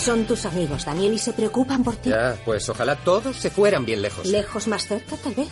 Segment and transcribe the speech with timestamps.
[0.00, 2.08] Son tus amigos, Daniel, y se preocupan por ti.
[2.08, 4.26] Ya, pues ojalá todos se fueran bien lejos.
[4.26, 5.48] Lejos más cerca, tal vez.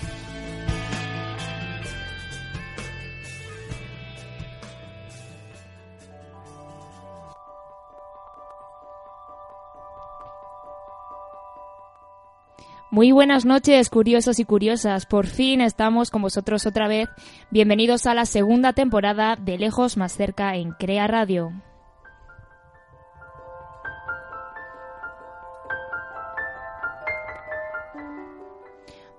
[12.91, 15.05] Muy buenas noches, curiosos y curiosas.
[15.05, 17.11] Por fin estamos con vosotros otra vez.
[17.51, 21.53] Bienvenidos a la segunda temporada de Lejos más cerca en Crea Radio.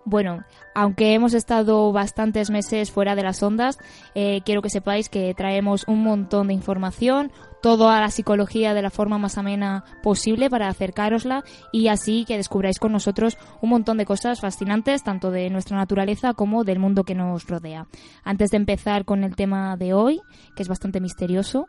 [0.09, 3.77] Bueno, aunque hemos estado bastantes meses fuera de las ondas,
[4.15, 8.89] eh, quiero que sepáis que traemos un montón de información, toda la psicología de la
[8.89, 14.05] forma más amena posible para acercárosla y así que descubráis con nosotros un montón de
[14.05, 17.85] cosas fascinantes, tanto de nuestra naturaleza como del mundo que nos rodea.
[18.23, 20.21] Antes de empezar con el tema de hoy,
[20.55, 21.67] que es bastante misterioso,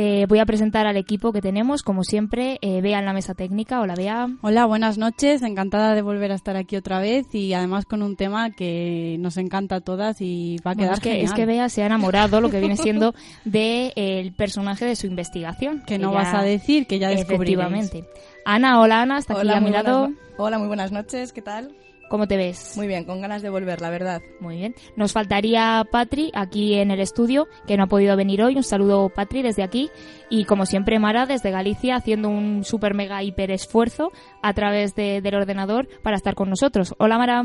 [0.00, 3.34] eh, voy a presentar al equipo que tenemos, como siempre, eh, Bea en la mesa
[3.34, 3.80] técnica.
[3.80, 4.28] Hola, Bea.
[4.42, 5.42] Hola, buenas noches.
[5.42, 9.36] Encantada de volver a estar aquí otra vez y además con un tema que nos
[9.38, 11.24] encanta a todas y va a quedar es que, genial.
[11.24, 13.12] es que Bea se ha enamorado, lo que viene siendo
[13.44, 15.82] del el personaje de su investigación.
[15.84, 17.58] Que no vas a decir, que ya descubriréis.
[17.58, 18.04] Efectivamente.
[18.44, 20.00] Ana, hola Ana, hasta aquí Hola, a mi lado.
[20.02, 21.74] buenas Hola, muy buenas noches, ¿qué tal?
[22.08, 22.74] ¿Cómo te ves?
[22.76, 24.22] Muy bien, con ganas de volver, la verdad.
[24.40, 24.74] Muy bien.
[24.96, 28.56] Nos faltaría Patri aquí en el estudio, que no ha podido venir hoy.
[28.56, 29.90] Un saludo, Patri, desde aquí.
[30.30, 34.10] Y como siempre, Mara, desde Galicia, haciendo un super mega hiper esfuerzo
[34.42, 36.94] a través de- del ordenador para estar con nosotros.
[36.98, 37.42] Hola, Mara.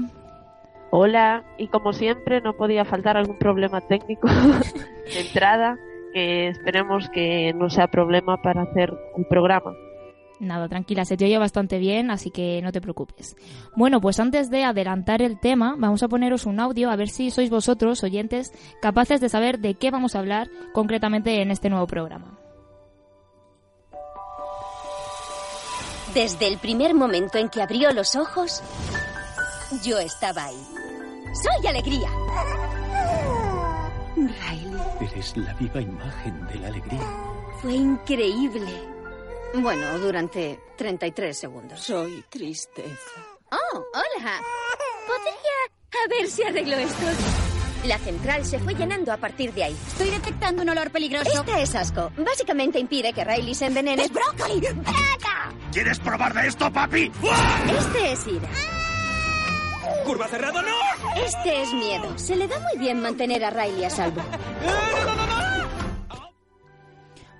[0.92, 4.28] Hola, y como siempre no podía faltar algún problema técnico
[5.14, 5.76] de entrada,
[6.14, 9.74] que esperemos que no sea problema para hacer el programa.
[10.44, 13.36] Nada, tranquila, se te oye bastante bien, así que no te preocupes.
[13.76, 17.32] Bueno, pues antes de adelantar el tema, vamos a poneros un audio a ver si
[17.32, 21.88] sois vosotros, oyentes, capaces de saber de qué vamos a hablar concretamente en este nuevo
[21.88, 22.38] programa.
[26.14, 28.62] Desde el primer momento en que abrió los ojos,
[29.84, 30.64] yo estaba ahí.
[31.34, 32.10] ¡Soy alegría!
[34.16, 37.02] Riley, Eres la viva imagen de la alegría.
[37.62, 38.93] fue increíble.
[39.54, 41.80] Bueno, durante 33 segundos.
[41.80, 43.22] Soy tristeza.
[43.52, 44.42] Oh, hola.
[45.08, 46.04] Podría...
[46.04, 47.06] A ver si arreglo esto.
[47.86, 49.78] La central se fue llenando a partir de ahí.
[49.88, 51.30] Estoy detectando un olor peligroso.
[51.42, 52.12] Este es asco.
[52.18, 54.04] Básicamente impide que Riley se envenene.
[54.04, 54.60] ¡Es brócoli!
[54.60, 55.54] ¡Braga!
[55.72, 57.12] ¿Quieres probar de esto, papi?
[57.78, 58.50] Este es ira.
[60.04, 61.22] ¡Curva cerrada, no!
[61.24, 62.18] Este es miedo.
[62.18, 64.22] Se le da muy bien mantener a Riley a salvo.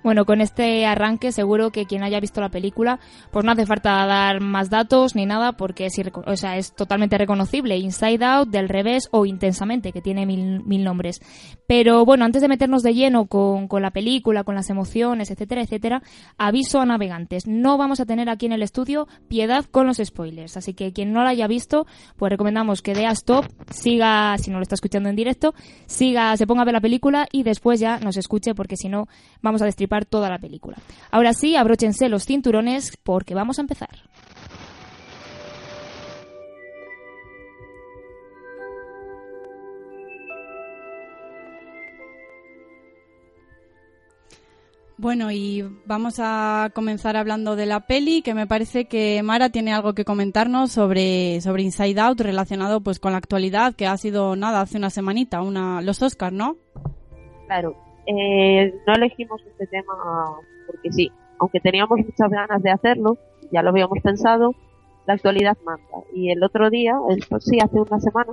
[0.04, 3.00] Bueno, con este arranque seguro que quien haya visto la película,
[3.30, 5.94] pues no hace falta dar más datos ni nada porque es,
[6.26, 7.78] o sea, es totalmente reconocible.
[7.78, 11.22] Inside Out, Del Revés o Intensamente, que tiene mil, mil nombres.
[11.66, 15.62] Pero bueno, antes de meternos de lleno con, con la película, con las emociones, etcétera,
[15.62, 16.02] etcétera,
[16.36, 17.46] aviso a navegantes.
[17.46, 20.58] No vamos a tener aquí en el estudio piedad con los spoilers.
[20.58, 21.86] Así que quien no la haya visto,
[22.18, 25.54] pues recomendamos que dé a stop, siga, si no lo está escuchando en directo,
[25.86, 29.08] siga, se ponga a ver la película y después ya nos escuche porque si no
[29.40, 30.76] vamos a destripar toda la película.
[31.10, 33.90] Ahora sí, abróchense los cinturones porque vamos a empezar.
[44.96, 49.74] Bueno, y vamos a comenzar hablando de la peli, que me parece que Mara tiene
[49.74, 54.34] algo que comentarnos sobre, sobre Inside Out relacionado pues con la actualidad, que ha sido
[54.34, 56.56] nada, hace una semanita, una, los Oscars, ¿no?
[57.46, 59.94] Claro, eh, no elegimos este tema
[60.66, 63.18] porque sí, aunque teníamos muchas ganas de hacerlo,
[63.50, 64.54] ya lo habíamos pensado,
[65.06, 66.06] la actualidad manda.
[66.12, 68.32] Y el otro día, el, pues sí, hace una semana,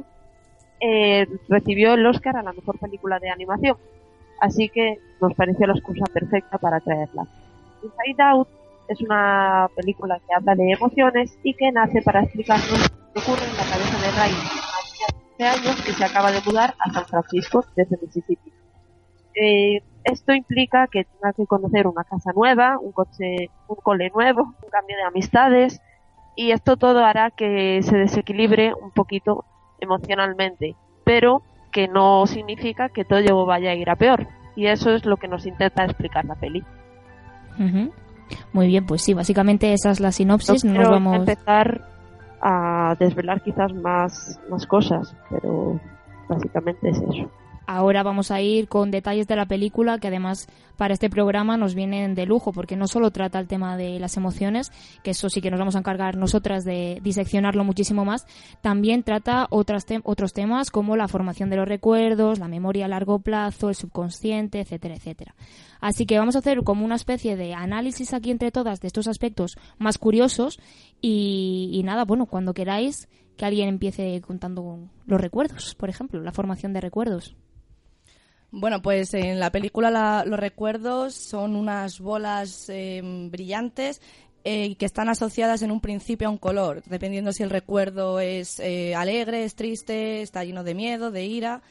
[0.80, 3.78] eh, recibió el Oscar a la mejor película de animación.
[4.40, 7.28] Así que nos pareció la excusa perfecta para traerla.
[7.84, 8.48] Inside Out
[8.88, 13.58] es una película que habla de emociones y que nace para explicarnos qué ocurre en
[13.58, 16.92] la cabeza de Riley, una niña de 15 años que se acaba de mudar a
[16.92, 18.52] San Francisco desde Mississippi.
[19.36, 24.44] Eh, esto implica que tenga que conocer una casa nueva, un coche, un cole nuevo,
[24.44, 25.82] un cambio de amistades
[26.35, 29.46] y esto todo hará que se desequilibre un poquito
[29.79, 35.06] emocionalmente, pero que no significa que todo vaya a ir a peor y eso es
[35.06, 36.64] lo que nos intenta explicar la peli.
[37.59, 37.91] Ujú.
[38.53, 40.64] Muy bien, pues sí, básicamente esa es la sinopsis.
[40.64, 41.17] no Nos vamos.
[41.20, 41.85] empezar
[42.41, 45.79] a desvelar quizás más, más cosas, pero
[46.28, 47.29] básicamente es eso.
[47.73, 51.73] Ahora vamos a ir con detalles de la película que además para este programa nos
[51.73, 54.73] vienen de lujo porque no solo trata el tema de las emociones,
[55.03, 58.26] que eso sí que nos vamos a encargar nosotras de diseccionarlo muchísimo más,
[58.59, 63.20] también trata otras otros temas como la formación de los recuerdos, la memoria a largo
[63.20, 65.34] plazo, el subconsciente, etcétera, etcétera.
[65.79, 69.08] Así que vamos a hacer como una especie de análisis aquí entre todas de estos
[69.08, 70.59] aspectos más curiosos
[71.00, 73.08] y, y nada, bueno, cuando queráis
[73.38, 77.34] que alguien empiece contando los recuerdos, por ejemplo, la formación de recuerdos.
[78.52, 84.02] Bueno, pues en la película los recuerdos son unas bolas em, brillantes
[84.44, 88.59] eh, que están asociadas en un principio a un color, dependiendo si el recuerdo es
[88.59, 91.62] eh, alegre, es triste, está lleno de miedo, de ira,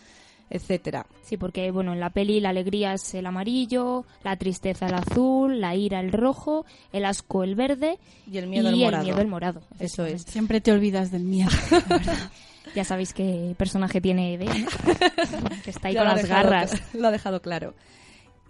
[0.48, 1.04] etcétera.
[1.22, 5.60] Sí, porque bueno, en la peli la alegría es el amarillo, la tristeza el azul,
[5.60, 7.98] la ira el rojo, el asco el verde
[8.30, 9.02] y el miedo el morado.
[9.02, 9.62] El miedo el morado.
[9.78, 10.22] Eso es.
[10.22, 11.50] Siempre te olvidas del miedo.
[12.74, 14.46] Ya sabéis qué personaje tiene Eve,
[15.64, 16.82] que está ahí con las garras.
[16.94, 17.74] Lo ha dejado claro.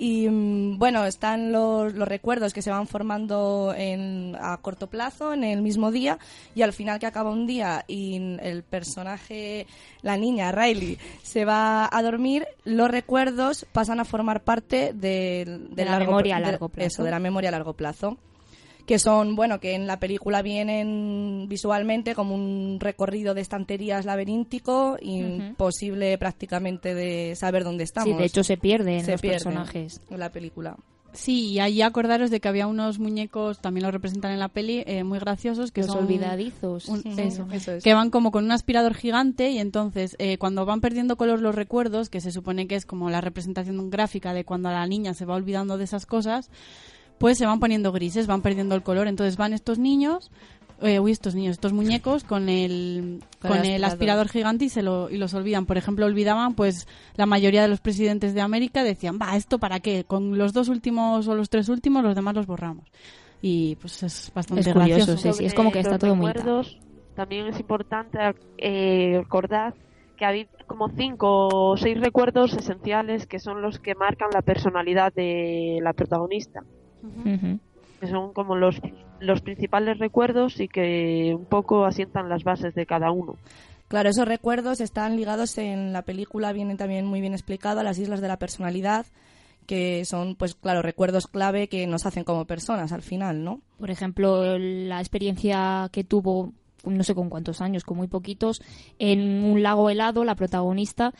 [0.00, 5.34] Y mm, bueno, están los, los, recuerdos que se van formando en, a corto plazo,
[5.34, 6.18] en el mismo día,
[6.54, 9.66] y al final que acaba un día y el personaje,
[10.00, 15.98] la niña, Riley, se va a dormir, los recuerdos pasan a formar parte de, la
[15.98, 16.86] memoria a largo plazo.
[16.86, 18.16] Eso, de la memoria a largo plazo
[18.90, 24.96] que son, bueno, que en la película vienen visualmente como un recorrido de estanterías laberíntico,
[25.00, 28.10] imposible prácticamente de saber dónde estamos.
[28.10, 30.76] Sí, de hecho se pierden los personajes en la película.
[31.12, 34.82] Sí, y ahí acordaros de que había unos muñecos, también lo representan en la peli,
[34.84, 36.90] eh, muy graciosos, que son olvidadizos.
[37.84, 41.54] Que van como con un aspirador gigante y entonces eh, cuando van perdiendo color los
[41.54, 45.26] recuerdos, que se supone que es como la representación gráfica de cuando la niña se
[45.26, 46.50] va olvidando de esas cosas,
[47.20, 49.06] pues se van poniendo grises, van perdiendo el color.
[49.06, 50.30] Entonces van estos niños,
[50.80, 54.30] eh, uy, estos niños, estos muñecos con el, con, el, aspirador.
[54.30, 55.66] gigante y, se lo, y los olvidan.
[55.66, 59.80] Por ejemplo, olvidaban, pues la mayoría de los presidentes de América decían, va, ¿esto para
[59.80, 60.04] qué?
[60.04, 62.90] Con los dos últimos o los tres últimos, los demás los borramos.
[63.42, 65.18] Y pues es bastante gracioso.
[65.18, 66.32] Sí, es como que está todo muy...
[67.14, 68.18] También es importante
[68.56, 69.74] eh, recordar
[70.16, 75.12] que hay como cinco o seis recuerdos esenciales que son los que marcan la personalidad
[75.12, 76.62] de la protagonista
[78.00, 78.80] que son como los,
[79.20, 83.36] los principales recuerdos y que un poco asientan las bases de cada uno.
[83.88, 87.98] Claro, esos recuerdos están ligados en la película, vienen también muy bien explicado a las
[87.98, 89.04] islas de la personalidad,
[89.66, 93.60] que son, pues claro, recuerdos clave que nos hacen como personas al final, ¿no?
[93.78, 96.52] Por ejemplo, la experiencia que tuvo
[96.84, 98.62] no sé con cuántos años, con muy poquitos,
[98.98, 101.12] en un lago helado, la protagonista,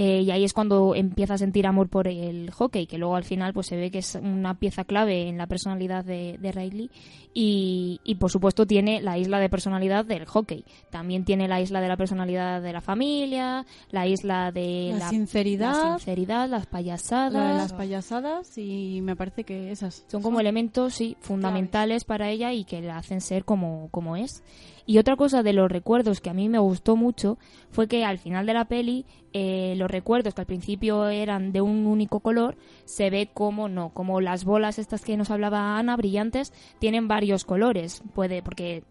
[0.00, 3.24] eh, y ahí es cuando empieza a sentir amor por el hockey, que luego al
[3.24, 6.88] final pues se ve que es una pieza clave en la personalidad de, Riley
[7.34, 10.64] y, y, por supuesto tiene la isla de personalidad del hockey.
[10.90, 15.96] También tiene la isla de la personalidad de la familia, la isla de la, sinceridad,
[15.96, 17.56] sinceridad, las payasadas.
[17.56, 22.62] las payasadas y me parece que esas son como elementos sí, fundamentales para ella y
[22.62, 24.44] que la hacen ser como, como es.
[24.88, 27.36] Y otra cosa de los recuerdos que a mí me gustó mucho
[27.70, 29.04] fue que al final de la peli
[29.34, 32.56] eh, los recuerdos que al principio eran de un único color
[32.86, 37.44] se ve como no, como las bolas estas que nos hablaba Ana, brillantes, tienen varios
[37.44, 38.02] colores.
[38.14, 38.82] Puede, porque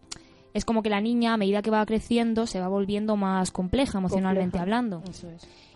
[0.54, 3.98] es como que la niña a medida que va creciendo se va volviendo más compleja
[3.98, 5.02] emocionalmente hablando.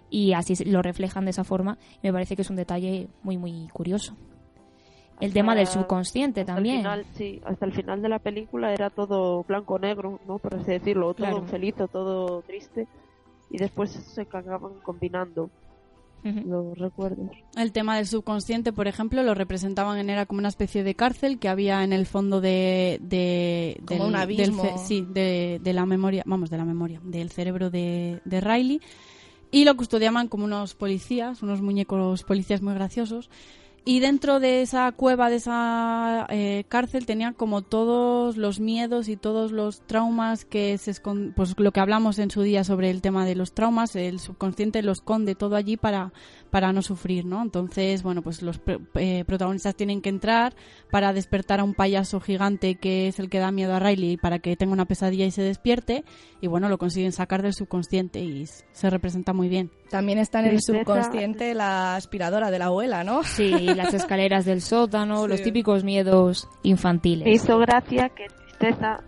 [0.09, 1.79] Y así lo reflejan de esa forma.
[2.01, 4.15] Me parece que es un detalle muy, muy curioso
[5.23, 6.85] el tema del subconsciente también.
[7.15, 10.39] sí, hasta el final de la película era todo blanco-negro, ¿no?
[10.39, 12.89] Por así decirlo, todo feliz todo triste.
[13.51, 15.51] Y después se acababan combinando
[16.25, 17.31] los recuerdos.
[17.57, 21.39] El tema del subconsciente, por ejemplo, lo representaban en era como una especie de cárcel
[21.39, 24.79] que había en el fondo de, de como un abismo.
[24.79, 28.81] sí, de, de, la memoria, vamos, de la memoria, del cerebro de, de Riley.
[29.51, 33.29] Y lo custodiaban como unos policías, unos muñecos policías muy graciosos
[33.85, 39.17] y dentro de esa cueva, de esa eh, cárcel, tenía como todos los miedos y
[39.17, 43.03] todos los traumas que se esconden, pues lo que hablamos en su día sobre el
[43.03, 46.13] tema de los traumas, el subconsciente lo esconde todo allí para,
[46.51, 47.43] para no sufrir, ¿no?
[47.43, 48.61] Entonces, bueno, pues los
[48.95, 50.55] eh, protagonistas tienen que entrar
[50.91, 54.39] para despertar a un payaso gigante que es el que da miedo a Riley para
[54.39, 56.05] que tenga una pesadilla y se despierte,
[56.41, 59.71] y bueno, lo consiguen sacar del subconsciente y se representa muy bien.
[59.91, 63.25] También está en el subconsciente la aspiradora de la abuela, ¿no?
[63.25, 67.27] Sí, las escaleras del sótano, los típicos miedos infantiles.
[67.27, 69.03] Me hizo gracia que tristeza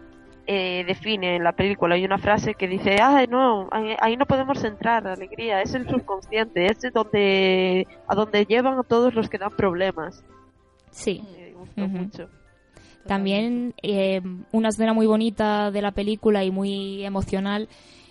[0.47, 1.95] eh, define en la película.
[1.95, 6.67] Hay una frase que dice, ah, no, ahí, no podemos entrar, alegría, es el subconsciente,
[6.67, 10.23] es donde, a donde llevan a todos los que dan problemas.
[10.91, 11.23] Sí.
[11.77, 12.29] mucho.
[13.07, 14.21] También eh,
[14.53, 17.69] una escena muy bonita de la película y muy emocional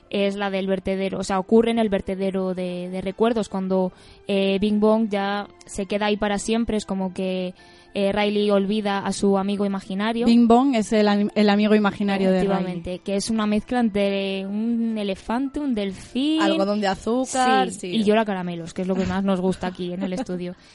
[0.09, 3.91] es la del vertedero, o sea, ocurre en el vertedero de, de recuerdos, cuando
[4.27, 7.53] eh, Bing Bong ya se queda ahí para siempre, es como que
[7.95, 10.25] eh, Riley olvida a su amigo imaginario.
[10.25, 12.51] Bing Bong es el, el amigo imaginario de Riley.
[12.55, 16.41] Efectivamente, que es una mezcla entre un elefante, un delfín...
[16.41, 17.87] Algodón de azúcar, Sí, sí.
[17.87, 20.55] y llora caramelos, que es lo que más nos gusta aquí en el estudio.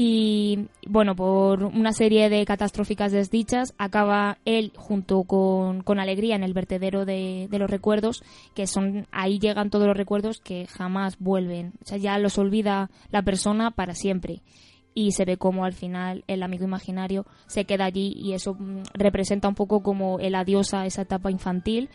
[0.00, 6.44] Y bueno, por una serie de catastróficas desdichas, acaba él junto con, con Alegría en
[6.44, 8.22] el vertedero de, de los recuerdos,
[8.54, 11.72] que son ahí llegan todos los recuerdos que jamás vuelven.
[11.82, 14.42] O sea, ya los olvida la persona para siempre.
[14.94, 18.82] Y se ve como al final el amigo imaginario se queda allí y eso mm,
[18.94, 21.90] representa un poco como el adiós a esa etapa infantil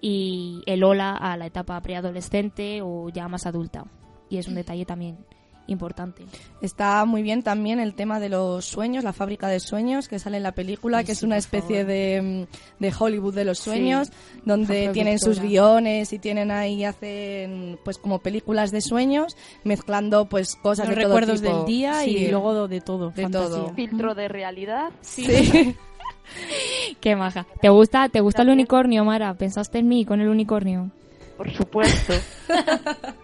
[0.00, 3.84] y el hola a la etapa preadolescente o ya más adulta.
[4.28, 5.18] Y es un detalle también
[5.66, 6.24] importante.
[6.60, 10.36] Está muy bien también el tema de los sueños, la fábrica de sueños que sale
[10.36, 13.70] en la película, Ay, que es una especie de, mm, de Hollywood de los Sí.
[13.70, 14.10] sueños,
[14.44, 20.54] donde tienen sus guiones y tienen ahí, hacen pues como películas de sueños, mezclando pues
[20.56, 21.56] cosas Los de todo recuerdos tipo.
[21.58, 22.10] del día Sí.
[22.16, 23.10] y luego de todo.
[23.10, 23.48] De fantasía.
[23.48, 23.74] todo.
[23.74, 24.90] Filtro de realidad.
[25.00, 25.74] Sí.
[27.00, 27.46] Qué maja.
[27.60, 29.34] ¿Te gusta, te gusta el unicornio, Mara?
[29.34, 30.90] ¿Pensaste en mí con el unicornio?
[31.36, 32.12] Por supuesto.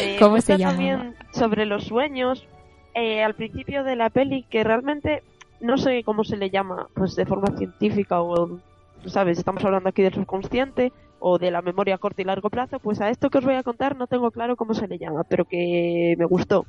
[0.00, 0.72] Eh, ¿Cómo se llama?
[0.72, 2.46] También sobre los sueños,
[2.94, 5.22] eh, al principio de la peli, que realmente
[5.60, 8.58] no sé cómo se le llama, pues de forma científica o,
[9.06, 9.38] ¿sabes?
[9.38, 13.00] Estamos hablando aquí del subconsciente o de la memoria a corto y largo plazo, pues
[13.00, 15.44] a esto que os voy a contar no tengo claro cómo se le llama, pero
[15.44, 16.66] que me gustó.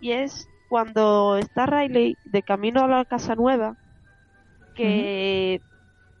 [0.00, 3.76] Y es cuando está Riley de camino a la casa nueva,
[4.74, 5.60] que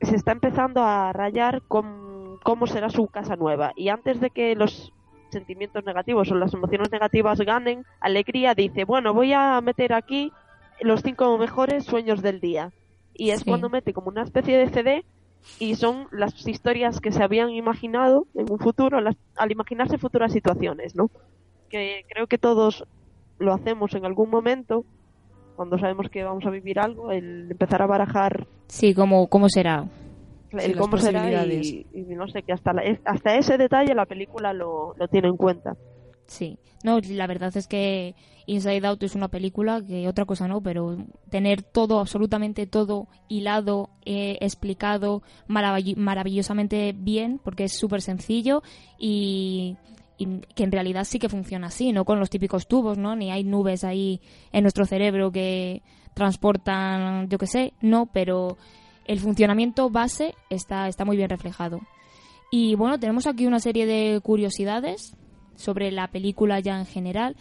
[0.00, 3.72] se está empezando a rayar con cómo será su casa nueva.
[3.76, 4.93] Y antes de que los
[5.34, 10.32] sentimientos negativos o las emociones negativas ganen, Alegría dice, bueno, voy a meter aquí
[10.80, 12.72] los cinco mejores sueños del día.
[13.12, 13.44] Y es Sí.
[13.50, 15.04] cuando mete como una especie de CD
[15.60, 20.32] y son las historias que se habían imaginado en un futuro, las- al imaginarse futuras
[20.32, 21.10] situaciones, ¿no?
[21.68, 22.84] Que creo que todos
[23.38, 24.84] lo hacemos en algún momento,
[25.56, 29.84] cuando sabemos que vamos a vivir algo, el empezar a barajar Sí, ¿cómo, cómo será?
[30.60, 33.94] Sí, el las cómo será y, y no sé, que hasta, la- hasta ese detalle
[33.94, 35.76] la película lo, lo tiene en cuenta.
[36.26, 36.58] Sí.
[36.82, 38.14] No, la verdad es que
[38.46, 40.98] Inside Out es una película que otra cosa no, pero
[41.30, 48.62] tener todo, absolutamente todo hilado, eh, explicado maravilli- maravillosamente bien, porque es súper sencillo
[48.98, 49.76] y,
[50.18, 53.16] y que en realidad sí que funciona así, no con los típicos tubos, ¿no?
[53.16, 54.20] Ni hay nubes ahí
[54.52, 55.82] en nuestro cerebro que
[56.12, 58.56] transportan, yo qué sé, no, pero
[59.06, 61.80] el funcionamiento base está, está muy bien reflejado.
[62.50, 65.16] Y bueno, tenemos aquí una serie de curiosidades
[65.56, 67.36] sobre la película ya en general,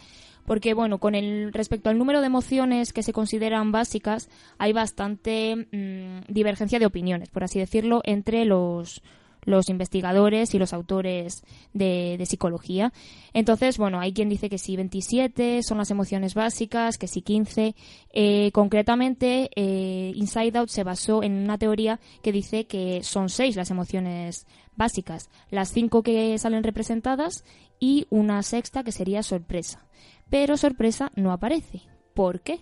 [0.45, 5.67] porque bueno, con el respecto al número de emociones que se consideran básicas, hay bastante
[5.71, 9.01] mm, divergencia de opiniones, por así decirlo, entre los
[9.45, 12.93] los investigadores y los autores de, psicología.
[13.33, 17.75] Entonces, bueno, hay quien dice que sí 27 son las emociones básicas, que sí 15.
[18.13, 23.55] Eh, concretamente, eh, Inside Out se basó en una teoría que dice que son seis
[23.55, 27.43] las emociones básicas, las cinco que salen representadas
[27.79, 29.85] y una sexta que sería sorpresa.
[30.29, 31.81] Pero sorpresa no aparece.
[32.13, 32.59] ¿Por qué?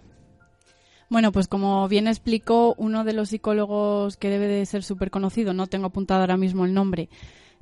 [1.12, 5.54] Bueno, pues como bien explicó uno de los psicólogos que debe de ser súper conocido,
[5.54, 7.10] no tengo apuntado ahora mismo el nombre,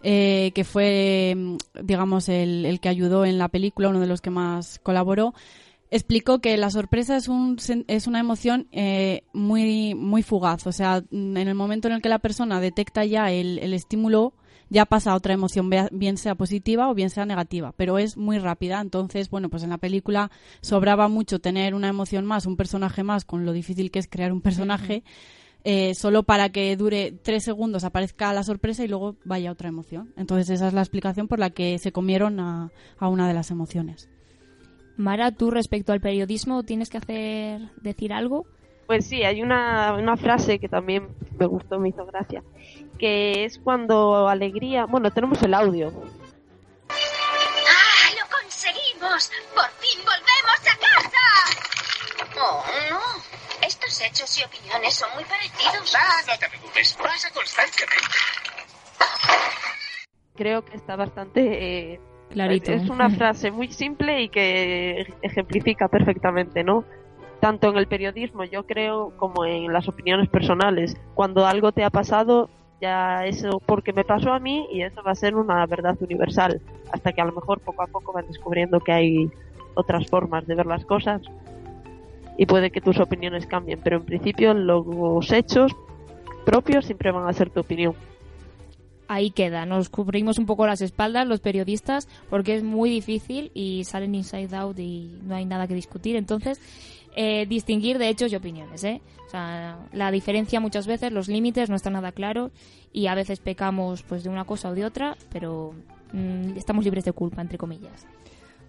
[0.04, 4.22] eh, que fue, mm, digamos, el, el que ayudó en la película, uno de los
[4.22, 5.34] que más colaboró,
[5.90, 10.68] explicó que la sorpresa es, un, es una emoción eh, muy, muy fugaz.
[10.68, 13.74] O sea, mm, en el momento en el que la persona detecta ya el, el
[13.74, 14.36] estímulo,
[14.70, 18.40] ya pasa a otra emoción, bien sea positiva o bien sea negativa, pero es muy
[18.40, 18.80] rápida.
[18.82, 23.26] Entonces, bueno, pues en la película sobraba mucho tener una emoción más, un personaje más,
[23.26, 25.04] con lo difícil que es crear un personaje,
[25.64, 30.14] eh, solo para que dure tres segundos, aparezca la sorpresa y luego vaya otra emoción.
[30.16, 33.52] Entonces, esa es la explicación por la que se comieron a, a una de las
[33.52, 34.10] emociones.
[34.98, 38.46] Mara, tú respecto al periodismo, ¿tienes que hacer decir algo?
[38.90, 42.42] Pues sí, hay una, una frase que también me gustó, me hizo gracia,
[42.98, 45.94] que es cuando Alegría, bueno, tenemos el audio,
[46.90, 49.30] ¡Ah, lo conseguimos!
[49.54, 51.22] ¡Por fin volvemos a casa!
[52.42, 53.68] Oh, no.
[53.68, 55.96] Estos hechos y opiniones son muy parecidos.
[55.96, 58.08] Ah, no te preocupes, pasa constantemente.
[60.36, 62.72] creo que está bastante eh, Clarito.
[62.72, 66.86] Es una frase muy simple y que ejemplifica perfectamente, ¿no?
[67.40, 70.98] Tanto en el periodismo, yo creo, como en las opiniones personales.
[71.14, 72.50] Cuando algo te ha pasado,
[72.82, 76.62] ya eso porque me pasó a mí y eso va a ser una verdad universal.
[76.92, 79.32] Hasta que a lo mejor poco a poco vas descubriendo que hay
[79.76, 81.22] otras formas de ver las cosas
[82.38, 85.74] y puede que tus opiniones cambien, pero en principio los hechos
[86.46, 87.96] propios siempre van a ser tu opinión.
[89.10, 89.66] ahí queda.
[89.66, 94.56] Nos cubrimos un poco las espaldas los periodistas porque es muy difícil y salen inside
[94.56, 96.16] out y no hay nada que discutir.
[96.16, 96.62] Entonces,
[97.16, 98.84] eh, distinguir de hechos y opiniones.
[98.84, 99.02] ¿eh?
[99.32, 102.52] La diferencia muchas veces, los límites no están nada claros
[102.92, 105.74] y a veces pecamos pues de una cosa o de otra, pero
[106.14, 108.08] mm, estamos libres de culpa, entre comillas.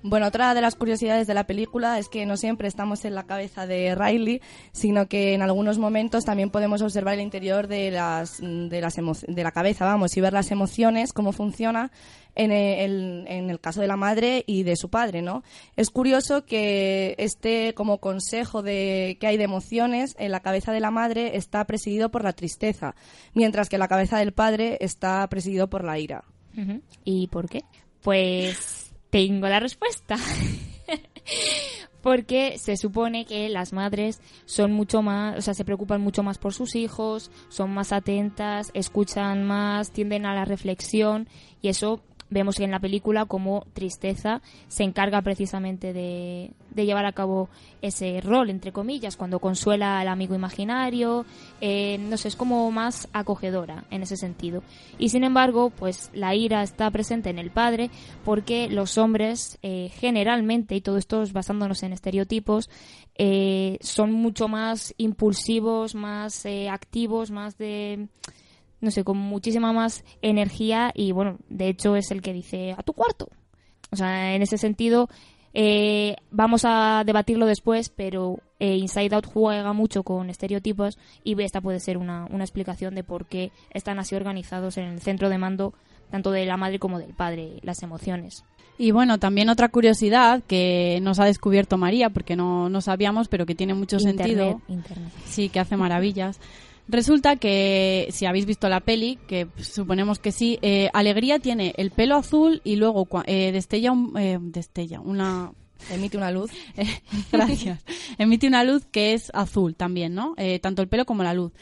[0.02, 3.24] Bueno, otra de las curiosidades de la película es que no siempre estamos en la
[3.24, 4.40] cabeza de Riley,
[4.72, 9.42] sino que en algunos momentos también podemos observar el interior de las de las de
[9.44, 11.90] la cabeza, vamos, y ver las emociones, cómo funciona
[12.34, 15.42] en el, en el caso de la madre y de su padre, ¿no?
[15.76, 20.80] Es curioso que este como consejo de que hay de emociones en la cabeza de
[20.80, 22.94] la madre está presidido por la tristeza,
[23.34, 26.24] mientras que la cabeza del padre está presidido por la ira.
[27.04, 27.64] ¿Y por qué?
[28.02, 30.16] Pues tengo la respuesta.
[32.02, 36.38] Porque se supone que las madres son mucho más, o sea, se preocupan mucho más
[36.38, 41.28] por sus hijos, son más atentas, escuchan más, tienden a la reflexión
[41.60, 47.48] y eso vemos en la película como Tristeza se encarga precisamente de, llevar a cabo
[47.82, 51.26] ese rol, entre comillas, cuando consuela al amigo imaginario,
[51.60, 54.62] eh, no sé, es como más acogedora en ese sentido.
[54.98, 57.90] Y sin embargo, pues la ira está presente en el padre
[58.24, 62.70] porque los hombres eh, generalmente, y todo esto es basándonos en estereotipos,
[63.16, 68.08] eh, son mucho más impulsivos, más activos, más de
[68.80, 72.82] no sé, con muchísima más energía y bueno, de hecho es el que dice a
[72.82, 73.28] tu cuarto.
[73.92, 75.08] O sea, en ese sentido
[75.52, 81.60] eh, vamos a debatirlo después, pero eh, Inside Out juega mucho con estereotipos y esta
[81.60, 85.38] puede ser una, una explicación de por qué están así organizados en el centro de
[85.38, 85.74] mando
[86.10, 88.44] tanto de la madre como del padre, las emociones.
[88.78, 93.46] Y bueno, también otra curiosidad que nos ha descubierto María, porque no, no sabíamos, pero
[93.46, 94.60] que tiene mucho sentido.
[94.68, 95.12] Internet.
[95.26, 96.40] Sí, que hace maravillas.
[96.90, 101.92] Resulta que, si habéis visto la peli, que suponemos que sí, eh, Alegría tiene el
[101.92, 105.52] pelo azul y luego eh, destella, un, eh, destella una...
[105.88, 106.50] Emite una luz.
[107.32, 107.84] gracias.
[108.18, 110.34] Emite una luz que es azul también, ¿no?
[110.60, 111.52] tanto el pelo como la luz.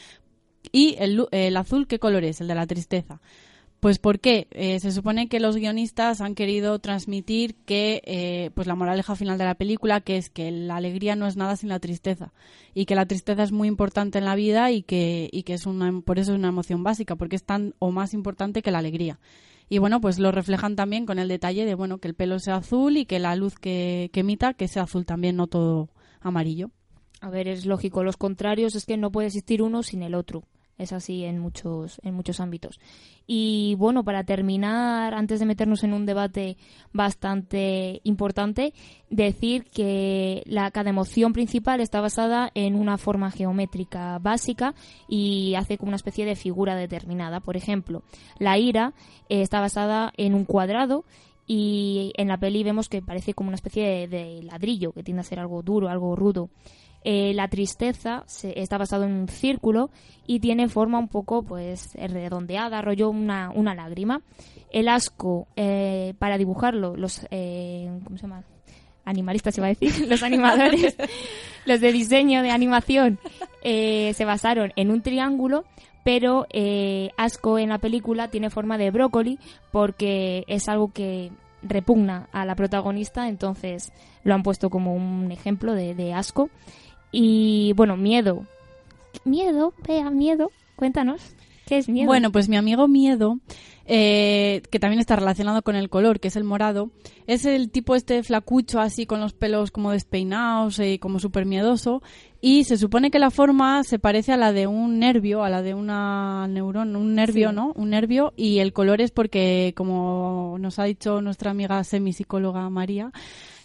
[0.71, 2.41] ¿Y el, el azul qué color es?
[2.41, 3.21] El de la tristeza.
[3.79, 8.75] Pues porque eh, se supone que los guionistas han querido transmitir que, eh, pues la
[8.75, 11.79] moraleja final de la película, que es que la alegría no es nada sin la
[11.79, 12.33] tristeza
[12.73, 15.65] y que la tristeza es muy importante en la vida y que, y que es
[15.65, 18.79] una, por eso es una emoción básica, porque es tan o más importante que la
[18.79, 19.17] alegría.
[19.69, 22.57] Y bueno, pues lo reflejan también con el detalle de, bueno, que el pelo sea
[22.57, 25.89] azul y que la luz que, que emita que sea azul también, no todo
[26.19, 26.71] amarillo.
[27.21, 28.03] A ver, es lógico.
[28.03, 30.43] Los contrarios es que no puede existir uno sin el otro.
[30.79, 32.79] Es así en muchos, en muchos ámbitos.
[33.27, 36.57] Y bueno, para terminar, antes de meternos en un debate
[36.93, 38.73] bastante importante,
[39.09, 44.73] decir que la, cada emoción principal está basada en una forma geométrica básica
[45.07, 47.41] y hace como una especie de figura determinada.
[47.41, 48.01] Por ejemplo,
[48.39, 48.93] la ira
[49.27, 51.03] eh, está basada en un cuadrado
[51.45, 55.23] y en la peli vemos que parece como una especie de ladrillo, que tiende a
[55.23, 56.49] ser algo duro, algo rudo.
[57.03, 59.89] Eh, la tristeza está basado en un círculo
[60.27, 64.21] y tiene forma un poco pues redondeada, rollo una, una lágrima.
[64.71, 67.25] El asco, eh, para dibujarlo, los...
[67.31, 68.43] Eh, ¿Cómo se llama?
[69.05, 70.95] Animalistas iba a decir, los animadores,
[71.65, 73.17] los de diseño de animación,
[73.63, 75.65] se basaron en un triángulo
[76.03, 76.47] pero
[77.17, 79.37] Asco en la película tiene forma de brócoli
[79.71, 81.31] porque es algo que
[81.61, 83.91] repugna a la protagonista, entonces
[84.23, 86.49] lo han puesto como un ejemplo de, de asco.
[87.11, 88.45] Y bueno, miedo.
[89.25, 90.51] Miedo, vea, miedo.
[90.75, 91.21] Cuéntanos.
[91.65, 92.07] ¿Qué es miedo?
[92.07, 93.37] Bueno, pues mi amigo Miedo,
[93.85, 96.89] eh, que también está relacionado con el color, que es el morado,
[97.27, 102.01] es el tipo este flacucho así con los pelos como despeinados y como súper miedoso.
[102.41, 105.61] Y se supone que la forma se parece a la de un nervio, a la
[105.61, 107.73] de una neurona, un nervio, ¿no?
[107.75, 108.33] Un nervio.
[108.35, 113.11] Y el color es porque, como nos ha dicho nuestra amiga semipsicóloga María,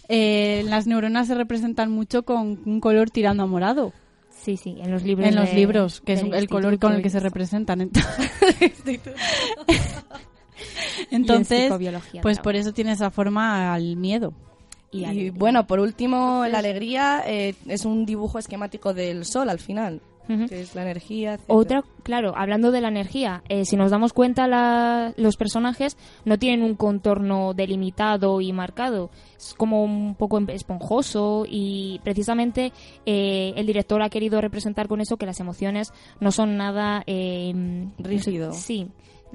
[0.08, 3.92] eh, las neuronas se representan mucho con un color tirando a morado.
[4.30, 5.28] Sí, sí, en los libros.
[5.28, 7.80] En los libros, que es el color con el que se representan.
[11.10, 11.72] Entonces,
[12.20, 14.32] pues por eso tiene esa forma al miedo.
[14.90, 20.00] Y, bueno, por último, la alegría eh, es un dibujo esquemático del sol al final
[20.26, 21.38] que es la energía.
[21.46, 26.64] Otra, claro, hablando de la energía, eh, si nos damos cuenta, los personajes no tienen
[26.64, 29.10] un contorno delimitado y marcado.
[29.36, 32.72] Es como un poco esponjoso y precisamente
[33.06, 37.52] eh, el director ha querido representar con eso que las emociones no son nada eh,
[37.98, 38.52] rígido.
[38.52, 38.88] Sí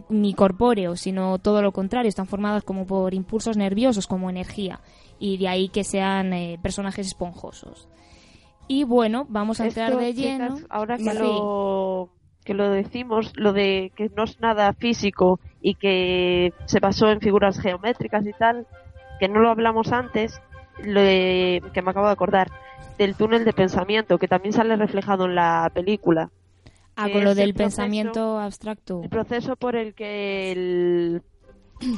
[0.07, 4.79] ni corpóreo, sino todo lo contrario, están formadas como por impulsos nerviosos, como energía,
[5.19, 7.89] y de ahí que sean eh, personajes esponjosos.
[8.69, 10.59] Y bueno, vamos a entrar de lleno.
[10.69, 12.09] ahora que lo,
[12.45, 17.19] que lo decimos, lo de que no es nada físico y que se basó en
[17.19, 18.67] figuras geométricas y tal,
[19.19, 20.39] que no lo hablamos antes,
[20.83, 22.51] lo de, que me acabo de acordar,
[22.99, 26.29] del túnel de pensamiento, que también sale reflejado en la película.
[26.95, 29.01] Ah, con lo del proceso- pensamiento abstracto.
[29.01, 31.21] El proceso por el que el,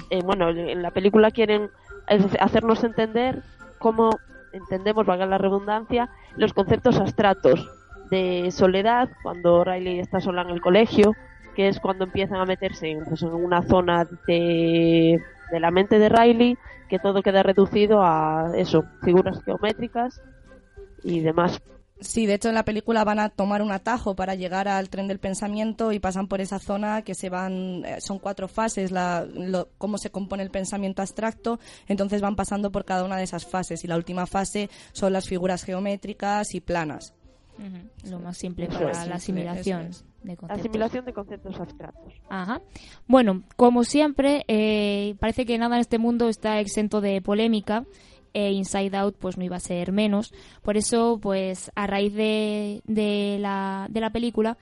[0.09, 1.69] eh, bueno, en la película quieren
[2.39, 3.43] hacernos entender
[3.77, 4.17] cómo
[4.53, 7.69] entendemos, valga la redundancia, los conceptos abstractos
[8.09, 11.13] de soledad, cuando Riley está sola en el colegio,
[11.55, 15.19] que es cuando empiezan a meterse pues, en una zona de,
[15.51, 16.57] de la mente de Riley,
[16.89, 20.21] que todo queda reducido a eso, figuras geométricas
[21.03, 21.61] y demás.
[22.01, 25.07] Sí, de hecho en la película van a tomar un atajo para llegar al tren
[25.07, 29.23] del pensamiento y pasan por esa zona que se van, eh, son cuatro fases, la,
[29.31, 33.45] lo- cómo se compone el pensamiento abstracto, entonces van pasando por cada una de esas
[33.45, 37.13] fases y la última fase son las figuras geométricas y planas.
[38.09, 39.91] Lo más simple para es, la simple, asimilación
[40.23, 40.59] de conceptos.
[40.59, 42.13] Asimilación de conceptos abstractos.
[42.29, 42.59] Ajá.
[43.05, 47.85] Bueno, como siempre, eh, parece que nada en este mundo está exento de polémica.
[48.33, 50.33] E Inside Out pues no iba a ser menos.
[50.61, 54.57] Por eso, pues a raíz de, de, la, de la película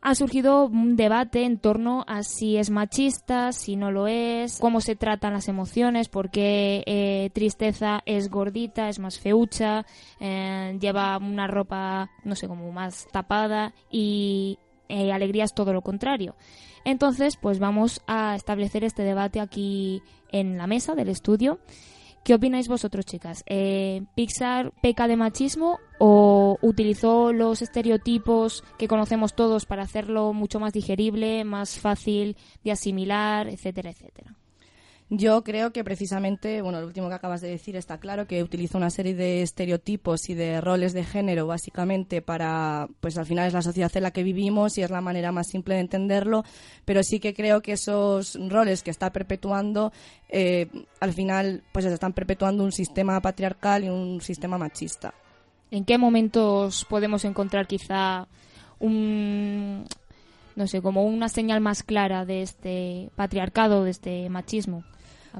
[0.00, 4.80] ha surgido un debate en torno a si es machista, si no lo es, cómo
[4.80, 9.84] se tratan las emociones, por qué eh, tristeza es gordita, es más feucha,
[10.20, 15.82] eh, lleva una ropa, no sé, como más tapada y eh, alegría es todo lo
[15.82, 16.36] contrario.
[16.84, 21.58] Entonces, pues vamos a establecer este debate aquí en la mesa del estudio.
[22.24, 23.42] ¿Qué opináis vosotros, chicas?
[23.46, 30.60] Eh, ¿Pixar peca de machismo o utilizó los estereotipos que conocemos todos para hacerlo mucho
[30.60, 34.37] más digerible, más fácil de asimilar, etcétera, etcétera?
[35.10, 38.76] Yo creo que precisamente, bueno, lo último que acabas de decir está claro que utiliza
[38.76, 43.54] una serie de estereotipos y de roles de género básicamente para, pues al final es
[43.54, 46.44] la sociedad en la que vivimos y es la manera más simple de entenderlo,
[46.84, 49.92] pero sí que creo que esos roles que está perpetuando,
[50.28, 50.68] eh,
[51.00, 55.14] al final, pues se están perpetuando un sistema patriarcal y un sistema machista.
[55.70, 58.28] ¿En qué momentos podemos encontrar quizá
[58.78, 59.86] un,
[60.54, 64.84] no sé, como una señal más clara de este patriarcado, de este machismo?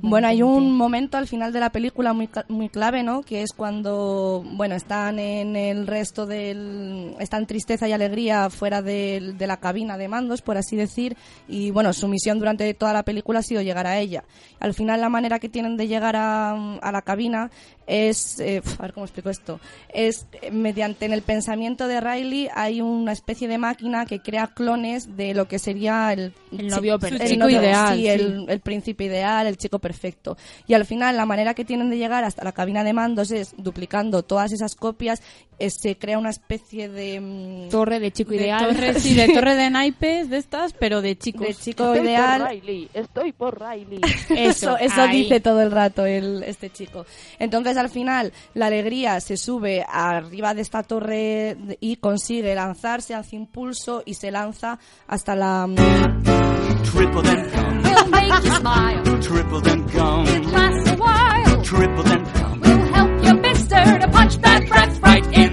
[0.00, 3.22] Bueno, hay un momento al final de la película muy, muy clave, ¿no?
[3.22, 7.14] Que es cuando, bueno, están en el resto del...
[7.18, 11.16] Están tristeza y alegría fuera de la cabina de mandos, por así decir,
[11.48, 14.24] y bueno, su misión durante toda la película ha sido llegar a ella.
[14.60, 17.50] Al final la manera que tienen de llegar a, a la cabina
[17.86, 18.38] es...
[18.40, 19.58] eh, a ver cómo explico esto.
[19.92, 24.48] Es eh, mediante en el pensamiento de Riley hay una especie de máquina que crea
[24.48, 26.32] clones de lo que sería el...
[26.56, 28.08] El novio el chico novio- ideal, sí, sí.
[28.08, 30.36] el, el príncipe ideal, el chico perfecto.
[30.66, 33.54] Y al final la manera que tienen de llegar hasta la cabina de mandos es
[33.56, 35.22] duplicando todas esas copias,
[35.58, 37.20] eh, se crea una especie de...
[37.20, 38.66] mm, Torre de chico de ideal.
[38.68, 41.46] Torre, sí, de torre de naipes de estas, pero de chicos.
[41.46, 42.40] de chico Estoy ideal.
[42.42, 44.00] por Riley, estoy por Riley.
[44.30, 45.22] Eso, eso ahí.
[45.22, 47.04] dice todo el rato el, este chico.
[47.38, 53.36] Entonces, al final, la alegría se sube arriba de esta torre y consigue lanzarse, hace
[53.36, 56.37] impulso y se lanza hasta la...
[56.84, 57.82] Triple then come.
[57.82, 59.20] We'll make you smile.
[59.20, 60.26] Triple then come.
[60.26, 61.62] It lasts a while.
[61.62, 62.60] Triple then come.
[62.60, 65.47] We'll help you, mister, to punch that breath right in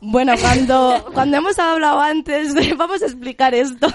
[0.00, 2.74] Bueno, cuando, cuando hemos hablado antes de...
[2.78, 3.88] Vamos a explicar esto.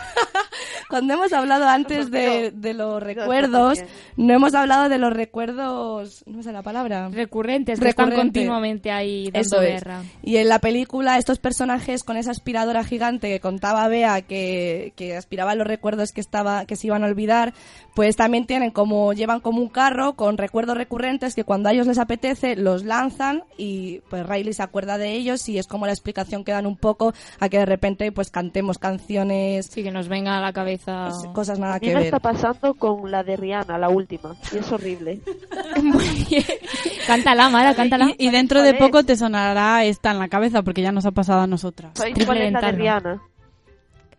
[0.89, 3.79] cuando hemos hablado antes de, de los recuerdos,
[4.17, 6.23] no hemos hablado de los recuerdos...
[6.27, 7.07] No sé la palabra.
[7.09, 8.39] Recurrentes, que están Recurrente.
[8.41, 9.69] continuamente ahí dando Eso es.
[9.75, 10.01] guerra.
[10.21, 15.15] Y en la película, estos personajes con esa aspiradora gigante que contaba Bea que, que
[15.15, 17.53] aspiraba los recuerdos que estaba, que se iban a olvidar,
[17.95, 21.87] pues también tienen como, llevan como un carro con recuerdos recurrentes que cuando a ellos
[21.87, 25.92] les apetece los lanzan y pues Riley se acuerda de ellos y es como la
[25.93, 30.07] explicación que dan un poco a que de repente pues cantemos canciones, Sí, que nos
[30.07, 31.09] venga a la cabeza.
[31.33, 32.05] cosas nada que ver.
[32.05, 35.19] está pasando con la de Rihanna, la última, y es horrible.
[37.07, 38.09] cántala, Mara, cántala.
[38.17, 41.11] Y, y dentro de poco te sonará esta en la cabeza porque ya nos ha
[41.11, 41.91] pasado a nosotras.
[41.95, 42.71] ¿Sabéis Triple cuál es la de.
[42.71, 43.21] Rihanna?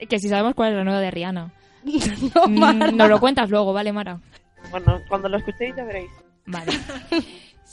[0.08, 1.52] Que si sabemos cuál es la nueva de Rihanna.
[2.34, 2.90] No, Mm, Mara.
[2.92, 4.18] Nos lo cuentas luego, ¿vale, Mara?
[4.70, 6.10] Bueno, cuando lo escuchéis ya veréis.
[6.46, 6.72] Vale.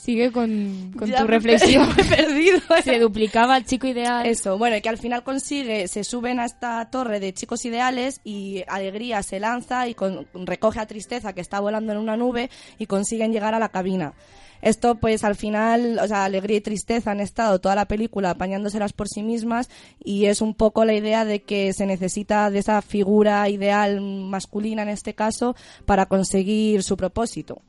[0.02, 1.88] Sigue con, con tu reflexión.
[1.96, 2.58] me he perdido.
[2.82, 4.26] Se duplicaba el chico ideal.
[4.26, 8.20] Eso, bueno, y que al final consigue, se suben a esta torre de chicos ideales
[8.24, 12.50] y Alegría se lanza y con- recoge a Tristeza que está volando en una nube
[12.78, 14.14] y consiguen llegar a la cabina.
[14.60, 18.92] Esto, pues al final, o sea, Alegría y Tristeza han estado toda la película apañándoselas
[18.92, 19.70] por sí mismas
[20.02, 24.82] y es un poco la idea de que se necesita de esa figura ideal masculina
[24.82, 25.54] en este caso
[25.86, 27.62] para conseguir su propósito.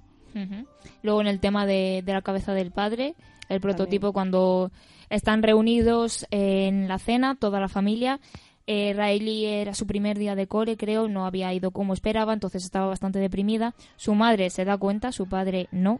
[1.02, 3.16] Luego en el tema de, de la cabeza del padre,
[3.50, 4.72] el prototipo cuando
[5.10, 8.20] están reunidos en la cena, toda la familia.
[8.66, 12.64] Eh, Riley era su primer día de cole, creo, no había ido como esperaba, entonces
[12.64, 13.76] estaba bastante deprimida.
[13.98, 16.00] Su madre se da cuenta, su padre no.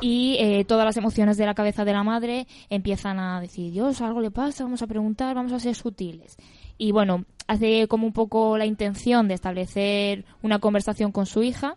[0.00, 4.00] Y eh, todas las emociones de la cabeza de la madre empiezan a decir, Dios,
[4.02, 6.36] algo le pasa, vamos a preguntar, vamos a ser sutiles.
[6.78, 11.76] Y bueno, hace como un poco la intención de establecer una conversación con su hija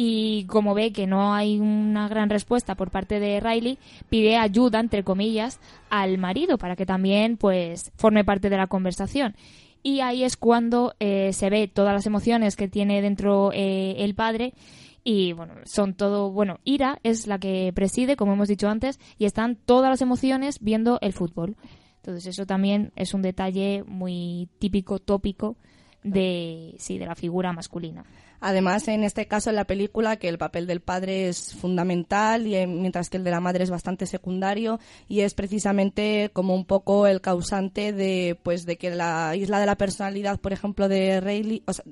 [0.00, 4.78] y como ve que no hay una gran respuesta por parte de Riley, pide ayuda,
[4.78, 5.58] entre comillas,
[5.90, 9.34] al marido para que también pues forme parte de la conversación.
[9.82, 14.14] Y ahí es cuando eh, se ve todas las emociones que tiene dentro eh, el
[14.14, 14.54] padre
[15.02, 19.24] y bueno, son todo, bueno, Ira es la que preside, como hemos dicho antes, y
[19.24, 21.56] están todas las emociones viendo el fútbol.
[21.96, 25.56] Entonces eso también es un detalle muy típico, tópico
[26.04, 28.04] de, sí, de la figura masculina.
[28.40, 32.56] Además, en este caso, en la película, que el papel del padre es fundamental, y,
[32.56, 36.64] eh, mientras que el de la madre es bastante secundario, y es precisamente como un
[36.64, 41.20] poco el causante de, pues, de que la isla de la personalidad, por ejemplo, de
[41.20, 41.84] Rayleigh, o sea,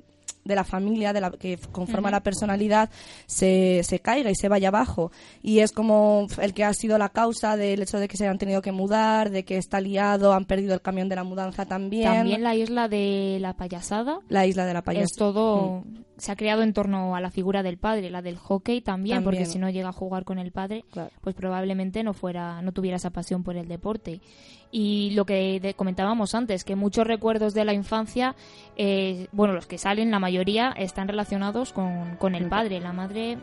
[0.47, 2.89] de la familia de la que conforma la personalidad
[3.25, 5.11] se, se caiga y se vaya abajo.
[5.43, 8.37] Y es como el que ha sido la causa del hecho de que se hayan
[8.37, 12.05] tenido que mudar, de que está liado, han perdido el camión de la mudanza también.
[12.05, 14.19] También la isla de la payasada.
[14.29, 15.05] La isla de la payasada.
[15.05, 15.83] Es todo...
[15.85, 16.06] Mm.
[16.17, 19.45] Se ha creado en torno a la figura del padre, la del hockey también, porque
[19.45, 20.83] si no llega a jugar con el padre,
[21.21, 24.21] pues probablemente no fuera, no tuviera esa pasión por el deporte.
[24.71, 28.35] Y lo que comentábamos antes, que muchos recuerdos de la infancia,
[28.75, 32.81] eh, bueno, los que salen, la mayoría están relacionados con, con el padre.
[32.81, 33.37] La madre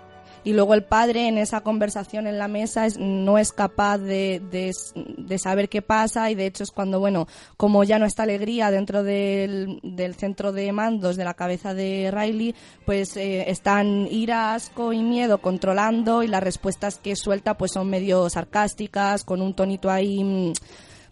[0.45, 4.41] y luego el padre en esa conversación en la mesa es, no es capaz de,
[4.51, 7.27] de, saber qué pasa y de hecho es cuando, bueno,
[7.57, 9.81] como ya no está alegría dentro del,
[10.17, 12.55] centro de mandos de la cabeza de Riley,
[12.85, 17.89] pues eh, están ira, asco y miedo controlando y las respuestas que suelta pues son
[17.89, 20.53] medio sarcásticas, con un tonito ahí mm,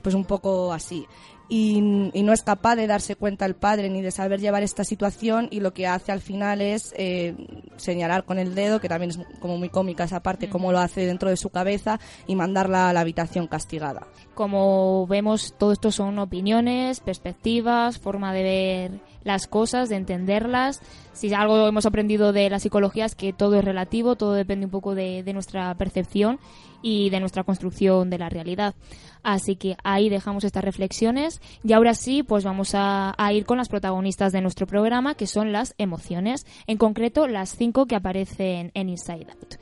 [0.03, 1.07] pues un poco así
[1.55, 5.49] y, no es capaz de darse cuenta el padre ni de saber llevar esta situación
[5.51, 7.35] y lo que hace al final es eh,
[7.77, 11.05] señalar con el dedo, que también es como muy cómica esa parte, cómo lo hace
[11.05, 14.07] dentro de su cabeza y mandarla a la habitación castigada.
[14.35, 20.81] Como vemos, todo esto son opiniones, perspectivas, forma de ver las cosas, de entenderlas.
[21.13, 24.73] Si algo hemos aprendido de la psicología es que todo es relativo, todo depende un
[24.73, 26.41] poco de, de nuestra percepción
[26.81, 28.75] y de nuestra construcción de la realidad.
[29.23, 33.69] Así que ahí dejamos estas reflexiones y ahora sí, pues vamos a, ir con las
[33.69, 38.89] protagonistas de nuestro programa, que son las emociones, en concreto las cinco que aparecen en
[38.89, 39.55] Inside Out.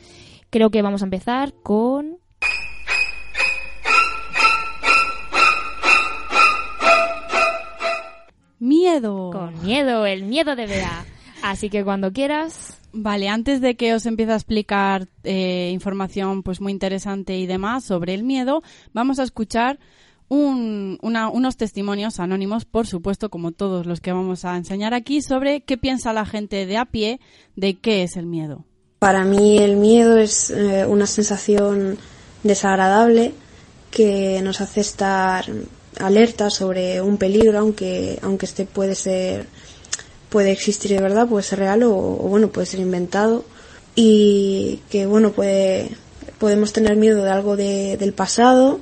[0.51, 2.19] Creo que vamos a empezar con...
[8.59, 9.31] Miedo.
[9.31, 11.05] Con miedo, el miedo de Bea.
[11.43, 12.80] Así que cuando quieras.
[12.93, 17.85] Vale, antes de que os empiece a explicar eh, información pues muy interesante y demás
[17.85, 19.79] sobre el miedo, vamos a escuchar
[20.29, 25.77] unos testimonios anónimos, por supuesto, como todos los que vamos a enseñar aquí, sobre qué
[25.77, 27.21] piensa la gente de a pie
[27.57, 28.65] de qué es el miedo.
[29.01, 31.99] Para mí el miedo es eh, una sensación
[32.45, 33.33] desagradable
[33.91, 35.47] que nos hace estar
[35.99, 39.47] alerta sobre un peligro, aunque, aunque este puede ser
[40.31, 43.45] puede existir de verdad, puede ser real o, bueno, puede ser inventado
[43.95, 45.91] y que bueno, puede,
[46.39, 48.81] podemos tener miedo de algo de, del pasado,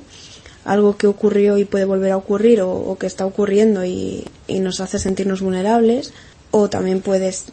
[0.63, 4.99] algo que ocurrió y puede volver a ocurrir o, que está ocurriendo y, nos hace
[4.99, 6.13] sentirnos vulnerables
[6.51, 7.45] o también puedes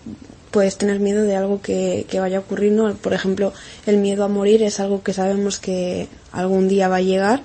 [0.51, 2.95] puedes tener miedo de algo que, que vaya a ocurrir, ¿no?
[2.95, 3.53] Por ejemplo,
[3.85, 7.43] el miedo a morir es algo que sabemos que algún día va a llegar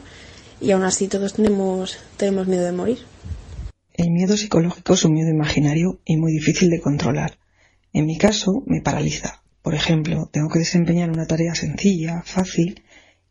[0.61, 2.99] y aún así todos tenemos, tenemos miedo de morir.
[3.93, 7.37] El miedo psicológico es un miedo imaginario y muy difícil de controlar.
[7.93, 9.43] En mi caso, me paraliza.
[9.61, 12.83] Por ejemplo, tengo que desempeñar una tarea sencilla, fácil,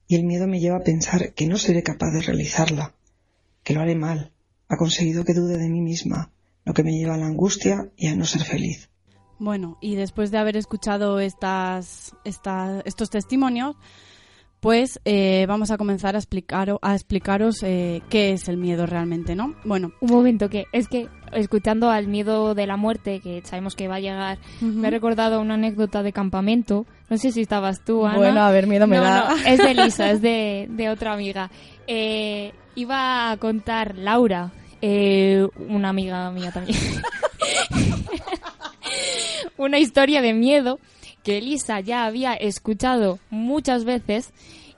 [0.07, 2.94] y el miedo me lleva a pensar que no seré capaz de realizarla,
[3.64, 4.33] que lo haré mal,
[4.68, 6.31] ha conseguido que dude de mí misma,
[6.64, 8.90] lo que me lleva a la angustia y a no ser feliz.
[9.38, 13.77] Bueno, y después de haber escuchado estas, estos testimonios,
[14.61, 19.35] pues eh, vamos a comenzar a, explicar, a explicaros eh, qué es el miedo realmente,
[19.35, 19.55] ¿no?
[19.64, 19.92] Bueno.
[20.01, 23.96] Un momento, que es que escuchando al miedo de la muerte, que sabemos que va
[23.96, 26.87] a llegar, me he recordado una anécdota de campamento.
[27.09, 28.18] No sé si estabas tú, Ana.
[28.18, 29.31] Bueno, a ver, miedo me da.
[29.31, 31.51] No, es de Lisa, es de, de otra amiga.
[31.87, 36.79] Eh, iba a contar Laura, una amiga mía también.
[39.57, 40.79] una historia de miedo
[41.22, 44.33] que Elisa ya había escuchado muchas veces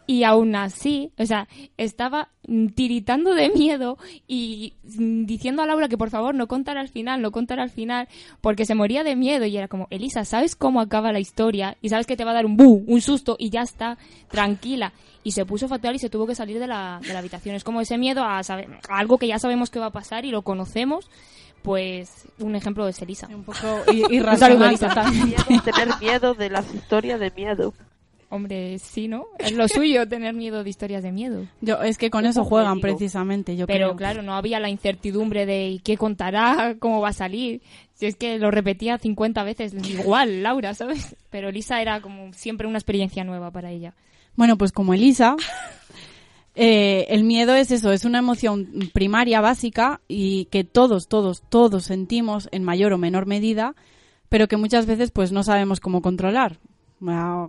[0.06, 2.28] Y aún así, o sea, estaba
[2.74, 7.30] tiritando de miedo y diciendo a Laura que por favor no contara al final, no
[7.30, 8.08] contara al final,
[8.40, 11.76] porque se moría de miedo y era como, Elisa, ¿sabes cómo acaba la historia?
[11.82, 13.96] Y sabes que te va a dar un bu, un susto y ya está,
[14.28, 14.92] tranquila.
[15.22, 17.54] Y se puso fatal y se tuvo que salir de la, de la habitación.
[17.54, 20.24] Es como ese miedo a, saber, a algo que ya sabemos que va a pasar
[20.24, 21.08] y lo conocemos
[21.62, 23.28] pues un ejemplo de Elisa.
[23.28, 27.72] Un poco irracional Tener miedo de las historias de miedo.
[28.32, 29.26] Hombre, sí, ¿no?
[29.38, 31.46] Es lo suyo tener miedo de historias de miedo.
[31.60, 35.80] Yo, es que con eso juegan precisamente, yo Pero claro, no había la incertidumbre de
[35.84, 37.60] qué contará, cómo va a salir.
[37.92, 41.14] Si es que lo repetía 50 veces, igual, Laura, ¿sabes?
[41.28, 43.92] Pero Elisa era como siempre una experiencia nueva para ella.
[44.34, 45.36] Bueno, pues como Elisa,
[46.54, 51.84] eh, el miedo es eso, es una emoción primaria, básica, y que todos, todos, todos
[51.84, 53.74] sentimos en mayor o menor medida,
[54.28, 56.58] pero que muchas veces pues no sabemos cómo controlar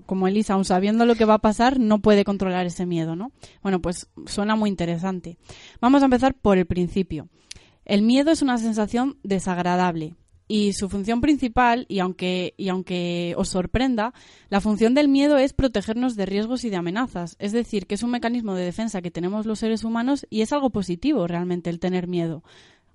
[0.06, 3.32] como Elisa, aún sabiendo lo que va a pasar, no puede controlar ese miedo, ¿no?
[3.62, 5.38] Bueno, pues suena muy interesante.
[5.80, 7.30] Vamos a empezar por el principio.
[7.86, 10.16] El miedo es una sensación desagradable
[10.56, 14.14] y su función principal, y aunque, y aunque os sorprenda,
[14.50, 17.36] la función del miedo es protegernos de riesgos y de amenazas.
[17.40, 20.54] Es decir, que es un mecanismo de defensa que tenemos los seres humanos y es
[20.54, 22.44] algo positivo realmente el tener miedo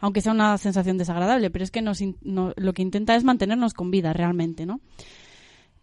[0.01, 3.91] aunque sea una sensación desagradable, pero es que nos, lo que intenta es mantenernos con
[3.91, 4.81] vida realmente, ¿no?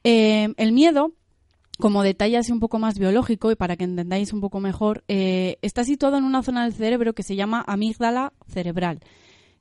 [0.05, 1.11] Eh, el miedo,
[1.77, 5.57] como detalle así un poco más biológico y para que entendáis un poco mejor, eh,
[5.61, 9.01] está situado en una zona del cerebro que se llama amígdala cerebral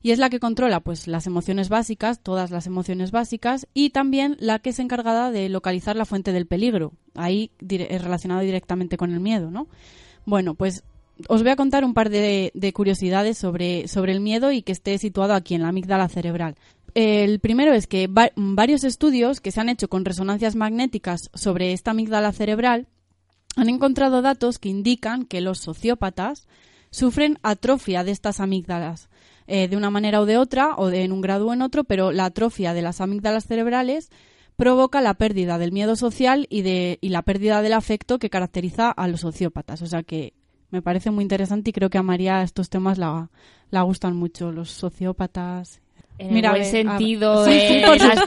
[0.05, 4.37] y es la que controla pues las emociones básicas, todas las emociones básicas y también
[4.39, 6.93] la que es encargada de localizar la fuente del peligro.
[7.15, 9.67] Ahí es relacionado directamente con el miedo, ¿no?
[10.23, 10.83] Bueno, pues
[11.27, 14.73] os voy a contar un par de, de, curiosidades sobre, sobre el miedo y que
[14.73, 16.53] esté situado aquí en la amígdala cerebral.
[16.93, 21.91] El primero es que varios estudios que se han hecho con resonancias magnéticas sobre esta
[21.91, 22.85] amígdala cerebral
[23.55, 26.47] han encontrado datos que indican que los sociópatas
[26.91, 29.09] sufren atrofia de estas amígdalas.
[29.47, 31.83] Eh, de una manera o de otra, o de, en un grado o en otro,
[31.83, 34.09] pero la atrofia de las amígdalas cerebrales
[34.55, 38.89] provoca la pérdida del miedo social y, de, y la pérdida del afecto que caracteriza
[38.89, 39.81] a los sociópatas.
[39.83, 40.33] O sea que
[40.71, 43.29] me parece muy interesante y creo que a María estos temas la,
[43.69, 45.81] la gustan mucho, los sociópatas
[46.17, 47.45] en Mira, el buen sentido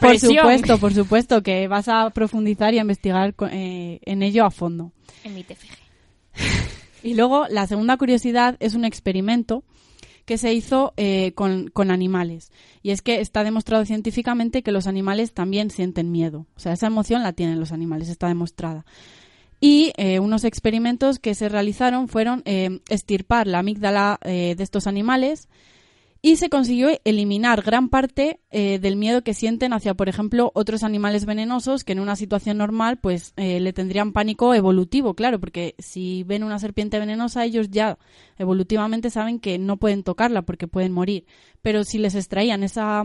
[0.00, 4.50] por, supuesto, por supuesto, que vas a profundizar y a investigar eh, en ello a
[4.50, 4.92] fondo.
[5.24, 5.68] En mi TFG.
[7.02, 9.64] y luego, la segunda curiosidad es un experimento
[10.28, 12.52] que se hizo eh, con, con, animales.
[12.82, 16.44] Y es que está demostrado científicamente que los animales también sienten miedo.
[16.54, 18.84] O sea, esa emoción la tienen los animales, está demostrada.
[19.58, 25.48] Y eh, unos experimentos que se realizaron fueron estirpar la amígdala de estos animales,
[26.20, 30.82] y se consiguió eliminar gran parte eh, del miedo que sienten hacia, por ejemplo, otros
[30.82, 35.76] animales venenosos que en una situación normal pues eh, le tendrían pánico evolutivo, claro, porque
[35.78, 37.98] si ven una serpiente venenosa ellos ya
[38.36, 41.24] evolutivamente saben que no pueden tocarla porque pueden morir,
[41.62, 43.04] pero si les extraían esa,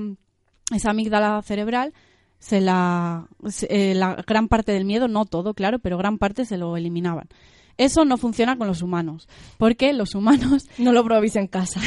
[0.73, 1.93] esa amígdala cerebral,
[2.39, 3.29] se la,
[3.69, 7.29] eh, la gran parte del miedo, no todo, claro, pero gran parte se lo eliminaban.
[7.77, 10.67] Eso no funciona con los humanos, porque los humanos...
[10.77, 11.79] No lo probéis en casa.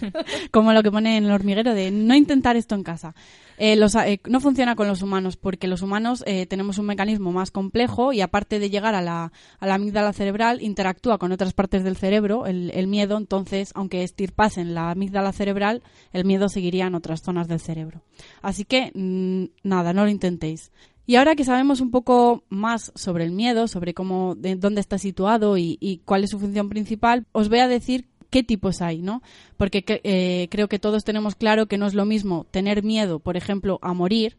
[0.50, 3.14] como lo que pone en el hormiguero de no intentar esto en casa.
[3.62, 7.50] Eh, eh, no funciona con los humanos porque los humanos eh, tenemos un mecanismo más
[7.50, 11.84] complejo y aparte de llegar a la, a la amígdala cerebral, interactúa con otras partes
[11.84, 15.82] del cerebro, el, el miedo, entonces, aunque estirpasen la amígdala cerebral,
[16.14, 18.02] el miedo seguiría en otras zonas del cerebro.
[18.40, 20.72] Así que, mm, nada, no lo intentéis.
[21.10, 24.96] Y ahora que sabemos un poco más sobre el miedo, sobre cómo, de dónde está
[24.96, 29.20] situado y, cuál es su función principal, os voy a decir qué tipos hay, ¿no?
[29.56, 33.36] Porque eh, creo que todos tenemos claro que no es lo mismo tener miedo, por
[33.36, 34.36] ejemplo, a morir,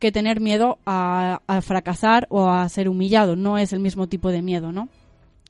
[0.00, 3.36] que tener miedo a, fracasar o a ser humillado.
[3.36, 4.88] No es el mismo tipo de miedo, ¿no?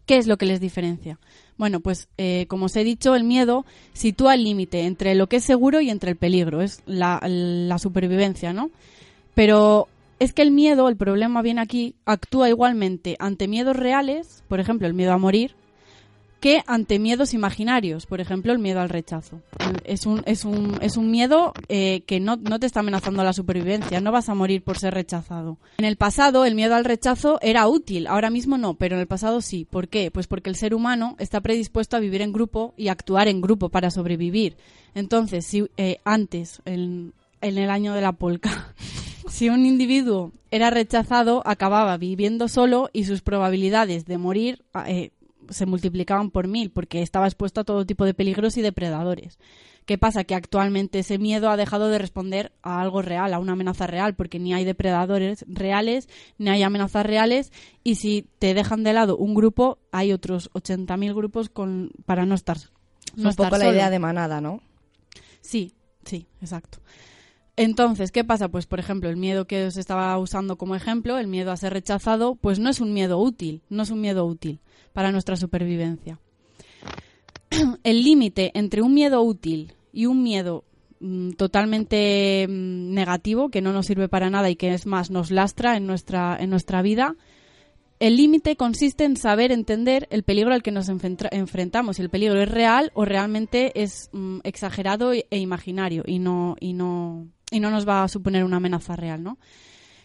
[0.04, 1.18] ¿Qué es lo que les diferencia?
[1.56, 5.36] Bueno, pues eh, como os he dicho, el miedo sitúa el límite entre lo que
[5.36, 8.70] es seguro y entre el peligro, es la, la supervivencia, ¿no?
[9.34, 14.60] Pero es que el miedo, el problema viene aquí, actúa igualmente ante miedos reales, por
[14.60, 15.54] ejemplo, el miedo a morir,
[16.40, 19.42] que ante miedos imaginarios, por ejemplo, el miedo al rechazo.
[19.84, 23.32] Es un, es un, es un miedo eh, que no, no, te está amenazando la
[23.32, 25.58] supervivencia, no vas a morir por ser rechazado.
[25.78, 29.08] En el pasado el miedo al rechazo era útil, ahora mismo no, pero en el
[29.08, 29.66] pasado sí.
[29.68, 30.10] ¿Por qué?
[30.10, 33.68] Pues porque el ser humano está predispuesto a vivir en grupo y actuar en grupo
[33.68, 34.56] para sobrevivir.
[34.94, 38.74] Entonces, si eh, antes, en, en el año de la polca,
[39.26, 45.10] si un individuo era rechazado, acababa viviendo solo y sus probabilidades de morir eh,
[45.50, 49.38] se multiplicaban por mil porque estaba expuesto a todo tipo de peligros y depredadores.
[49.88, 50.24] ¿Qué pasa?
[50.24, 54.14] Que actualmente ese miedo ha dejado de responder a algo real, a una amenaza real,
[54.14, 57.52] porque ni hay depredadores reales, ni hay amenazas reales,
[57.84, 62.34] y si te dejan de lado un grupo, hay otros 80.000 grupos con, para no
[62.34, 62.58] estar.
[63.16, 63.72] No un poco estar la solo.
[63.72, 64.60] idea de manada, ¿no?
[65.40, 65.72] Sí,
[66.04, 66.80] sí, exacto.
[67.58, 68.48] Entonces, ¿qué pasa?
[68.48, 71.72] Pues, por ejemplo, el miedo que os estaba usando como ejemplo, el miedo a ser
[71.72, 74.60] rechazado, pues no es un miedo útil, no es un miedo útil
[74.92, 76.20] para nuestra supervivencia.
[77.82, 80.62] El límite entre un miedo útil y un miedo
[81.00, 85.32] mm, totalmente mm, negativo, que no nos sirve para nada y que es más nos
[85.32, 87.16] lastra en nuestra, en nuestra vida,
[87.98, 91.96] el límite consiste en saber entender el peligro al que nos enfrentamos.
[91.96, 96.74] Si el peligro es real o realmente es mm, exagerado e imaginario y no, y,
[96.74, 99.38] no, y no nos va a suponer una amenaza real, ¿no?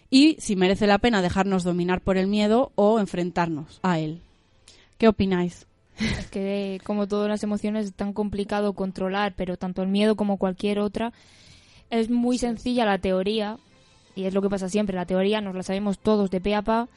[0.10, 4.22] Y si merece la pena dejarnos dominar por el miedo o enfrentarnos a él.
[4.98, 5.66] ¿Qué opináis?
[6.00, 10.38] Es que como todas las emociones es tan complicado controlar, pero tanto el miedo como
[10.38, 11.14] cualquier otra,
[11.90, 13.58] es muy sencilla la teoría,
[14.16, 16.62] y es lo que pasa siempre, la teoría nos la sabemos todos de pe a
[16.62, 16.88] pa,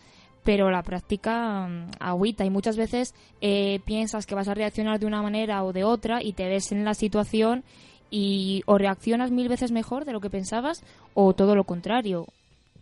[0.44, 5.06] pero la práctica mm, agüita y muchas veces eh, piensas que vas a reaccionar de
[5.06, 7.64] una manera o de otra y te ves en la situación
[8.10, 10.82] y o reaccionas mil veces mejor de lo que pensabas
[11.14, 12.26] o todo lo contrario.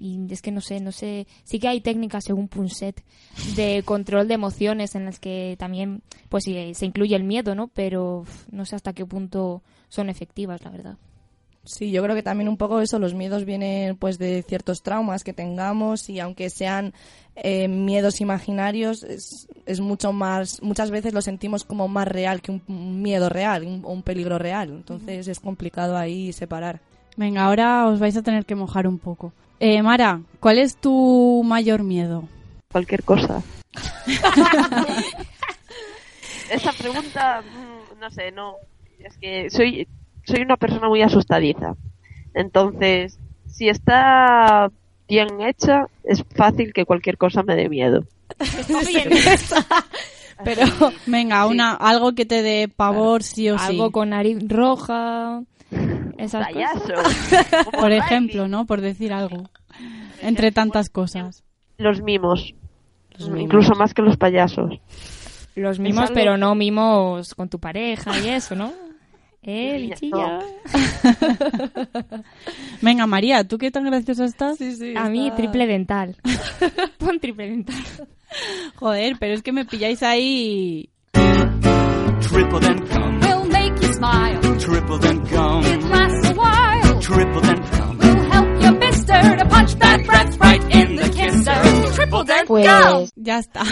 [0.00, 3.02] Y es que no sé, no sé, sí que hay técnicas según Punset
[3.56, 7.68] de control de emociones en las que también pues sí, se incluye el miedo, ¿no?
[7.68, 10.96] Pero no sé hasta qué punto son efectivas, la verdad.
[11.64, 15.24] Sí, yo creo que también un poco eso, los miedos vienen pues de ciertos traumas
[15.24, 16.92] que tengamos y aunque sean
[17.36, 22.52] eh, miedos imaginarios, es, es mucho más, muchas veces lo sentimos como más real que
[22.52, 24.68] un, un miedo real, un, un peligro real.
[24.68, 26.80] Entonces es complicado ahí separar.
[27.16, 29.32] Venga, ahora os vais a tener que mojar un poco.
[29.60, 32.28] Eh, Mara, ¿cuál es tu mayor miedo?
[32.70, 33.42] Cualquier cosa.
[36.50, 38.56] Esa pregunta, mm, no sé, no.
[38.98, 39.88] Es que soy,
[40.24, 41.74] soy una persona muy asustadiza.
[42.34, 44.70] Entonces, si está
[45.08, 48.04] bien hecha, es fácil que cualquier cosa me dé miedo.
[50.44, 50.66] Pero
[51.06, 53.66] venga, una algo que te dé pavor sí o sí.
[53.66, 55.42] Algo con nariz roja,
[56.18, 56.80] esas Payaso.
[56.80, 57.66] cosas.
[57.78, 58.66] Por ejemplo, ¿no?
[58.66, 59.44] Por decir algo.
[60.22, 61.44] Entre tantas cosas.
[61.78, 62.54] Los mimos.
[63.18, 63.40] mimos.
[63.40, 64.80] Incluso más que los payasos.
[65.54, 68.72] Los mimos, pero no mimos con tu pareja y eso, ¿no?
[69.46, 70.38] Eh, bichillo.
[72.82, 74.58] Venga, María, ¿tú qué tan graciosa estás?
[74.96, 76.16] A mí triple dental.
[76.98, 77.76] Pon triple dental.
[78.76, 80.88] Joder, pero es que me pilláis ahí.
[81.12, 83.20] Triple then come.
[83.20, 84.40] We'll make you smile.
[84.58, 85.66] Triple then come.
[85.66, 87.00] It lasts a while.
[87.00, 87.98] Triple then come.
[87.98, 91.92] We'll help you, mister, to punch that breath right in the kisser.
[91.94, 93.12] Triple dent Pues.
[93.16, 93.62] Ya está.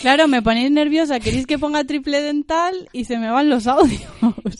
[0.00, 1.20] Claro, me ponéis nerviosa.
[1.20, 4.02] Queréis que ponga triple dental y se me van los audios.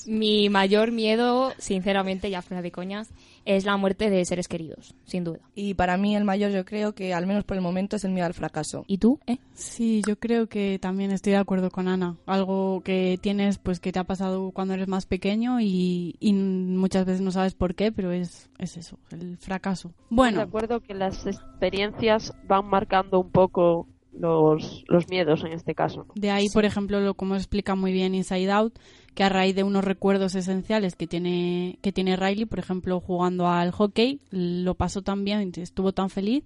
[0.06, 3.10] Mi mayor miedo, sinceramente, ya fuera de coñas,
[3.44, 5.40] es la muerte de seres queridos, sin duda.
[5.54, 8.12] Y para mí el mayor yo creo que al menos por el momento es el
[8.12, 8.84] miedo al fracaso.
[8.86, 9.18] ¿Y tú?
[9.26, 9.38] ¿Eh?
[9.54, 12.16] Sí, yo creo que también estoy de acuerdo con Ana.
[12.26, 17.04] Algo que tienes, pues que te ha pasado cuando eres más pequeño y, y muchas
[17.04, 19.88] veces no sabes por qué, pero es, es eso, el fracaso.
[19.88, 25.74] De Bueno, acuerdo que las experiencias van marcando un poco los, los miedos en este
[25.74, 26.06] caso.
[26.08, 26.12] ¿no?
[26.14, 28.78] de ahí, por ejemplo, lo como explica muy bien Inside Out,
[29.14, 33.48] que a raíz de unos recuerdos esenciales que tiene, que tiene Riley, por ejemplo, jugando
[33.48, 36.44] al hockey, lo pasó tan bien, estuvo tan feliz,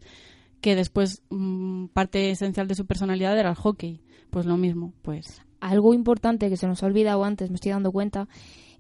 [0.61, 4.01] que después mm, parte esencial de su personalidad era el hockey.
[4.31, 7.93] Pues lo mismo, pues Algo importante que se nos ha olvidado antes, me estoy dando
[7.93, 8.29] cuenta,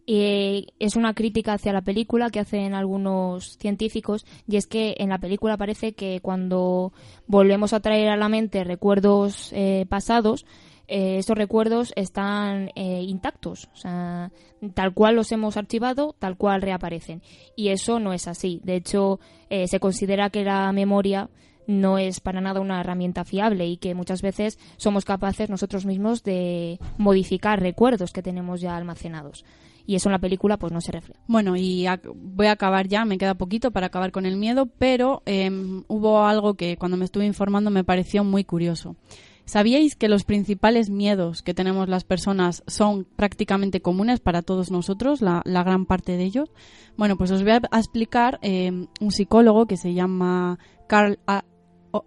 [0.07, 5.09] eh, es una crítica hacia la película que hacen algunos científicos y es que en
[5.09, 6.92] la película parece que cuando
[7.26, 10.46] volvemos a traer a la mente recuerdos eh, pasados,
[10.88, 14.30] eh, estos recuerdos están eh, intactos, o sea,
[14.74, 17.22] tal cual los hemos archivado, tal cual reaparecen.
[17.57, 18.61] Y eso no es así.
[18.62, 19.18] De hecho,
[19.50, 21.28] eh, se considera que la memoria
[21.66, 26.22] no es para nada una herramienta fiable y que muchas veces somos capaces nosotros mismos
[26.22, 29.44] de modificar recuerdos que tenemos ya almacenados.
[29.87, 31.20] Y eso en la película pues no se refleja.
[31.26, 35.22] Bueno, y voy a acabar ya, me queda poquito para acabar con el miedo, pero
[35.26, 38.97] em, hubo algo que cuando me estuve informando me pareció muy curioso.
[39.45, 45.20] ¿Sabíais que los principales miedos que tenemos las personas son prácticamente comunes para todos nosotros,
[45.20, 46.51] la, gran parte de ellos?
[46.97, 50.59] Bueno, pues os voy a, explicar em, un psicólogo que se llama
[50.89, 51.20] Carl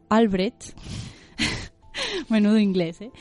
[0.10, 0.76] Albrecht.
[2.30, 3.12] Menudo inglés, ¿eh?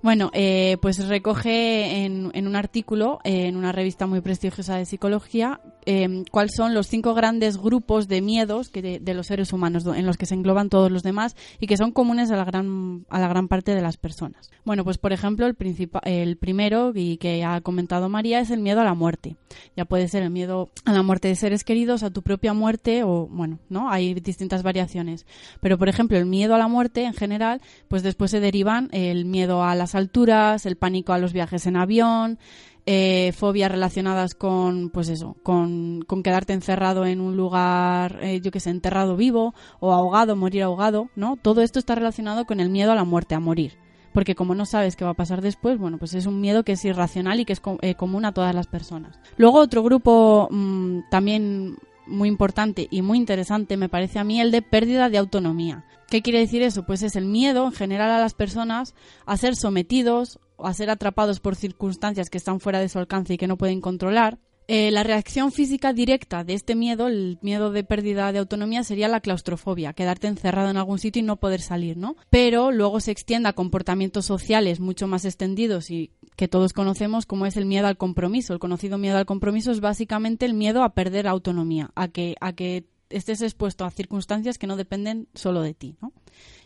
[0.00, 6.22] Bueno, eh, pues recoge en, un artículo, en una revista muy prestigiosa de psicología, eh,
[6.30, 10.16] cuáles son los cinco grandes grupos de miedos que de, los seres humanos, en los
[10.16, 13.28] que se engloban todos los demás y que son comunes a la gran, a la
[13.28, 14.50] gran parte de las personas.
[14.64, 15.56] Bueno, pues por ejemplo, el,
[16.04, 19.36] el primero y que ha comentado María es el miedo a la muerte.
[19.76, 23.02] Ya puede ser el miedo a la muerte de seres queridos, a tu propia muerte
[23.02, 23.90] o, bueno, ¿no?
[23.90, 25.26] Hay distintas variaciones.
[25.60, 29.24] Pero, por ejemplo, el miedo a la muerte en general, pues después se derivan el
[29.24, 32.38] miedo a alturas, el pánico a los viajes en avión,
[32.86, 38.50] eh, fobias relacionadas con, pues eso, con, con quedarte encerrado en un lugar, eh, yo
[38.50, 41.36] que sé, enterrado vivo o ahogado, morir ahogado, ¿no?
[41.36, 43.74] Todo esto está relacionado con el miedo a la muerte, a morir.
[44.14, 46.72] Porque como no sabes qué va a pasar después, bueno, pues es un miedo que
[46.72, 49.20] es irracional y que es eh, común a todas las personas.
[49.36, 51.76] Luego otro grupo mm, también
[52.08, 55.84] muy importante y muy interesante me parece a mí el de pérdida de autonomía.
[56.08, 56.84] ¿Qué quiere decir eso?
[56.84, 58.94] Pues es el miedo en general a las personas
[59.26, 63.34] a ser sometidos o a ser atrapados por circunstancias que están fuera de su alcance
[63.34, 64.38] y que no pueden controlar.
[64.70, 69.08] Eh, la reacción física directa de este miedo, el miedo de pérdida de autonomía, sería
[69.08, 72.16] la claustrofobia, quedarte encerrado en algún sitio y no poder salir, ¿no?
[72.28, 77.46] Pero luego se extiende a comportamientos sociales mucho más extendidos y que todos conocemos, como
[77.46, 78.52] es el miedo al compromiso.
[78.52, 82.52] El conocido miedo al compromiso es básicamente el miedo a perder autonomía, a que, a
[82.52, 86.12] que estés expuesto a circunstancias que no dependen solo de ti, ¿no?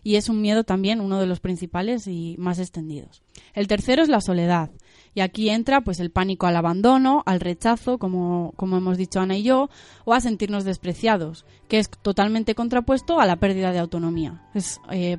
[0.02, 3.22] Y es un miedo también uno de los principales y más extendidos.
[3.54, 4.70] El tercero es la soledad.
[5.14, 9.36] Y aquí entra pues el pánico al abandono, al rechazo, como, como hemos dicho Ana
[9.36, 9.68] y yo,
[10.04, 14.42] o a sentirnos despreciados, que es totalmente contrapuesto a la pérdida de autonomía.
[14.54, 15.18] Es eh,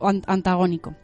[0.00, 0.96] an- antagónico.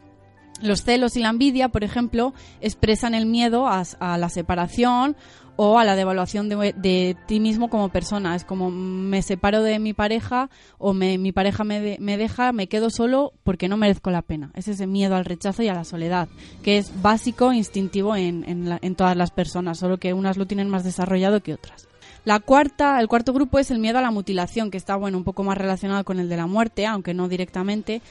[0.61, 5.15] Los celos y la envidia, por ejemplo, expresan el miedo a, a la separación
[5.59, 8.35] o a la devaluación de, de ti mismo como persona.
[8.35, 12.51] Es como me separo de mi pareja o me- mi pareja me, de- me deja,
[12.53, 14.51] me quedo solo porque no merezco la pena.
[14.55, 16.27] Es ese miedo al rechazo y a la soledad,
[16.63, 20.69] que es básico, instintivo en, la- en todas las personas, solo que unas lo tienen
[20.69, 21.87] más desarrollado que otras.
[22.23, 25.23] La cuarta, el cuarto grupo es el miedo a la mutilación, que está bueno un
[25.23, 28.01] poco más relacionado con el de la muerte, aunque no directamente,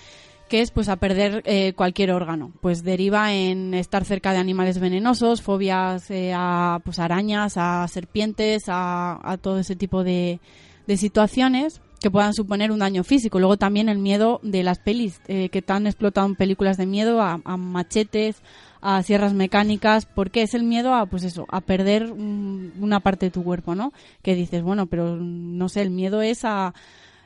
[0.48, 2.52] que es pues a perder eh, cualquier órgano.
[2.60, 8.64] Pues deriva en estar cerca de animales venenosos, fobias eh, a pues arañas, a serpientes,
[8.68, 10.40] a, a todo ese tipo de,
[10.86, 13.38] de situaciones que puedan suponer un daño físico.
[13.38, 17.20] Luego también el miedo de las pelis, eh, que tan explotado en películas de miedo,
[17.20, 18.42] a, a machetes,
[18.80, 23.26] a sierras mecánicas, porque es el miedo a, pues eso, a perder mm, una parte
[23.26, 23.92] de tu cuerpo, ¿no?
[24.22, 26.74] Que dices, bueno, pero no sé, el miedo es a,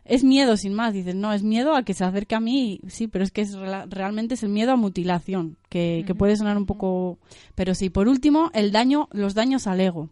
[0.05, 3.07] es miedo sin más, dices, no, es miedo a que se acerque a mí, sí,
[3.07, 3.55] pero es que es
[3.89, 7.19] realmente es el miedo a mutilación, que, que puede sonar un poco,
[7.55, 10.09] pero sí, por último, el daño, los daños al ego,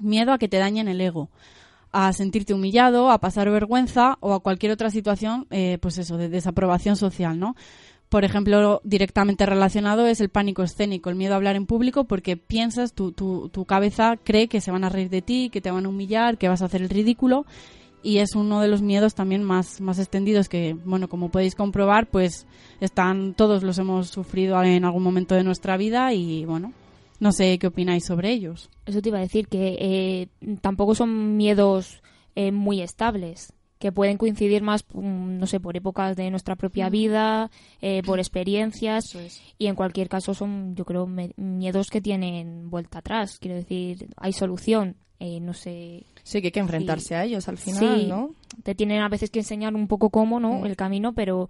[0.00, 1.30] miedo a que te dañen el ego,
[1.92, 6.28] a sentirte humillado, a pasar vergüenza o a cualquier otra situación, eh, pues eso, de
[6.28, 7.56] desaprobación social, ¿no?
[8.08, 12.38] Por ejemplo, directamente relacionado es el pánico escénico, el miedo a hablar en público porque
[12.38, 15.70] piensas, tu, tu, tu cabeza cree que se van a reír de ti, que te
[15.70, 17.44] van a humillar, que vas a hacer el ridículo
[18.02, 22.06] y es uno de los miedos también más, más extendidos que, bueno, como podéis comprobar,
[22.06, 22.46] pues
[22.80, 26.72] están, todos los hemos sufrido en algún momento de nuestra vida y, bueno,
[27.20, 28.70] no sé qué opináis sobre ellos.
[28.86, 30.28] Eso te iba a decir, que eh,
[30.60, 32.02] tampoco son miedos
[32.36, 36.88] eh, muy estables, que pueden coincidir más, mm, no sé, por épocas de nuestra propia
[36.88, 39.16] vida, eh, por experiencias,
[39.58, 43.38] y en cualquier caso son, yo creo, miedos que tienen vuelta atrás.
[43.40, 44.96] Quiero decir, hay solución.
[45.20, 46.04] eh, no sé.
[46.28, 47.14] Sí, que hay que enfrentarse Sí.
[47.14, 48.34] a ellos al final, Sí, ¿no?
[48.62, 50.60] Te tienen a veces que enseñar un poco cómo, ¿no?
[50.60, 50.66] Mm.
[50.66, 51.48] El camino, pero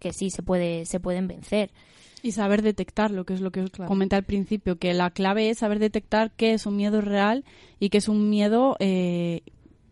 [0.00, 1.70] que sí se puede, se pueden vencer.
[2.22, 5.58] Y saber detectarlo, que es lo que os comenté al principio, que la clave es
[5.58, 7.44] saber detectar qué es un miedo real
[7.78, 9.42] y qué es un miedo, eh,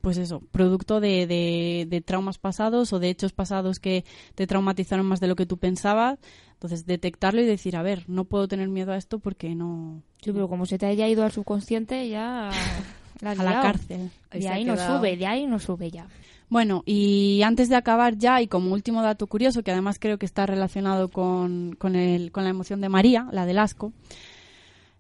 [0.01, 4.05] pues eso, producto de, de- de traumas pasados o de hechos pasados que
[4.35, 6.19] te traumatizaron más de lo que tú pensabas.
[6.55, 10.03] Entonces, detectarlo y decir, a ver, no puedo tener miedo a esto porque no...
[10.23, 12.51] Sí, pero como se te haya ido al subconsciente, ya...
[13.21, 14.11] La a la cárcel.
[14.33, 16.07] De ahí no sube, de ahí no sube ya.
[16.51, 20.27] Bueno, y antes de acabar ya, y como último dato curioso, que además creo que
[20.27, 23.93] está relacionado con, con, el- con la emoción de María, la del asco,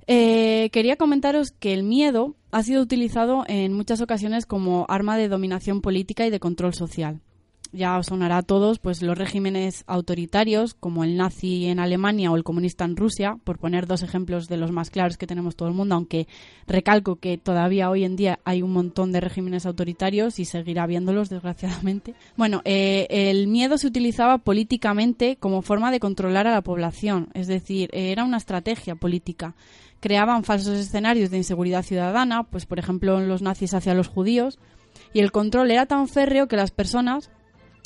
[0.06, 5.28] eh, quería comentaros que el miedo ha sido utilizado en muchas ocasiones como arma de
[5.28, 7.20] dominación política y de control social.
[7.74, 12.36] Ya os sonará a todos pues los regímenes autoritarios como el nazi en Alemania o
[12.36, 15.68] el comunista en Rusia, por poner dos ejemplos de los más claros que tenemos todo
[15.68, 16.28] el mundo, aunque
[16.68, 21.30] recalco que todavía hoy en día hay un montón de regímenes autoritarios y seguirá habiéndolos
[21.30, 22.14] desgraciadamente.
[22.36, 27.48] Bueno, eh, el miedo se utilizaba políticamente como forma de controlar a la población, es
[27.48, 29.54] decir, era una estrategia política
[30.00, 34.58] creaban falsos escenarios de inseguridad ciudadana, pues por ejemplo los nazis hacia los judíos,
[35.14, 37.30] y el control era tan férreo que las personas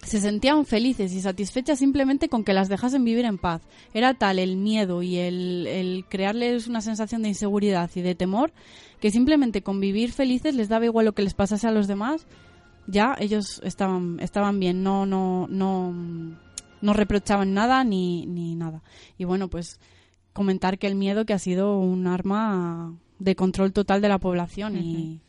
[0.03, 3.63] se sentían felices y satisfechas simplemente con que las dejasen vivir en paz.
[3.93, 8.53] Era tal el miedo y el, el crearles una sensación de inseguridad y de temor
[9.01, 12.27] que simplemente con vivir felices les daba igual lo que les pasase a los demás,
[12.87, 15.95] ya ellos estaban, estaban bien, no, no, no,
[16.81, 18.83] no reprochaban nada ni, ni nada.
[19.19, 19.79] Y bueno, pues
[20.33, 24.77] comentar que el miedo que ha sido un arma de control total de la población
[24.77, 25.21] y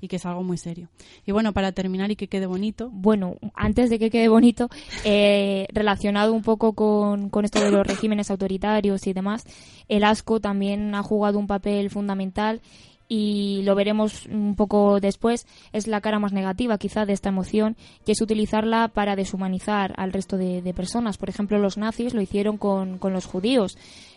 [0.00, 0.88] y que es algo muy serio.
[1.26, 2.90] Y bueno, para terminar y que quede bonito.
[2.92, 4.68] Bueno, antes de que quede bonito,
[5.04, 9.44] eh, relacionado un poco con, con esto de los regímenes autoritarios y demás,
[9.88, 12.60] el asco también ha jugado un papel fundamental
[13.08, 17.76] y lo veremos un poco después, es la cara más negativa quizá de esta emoción,
[18.04, 21.18] que es utilizarla para deshumanizar al resto de, personas.
[21.18, 23.76] Por ejemplo, los nazis lo hicieron con, con los judíos.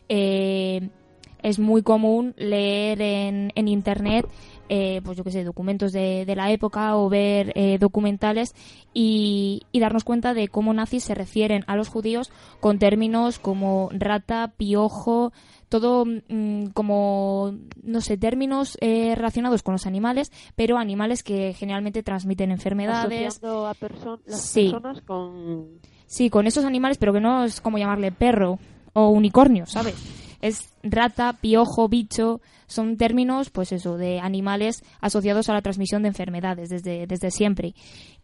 [0.10, 0.90] Eh,
[1.44, 4.26] es muy común leer en, en Internet
[4.70, 8.54] eh, pues yo que sé, documentos de, de la época o ver eh, documentales
[8.94, 14.54] y, darnos cuenta de cómo nazis se refieren a los judíos con términos como rata,
[14.58, 15.32] piojo,
[15.70, 17.54] todo mm, como,
[17.84, 23.40] no sé, términos eh, relacionados con los animales, pero animales que generalmente transmiten enfermedades.
[23.44, 23.76] a
[24.26, 25.80] las personas con...
[26.08, 28.60] Sí, con esos animales, pero que no es como llamarle perro
[28.94, 30.27] o unicornio, ¿sabes?
[30.42, 36.10] Es rata, piojo, bicho, son términos, pues eso, de animales asociados a la transmisión de
[36.10, 37.74] enfermedades desde, desde siempre.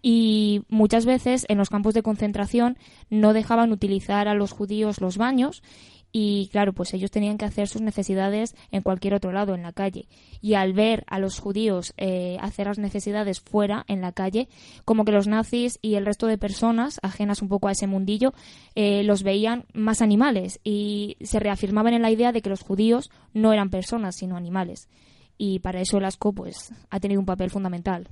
[0.02, 2.78] Y muchas veces en los campos de concentración
[3.10, 5.64] no dejaban utilizar a los judíos los baños
[6.16, 9.74] y claro, pues ellos tenían que hacer sus necesidades en cualquier otro lado, en la
[9.74, 10.08] calle.
[10.42, 14.48] Y al ver a los judíos eh, hacer las necesidades fuera, en la calle,
[14.86, 18.34] como que los nazis y el resto de personas, ajenas un poco a ese mundillo,
[18.76, 23.10] eh, los veían más animales y se reafirmaban en la idea de que los judíos
[23.34, 24.90] no eran personas, sino animales.
[25.40, 28.08] Y para eso el asco pues, ha tenido un papel fundamental.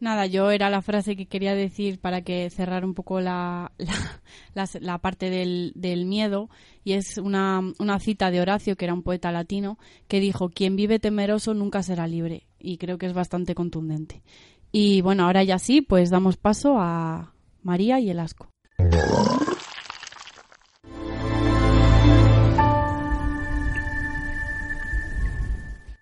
[0.00, 3.70] Nada, yo era la frase que quería decir para que cerrar un poco la,
[4.80, 6.48] la, parte del, del, miedo,
[6.84, 9.78] y es una, una cita de Horacio, que era un poeta latino,
[10.08, 14.22] que dijo, quien vive temeroso nunca será libre, y creo que es bastante contundente.
[14.72, 18.48] Y bueno, ahora ya sí, pues damos paso a María y el asco.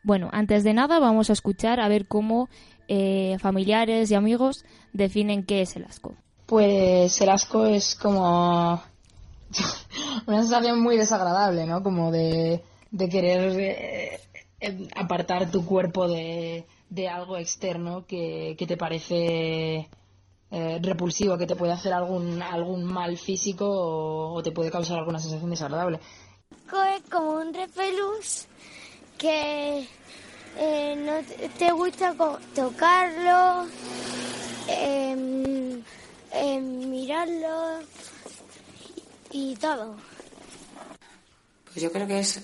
[0.04, 2.48] Bueno, antes de nada vamos a escuchar a ver cómo
[2.88, 6.14] eh, familiares y amigos definen qué es el asco.
[6.46, 8.82] Pues el asco es como
[10.26, 11.82] una sensación muy desagradable, ¿no?
[11.82, 12.62] Como de,
[13.10, 14.20] querer eh,
[14.60, 16.64] em, apartar tu cuerpo de,
[17.10, 19.88] algo externo que, te parece
[20.50, 25.18] eh, repulsivo, que te puede hacer algún, algún mal físico o, te puede causar alguna
[25.18, 26.00] sensación desagradable.
[26.96, 28.46] Es como un repelús
[29.18, 29.86] que
[30.56, 31.20] eh, no
[31.58, 32.14] te gusta
[32.54, 33.66] tocarlo,
[34.68, 35.82] em,
[36.32, 37.80] em, mirarlo
[39.30, 39.96] y todo.
[41.64, 42.40] Pues yo creo que es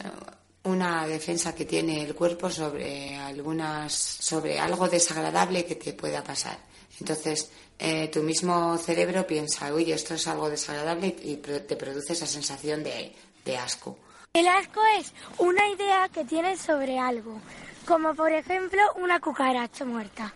[0.64, 6.58] una defensa que tiene el cuerpo sobre algunas, sobre algo desagradable que te pueda pasar.
[7.00, 12.26] Entonces, eh, tu mismo cerebro piensa, uy, esto es algo desagradable y te produce esa
[12.26, 13.12] sensación de,
[13.44, 13.98] de asco.
[14.32, 17.40] El asco es una idea que tienes sobre algo
[17.86, 20.34] como por ejemplo una cucaracha muerta.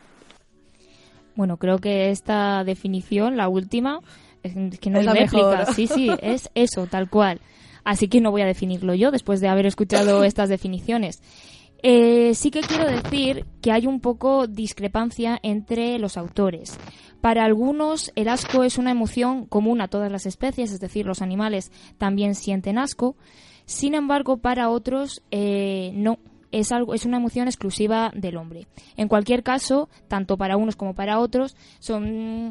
[1.34, 4.00] Bueno, creo que esta definición, la última,
[4.42, 5.66] es que no hay réplica.
[5.72, 7.40] Sí, sí, es eso, tal cual.
[7.84, 11.22] Así que no voy a definirlo yo después de haber escuchado estas definiciones.
[11.82, 16.76] Eh, sí que quiero decir que hay un poco discrepancia entre los autores.
[17.20, 21.22] Para algunos el asco es una emoción común a todas las especies, es decir, los
[21.22, 23.16] animales también sienten asco.
[23.64, 26.18] Sin embargo, para otros eh, no
[26.52, 28.66] es, algo, es una emoción exclusiva del hombre.
[28.96, 32.50] En cualquier caso, tanto para unos como para otros, son,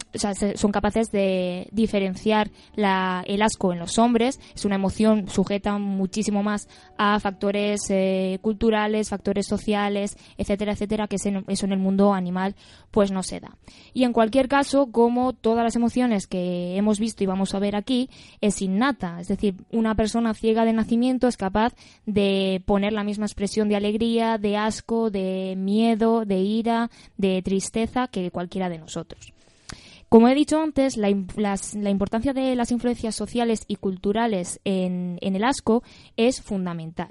[0.55, 4.39] son capaces de diferenciar la, el asco en los hombres.
[4.55, 6.67] Es una emoción sujeta muchísimo más
[6.97, 12.55] a factores eh, culturales, factores sociales, etcétera, etcétera, que eso en el mundo animal
[12.91, 13.57] pues no se da.
[13.93, 17.75] Y en cualquier caso, como todas las emociones que hemos visto y vamos a ver
[17.75, 18.09] aquí,
[18.41, 19.19] es innata.
[19.19, 21.73] Es decir, una persona ciega de nacimiento es capaz
[22.05, 27.41] de poner la misma expresión de alegría alegría, de asco, de miedo, de ira, de
[27.41, 29.33] tristeza que cualquiera de nosotros.
[30.09, 35.83] Como he dicho antes, la, importancia de las influencias sociales y culturales en, el asco
[36.15, 37.09] es fundamental.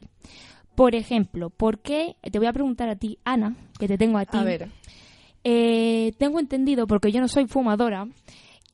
[0.75, 2.17] Por ejemplo, ¿por qué?
[2.23, 4.39] Te voy a preguntar a ti, Ana, que te tengo a ti.
[4.39, 4.69] A ver.
[5.45, 8.09] Eh, tengo entendido, porque yo no soy fumadora,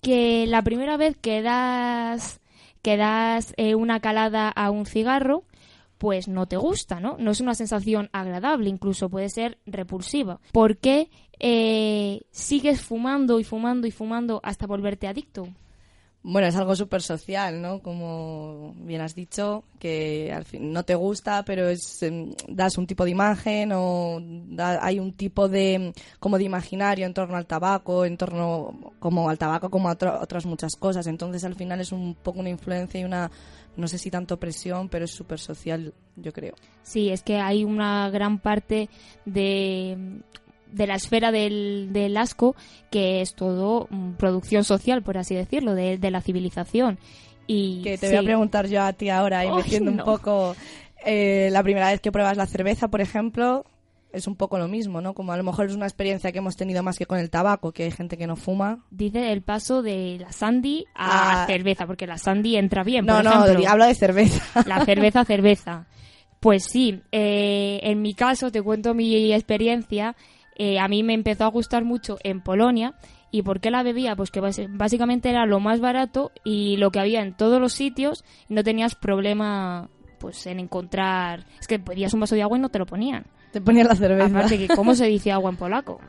[0.02, 2.40] que la primera vez que das,
[2.80, 5.44] que das eh, una calada a un cigarro,
[6.02, 7.16] pues no te gusta, ¿no?
[7.20, 10.40] No es una sensación agradable, incluso puede ser repulsiva.
[10.50, 15.46] ¿Por qué eh, sigues fumando y fumando y fumando hasta volverte adicto?
[16.24, 17.80] Bueno, es algo súper social, ¿no?
[17.80, 22.86] Como bien has dicho, que al fin no te gusta, pero es em, das un
[22.88, 27.46] tipo de imagen o da- hay un tipo de como de imaginario en torno al
[27.46, 31.06] tabaco, en torno como al tabaco como a otras muchas cosas.
[31.06, 33.28] Entonces al final es un poco una influencia y una
[33.76, 36.54] no sé si tanto presión, pero es súper social, yo creo.
[36.82, 38.88] Sí, es que hay una gran parte
[39.24, 40.20] de,
[40.70, 42.54] de la esfera del, del asco
[42.90, 46.98] que es todo mm, producción social, por así decirlo, de, de la civilización.
[47.46, 48.14] Y Que te sí.
[48.14, 50.04] voy a preguntar yo a ti ahora, y Ay, metiendo no.
[50.04, 50.54] un poco
[51.04, 53.64] eh, la primera vez que pruebas la cerveza, por ejemplo,
[54.12, 55.14] es un poco lo mismo, ¿no?
[55.14, 57.72] Como a lo mejor es una experiencia que hemos tenido más que con el tabaco,
[57.72, 58.84] que hay gente que no fuma.
[58.90, 61.46] Dice el paso de la Sandy a Ah.
[61.46, 63.06] cerveza, porque la Sandy entra bien.
[63.06, 63.68] No, por no, ejemplo.
[63.68, 64.62] hablo de cerveza.
[64.66, 65.86] La cerveza, cerveza.
[66.40, 70.16] Pues sí, eh, en mi caso, te cuento mi experiencia,
[70.56, 72.94] eh, a mí me empezó a gustar mucho en Polonia.
[73.30, 74.14] ¿Y por qué la bebía?
[74.14, 78.24] Pues que básicamente era lo más barato y lo que había en todos los sitios
[78.50, 79.88] no tenías problema
[80.18, 81.46] pues en encontrar...
[81.58, 83.24] Es que pedías un vaso de agua y no te lo ponían.
[83.52, 84.26] Te ponían la cerveza.
[84.26, 86.00] Aparte que, ¿cómo se dice agua en polaco?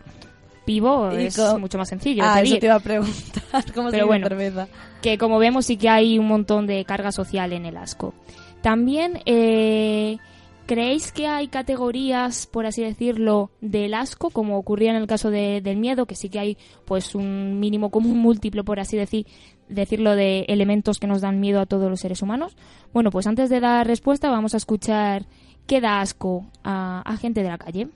[0.66, 2.24] Pivo es mucho más sencillo.
[2.26, 3.44] Ah, eso te iba a preguntar.
[3.76, 4.68] ¿Cómo se Pero dice bueno, cerveza?
[5.02, 8.14] que como vemos sí que hay un montón de carga social en el asco.
[8.62, 10.20] También, eh,
[10.66, 15.60] ¿creéis que hay categorías, por así decirlo, del asco, como ocurría en el caso de-
[15.60, 19.26] del miedo, que sí que hay pues un mínimo común múltiplo, por así decir,
[19.68, 22.56] decirlo, de elementos que nos dan miedo a todos los seres humanos?
[22.94, 25.26] Bueno, pues antes de dar respuesta vamos a escuchar
[25.68, 27.88] qué da asco a, a gente de la calle.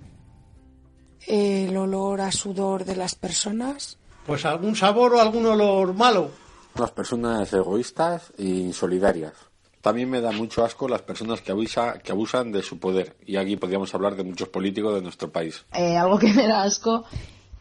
[1.26, 3.98] El olor a sudor de las personas.
[4.26, 6.32] Pues algún sabor o algún olor malo.
[6.78, 9.34] Las personas egoístas e insolidarias.
[9.82, 13.16] También me da mucho asco las personas que, abusa- que abusan de su poder.
[13.26, 15.66] Y aquí podríamos hablar de muchos políticos de nuestro país.
[15.74, 17.06] Eh, algo que me da asco,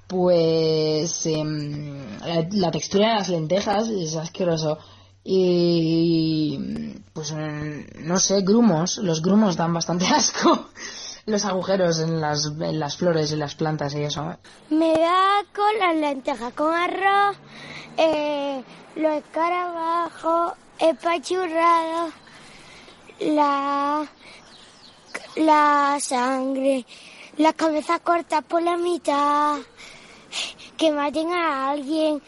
[0.07, 4.79] pues em, la, la textura de las lentejas es asqueroso.
[5.29, 6.57] Y
[7.12, 7.35] pues
[7.97, 10.68] no sé, grumos, los grumos dan bastante asco.
[11.27, 14.37] Los agujeros en las, en las flores y las plantas y eso.
[14.70, 17.37] Me da con las lentejas con arroz,
[17.97, 18.62] eh,
[18.95, 22.12] los escarabajos, espachurrados,
[23.18, 24.07] la,
[25.35, 26.87] la sangre,
[27.37, 29.57] las cabezas cortas por la mitad,
[30.77, 32.22] que maten a alguien.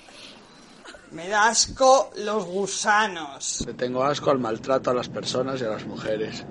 [1.13, 3.65] Me da asco los gusanos.
[3.67, 6.45] Le tengo asco al maltrato a las personas y a las mujeres.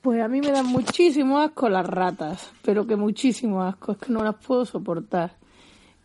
[0.00, 4.12] Pues a mí me dan muchísimo asco las ratas, pero que muchísimo asco, es que
[4.12, 5.36] no las puedo soportar.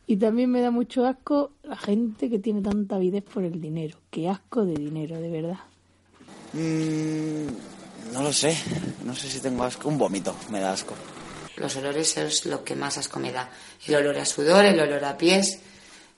[0.08, 3.98] Y también me da mucho asco la gente que tiene tanta avidez por el dinero.
[4.10, 5.60] Qué asco de dinero, de verdad.
[6.54, 8.56] Mm, no lo sé.
[9.04, 9.90] No sé si tengo asco.
[9.90, 10.94] Un vómito me da asco.
[11.58, 13.50] Los olores es lo que más asco me da.
[13.88, 15.60] El olor a sudor, el olor a pies,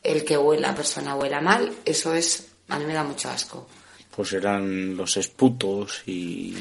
[0.04, 3.68] el que huela, la persona huela mal, eso es, a mí me da mucho asco.
[4.16, 6.58] Pues eran los esputos y,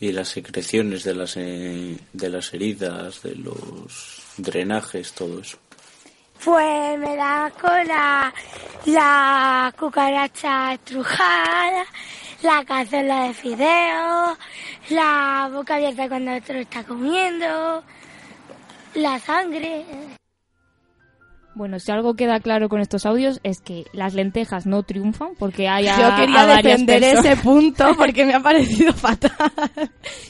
[0.00, 5.58] y las secreciones de las, eh, de las heridas, de los drenajes, todo eso.
[6.44, 8.34] Pues me da con la,
[8.86, 11.84] la cucaracha estrujada,
[12.42, 14.36] la cazuela de fideo,
[14.90, 17.82] la boca abierta cuando otro está comiendo,
[18.94, 19.84] la sangre.
[21.54, 25.68] Bueno, si algo queda claro con estos audios es que las lentejas no triunfan porque
[25.68, 29.30] hay a, Yo quería a defender personas- ese punto porque me ha parecido fatal.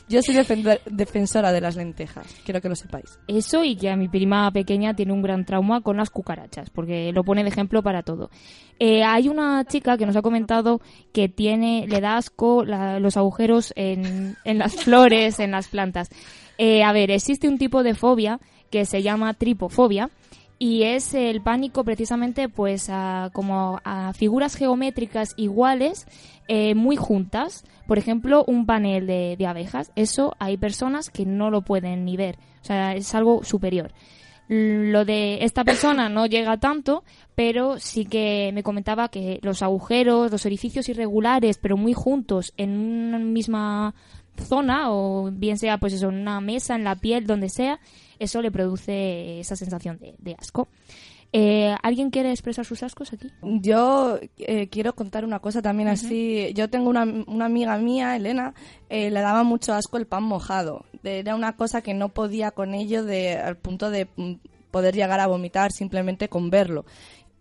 [0.09, 3.18] Yo soy defender- defensora de las lentejas, quiero que lo sepáis.
[3.27, 7.11] Eso y que a mi prima pequeña tiene un gran trauma con las cucarachas, porque
[7.12, 8.31] lo pone de ejemplo para todo.
[8.79, 10.81] Eh, hay una chica que nos ha comentado
[11.12, 16.11] que tiene, le da asco la- los agujeros en, en las flores, en las plantas.
[16.59, 20.11] Eh, a ver, existe un tipo de fobia que se llama tripofobia
[20.59, 26.07] y es el pánico precisamente pues a, como a figuras geométricas iguales
[26.49, 27.65] eh, muy juntas.
[27.87, 29.93] Por ejemplo un panel de, de abejas.
[29.97, 32.39] Eso hay personas que no lo pueden ni ver.
[32.63, 33.93] O sea es algo superior.
[34.47, 37.03] Lo de esta persona no llega tanto,
[37.35, 42.77] pero sí que me comentaba que los agujeros, los orificios irregulares, pero muy juntos en
[42.79, 43.95] una misma
[44.37, 47.81] zona, o bien sea pues eso, en una mesa, en la piel, donde sea,
[48.19, 50.69] eso le produce esa sensación de, de asco.
[51.37, 53.29] Eh, ¿Alguien quiere expresar sus ascos aquí?
[53.43, 56.53] Yo eh, quiero contar una cosa también así.
[56.55, 58.55] Yo tengo una, una amiga mía, Elena,
[58.89, 60.85] eh, le daba mucho asco el pan mojado.
[61.03, 64.35] Era una cosa que no podía con ello de, al punto de mm,
[64.71, 66.85] poder llegar a vomitar simplemente con verlo.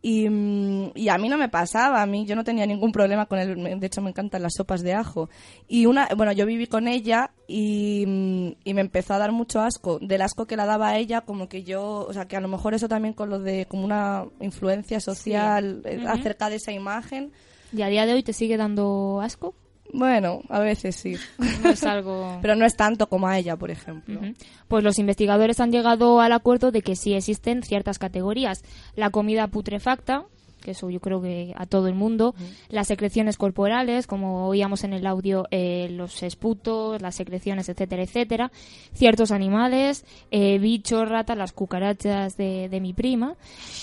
[0.06, 3.26] Y, mm, y a mí no me pasaba, a mí yo no tenía ningún problema
[3.26, 5.30] con él, de hecho me encantan las sopas de ajo.
[5.70, 9.62] Y una, bueno, yo viví con ella y, mm, y me empezó a dar mucho
[9.62, 12.42] asco, del asco que la daba a ella, como que yo, o sea, que a
[12.42, 16.08] lo mejor eso también con lo de como una influencia social eh, Ujú.
[16.10, 17.32] acerca de esa imagen.
[17.72, 19.56] ¿Y a día de hoy te sigue dando asco?
[19.94, 21.16] Bueno, a veces sí.
[21.62, 22.40] No es algo...
[22.42, 24.20] Pero no es tanto como a ella, por ejemplo.
[24.68, 28.64] Pues los investigadores han llegado al acuerdo de que sí existen ciertas categorías.
[28.96, 30.26] La comida putrefacta,
[30.64, 32.34] que eso yo creo que a todo el mundo,
[32.70, 38.52] las secreciones corporales, como oíamos en el audio, eh, los esputos, las secreciones, etcétera, etcétera,
[38.94, 43.36] ciertos animales, eh, bichos, ratas, las cucarachas de, de mi prima,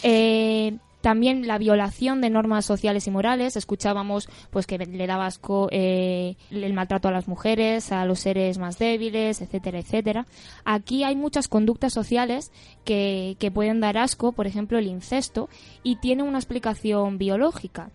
[0.02, 3.56] eh, también la violación de normas sociales y morales.
[3.56, 8.58] Escuchábamos pues que le daba asco eh, el maltrato a las mujeres, a los seres
[8.58, 10.26] más débiles, etcétera, etcétera.
[10.64, 12.52] Aquí hay muchas conductas sociales
[12.84, 15.48] que, que pueden dar asco, por ejemplo el incesto,
[15.82, 17.90] y tiene una explicación biológica.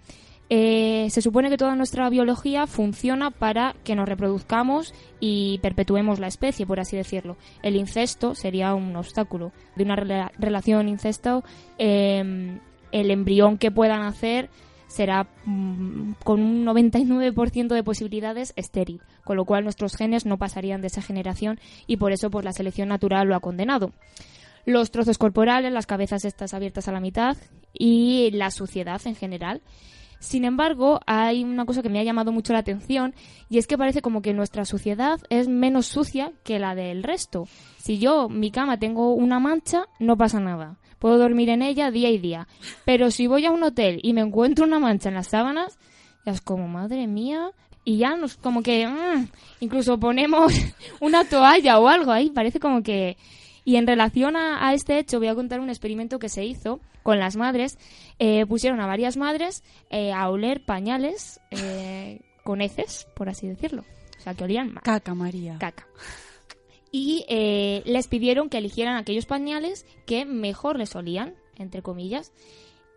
[0.48, 6.28] Eh, se supone que toda nuestra biología funciona para que nos reproduzcamos y perpetuemos la
[6.28, 7.36] especie, por así decirlo.
[7.64, 9.54] El incesto sería un obstáculo.
[9.76, 11.44] De una rela- relación incesto,
[11.80, 12.60] eh,
[12.92, 14.50] el embrión que puedan hacer
[14.88, 20.82] será mm, con un 99% de posibilidades estéril, con lo cual nuestros genes no pasarían
[20.82, 23.92] de esa generación y por eso pues la selección natural lo ha condenado.
[24.66, 27.38] Los trozos corporales, las cabezas estas abiertas a la mitad
[27.74, 29.62] y la suciedad en general.
[30.20, 33.14] Sin embargo, hay una cosa que me ha llamado mucho la atención
[33.50, 37.48] y es que parece como que nuestra suciedad es menos sucia que la del resto.
[37.78, 40.78] Si yo, mi cama, tengo una mancha, no pasa nada.
[41.00, 42.48] Puedo dormir en ella día y día.
[42.86, 45.78] Pero si voy a un hotel y me encuentro una mancha en las sábanas,
[46.26, 47.52] ya es como, madre mía.
[47.84, 49.28] Y ya nos, como que, mm,
[49.60, 50.54] incluso ponemos
[51.00, 52.30] una toalla o algo ahí.
[52.32, 53.18] Parece como que...
[53.64, 56.80] Y en relación a, a este hecho, voy a contar un experimento que se hizo
[57.06, 57.78] con las madres.
[58.18, 63.86] Eh, pusieron a varias madres eh, a oler pañales eh, con heces, por así decirlo.
[64.18, 64.84] O sea, que olían mal.
[64.84, 65.58] Caca, María.
[65.60, 65.86] Caca.
[66.98, 72.32] Y eh, les pidieron que eligieran aquellos pañales que mejor les olían, entre comillas.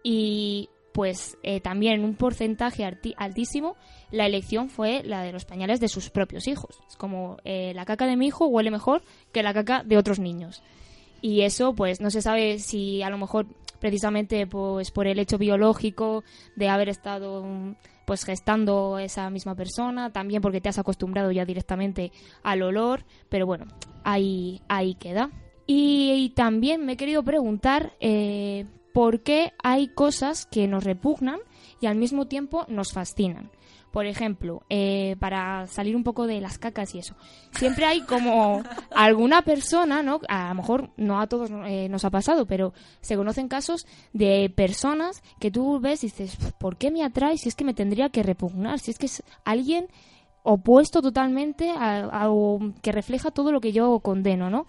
[0.04, 2.84] Y pues eh, también en un porcentaje
[3.16, 3.74] altísimo
[4.12, 6.78] la elección fue la de los pañales de sus propios hijos.
[6.88, 10.20] Es como eh, la caca de mi hijo huele mejor que la caca de otros
[10.20, 10.62] niños.
[11.20, 13.48] Y eso pues no se sabe si a lo mejor
[13.80, 16.22] precisamente pues por el hecho biológico
[16.54, 17.74] de haber estado
[18.06, 22.10] pues gestando esa misma persona, también porque te has acostumbrado ya directamente
[22.42, 23.66] al olor, pero bueno,
[24.04, 25.30] ahí, ahí queda.
[25.66, 31.40] Y, y también me he querido preguntar eh, por qué hay cosas que nos repugnan
[31.80, 33.50] y al mismo tiempo nos fascinan.
[33.92, 37.14] Por ejemplo, eh, para salir un poco de las cacas y eso,
[37.52, 38.62] siempre hay como
[38.94, 40.20] alguna persona, ¿no?
[40.28, 44.52] A lo mejor no a todos eh, nos ha pasado, pero se conocen casos de
[44.54, 48.10] personas que tú ves y dices, ¿por qué me atrae si es que me tendría
[48.10, 48.78] que repugnar?
[48.78, 49.88] Si es que es alguien
[50.42, 52.28] opuesto totalmente a,
[52.82, 54.66] que refleja todo lo que yo condeno, ¿no?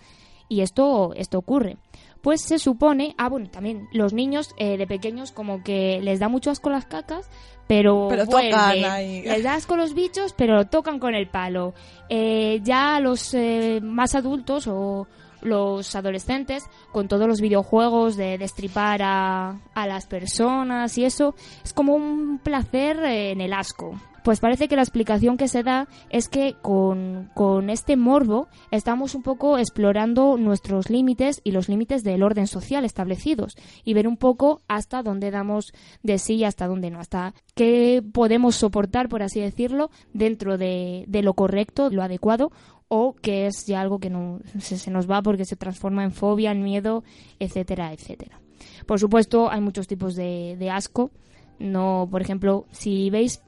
[0.48, 1.78] Y esto, esto ocurre.
[2.22, 6.28] Pues se supone, ah, bueno, también los niños eh, de pequeños como que les da
[6.28, 7.30] mucho asco las cacas,
[7.70, 8.52] pero, Pero tocan
[8.84, 9.22] ahí.
[9.22, 11.76] Les da asco los bichos, pero lo tocan con el palo.
[12.10, 15.08] Eh, ya los eh, más adultos o
[15.42, 21.72] los adolescentes, con todos los videojuegos de destripar a, a las personas y eso, es
[21.72, 23.94] como un placer eh, en el asco.
[24.30, 29.16] Pues parece que la explicación que se da es que con, con este morbo estamos
[29.16, 34.18] un poco explorando nuestros límites y los límites del orden social establecidos y ver un
[34.18, 35.74] poco hasta dónde damos
[36.04, 41.06] de sí y hasta dónde no, hasta qué podemos soportar, por así decirlo, dentro de,
[41.08, 42.52] de lo correcto, lo adecuado
[42.88, 46.12] o que es ya algo que no, se, se nos va porque se transforma en
[46.12, 47.04] fobia, en miedo,
[47.40, 48.40] etcétera, etcétera.
[48.86, 51.10] Por supuesto, hay muchos tipos de, de asco.
[51.58, 53.42] No, por ejemplo, si veis,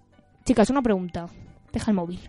[0.51, 1.29] chicas, una pregunta.
[1.71, 2.19] Deja el móvil.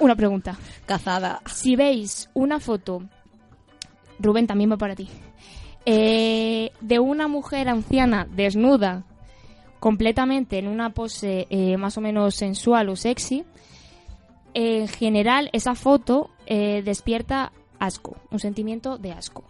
[0.00, 0.58] Una pregunta.
[0.86, 1.40] Cazada.
[1.46, 3.04] Si veis una foto,
[4.18, 5.08] Rubén también va para ti,
[5.86, 9.04] eh, de una mujer anciana desnuda,
[9.78, 13.44] completamente en una pose eh, más o menos sensual o sexy,
[14.52, 19.44] en general esa foto eh, despierta asco, un sentimiento de asco.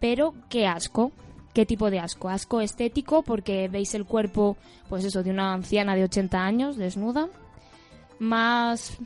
[0.00, 1.12] Pero, ¿qué asco?
[1.52, 2.30] ¿Qué tipo de asco?
[2.30, 4.56] Asco estético porque veis el cuerpo,
[4.88, 7.28] pues eso, de una anciana de 80 años, desnuda.
[8.22, 8.98] Más,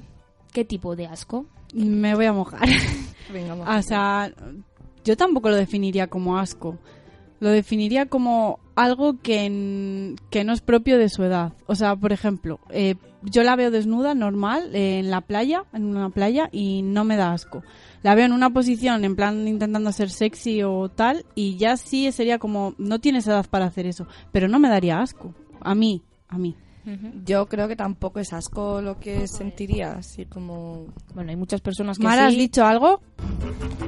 [0.52, 1.46] ¿qué tipo de asco?
[1.74, 2.68] Me voy a mojar.
[3.32, 4.30] Venga, o sea,
[5.06, 6.78] yo tampoco lo definiría como asco.
[7.40, 11.54] Lo definiría como algo que, que no es propio de su edad.
[11.66, 15.96] O sea, por ejemplo, eh, yo la veo desnuda, normal, eh, en la playa, en
[15.96, 17.62] una playa, y no me da asco.
[18.02, 22.12] La veo en una posición, en plan intentando ser sexy o tal, y ya sí
[22.12, 25.34] sería como, no tienes edad para hacer eso, pero no me daría asco.
[25.62, 26.54] A mí, a mí.
[27.24, 30.86] Yo creo que tampoco es asco lo que sentiría, así como...
[31.14, 33.00] Bueno, hay muchas personas que Mara, ¿has dicho algo?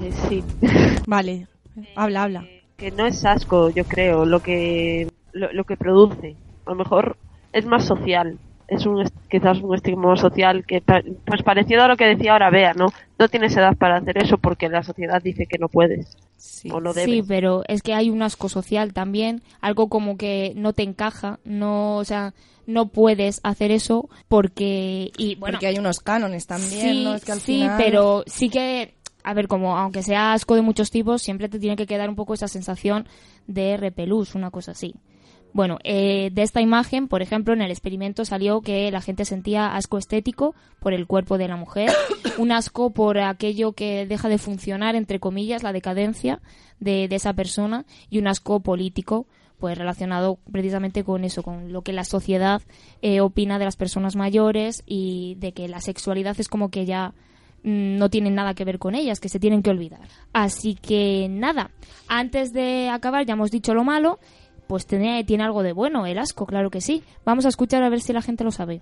[0.02, 0.44] Eh, sí.
[1.06, 1.46] Vale,
[1.94, 2.44] habla, habla.
[2.76, 6.34] que no es asco, yo creo, lo que lo, lo que produce.
[6.66, 7.16] A lo mejor
[7.52, 8.38] es más social.
[8.68, 12.74] Es un quizás un estigma social que pues parecido a lo que decía ahora Bea,
[12.74, 12.92] ¿no?
[13.18, 16.16] No tienes edad para hacer eso porque la sociedad dice que no puedes
[16.70, 17.10] o no debes.
[17.10, 21.40] Sí, pero es que hay un asco social también, algo como que no te encaja,
[21.44, 22.34] no, o sea,
[22.66, 27.14] no puedes hacer eso porque y bueno, Porque hay unos cánones también, sí, ¿no?
[27.14, 28.94] Es que al sí, final- pero sí que
[29.24, 32.16] a ver, como aunque sea asco de muchos tipos, siempre te tiene que quedar un
[32.16, 33.06] poco esa sensación
[33.46, 34.94] de repelús, una cosa así.
[35.52, 39.74] Bueno, eh, de esta imagen, por ejemplo, en el experimento salió que la gente sentía
[39.74, 41.90] asco estético por el cuerpo de la mujer,
[42.38, 46.40] un asco por aquello que deja de funcionar, entre comillas, la decadencia
[46.80, 49.26] de, de esa persona, y un asco político,
[49.58, 52.62] pues relacionado precisamente con eso, con lo que la sociedad
[53.02, 57.14] eh, opina de las personas mayores y de que la sexualidad es como que ya
[57.64, 60.00] mm, no tienen nada que ver con ellas, que se tienen que olvidar.
[60.32, 61.70] Así que nada,
[62.06, 64.20] antes de acabar ya hemos dicho lo malo,
[64.68, 67.02] pues tiene, tiene algo de bueno, el asco, claro que sí.
[67.24, 68.80] Vamos a escuchar a ver si la gente lo sabe.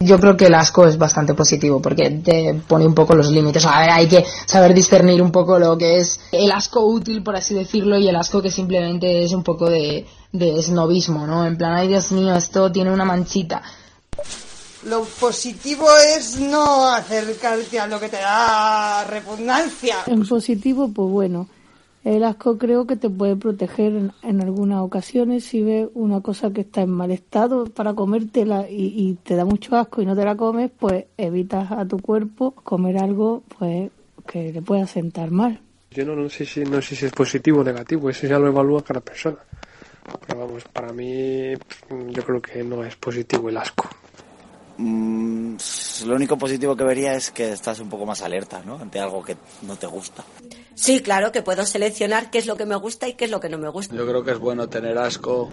[0.00, 3.64] Yo creo que el asco es bastante positivo porque te pone un poco los límites.
[3.66, 7.36] A ver, hay que saber discernir un poco lo que es el asco útil, por
[7.36, 11.46] así decirlo, y el asco que simplemente es un poco de, de snobismo, ¿no?
[11.46, 13.62] En plan, ay Dios mío, esto tiene una manchita.
[14.86, 15.86] Lo positivo
[16.16, 19.98] es no acercarte a lo que te da repugnancia.
[20.06, 21.48] En positivo, pues bueno,
[22.04, 26.52] el asco creo que te puede proteger en, en algunas ocasiones si ves una cosa
[26.52, 30.16] que está en mal estado para comértela y, y te da mucho asco y no
[30.16, 33.90] te la comes, pues evitas a tu cuerpo comer algo pues
[34.26, 35.60] que le pueda sentar mal.
[35.90, 38.48] Yo no, no sé si no sé si es positivo o negativo, eso ya lo
[38.48, 39.38] evalúa cada persona.
[40.26, 41.52] Pero vamos, para mí
[42.08, 43.88] yo creo que no es positivo el asco.
[44.82, 45.56] Mm,
[46.06, 48.78] lo único positivo que vería es que estás un poco más alerta, ¿no?
[48.80, 50.24] Ante algo que no te gusta.
[50.74, 53.38] Sí, claro, que puedo seleccionar qué es lo que me gusta y qué es lo
[53.38, 53.94] que no me gusta.
[53.94, 55.50] Yo creo que es bueno tener asco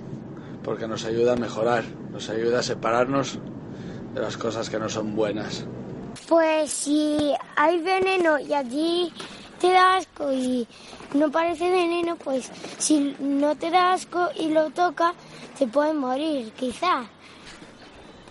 [0.64, 3.38] porque nos ayuda a mejorar, nos ayuda a separarnos
[4.16, 5.64] de las cosas que no son buenas.
[6.28, 9.14] Pues si hay veneno y allí
[9.62, 10.68] te da asco y
[11.14, 12.50] no parece veneno, pues
[12.80, 15.14] si no te da asco y lo toca,
[15.58, 17.08] te puedes morir, quizá.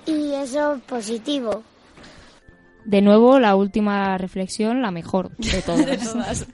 [0.09, 1.62] Y eso es positivo.
[2.84, 5.86] De nuevo, la última reflexión, la mejor de todas.
[5.86, 6.46] De todas.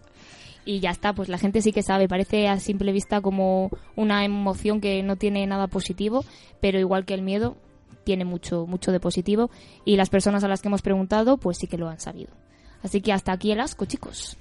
[0.64, 4.24] Y ya está, pues la gente sí que sabe, parece a simple vista como una
[4.24, 6.24] emoción que no tiene nada positivo,
[6.60, 7.56] pero igual que el miedo,
[8.02, 9.50] tiene mucho, mucho de positivo
[9.84, 12.32] y las personas a las que hemos preguntado, pues sí que lo han sabido.
[12.82, 14.36] Así que hasta aquí el asco, chicos.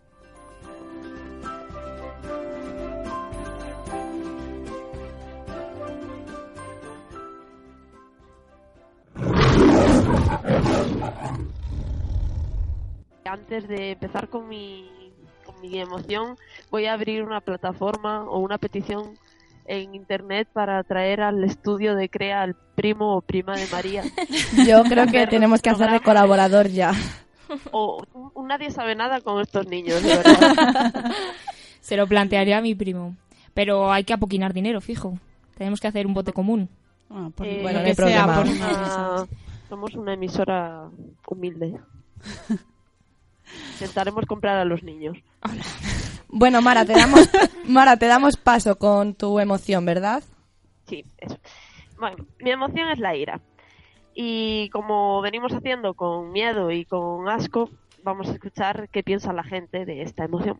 [13.25, 14.89] Antes de empezar con mi,
[15.45, 16.37] con mi emoción,
[16.69, 19.17] voy a abrir una plataforma o una petición
[19.65, 24.03] en internet para traer al estudio de Crea al primo o prima de María.
[24.67, 26.27] Yo creo que tenemos que los hacer de programas.
[26.27, 26.91] colaborador ya.
[27.71, 28.03] O
[28.35, 31.11] un- nadie sabe nada con estos niños, de verdad.
[31.81, 33.15] Se lo plantearía a mi primo.
[33.53, 35.17] Pero hay que apoquinar dinero, fijo.
[35.57, 36.67] Tenemos que hacer un bote común.
[37.41, 38.25] Eh, Bueno, no que hay problema.
[38.25, 39.27] sea por Por una-.
[39.73, 40.87] Somos una emisora
[41.27, 41.79] humilde.
[43.73, 45.17] Intentaremos comprar a los niños.
[46.27, 47.27] Bueno, Mara, te damos,
[47.65, 50.21] Mara, te damos paso con tu emoción, ¿verdad?
[50.85, 51.39] Sí, eso.
[51.97, 53.41] Bueno, mi emoción es la ira.
[54.13, 57.71] Y como venimos haciendo con miedo y con asco,
[58.03, 60.59] vamos a escuchar qué piensa la gente de esta emoción.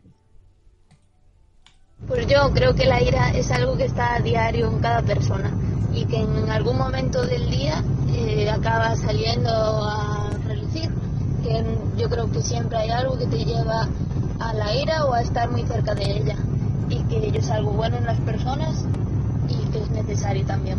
[2.08, 5.56] Pues yo creo que la ira es algo que está a diario en cada persona
[5.94, 7.82] y que en algún momento del día
[8.12, 10.90] eh, acaba saliendo a relucir.
[11.42, 11.64] Que
[11.96, 13.88] yo creo que siempre hay algo que te lleva
[14.40, 16.36] a la ira o a estar muy cerca de ella
[16.88, 18.86] y que es algo bueno en las personas
[19.48, 20.78] y que es necesario también.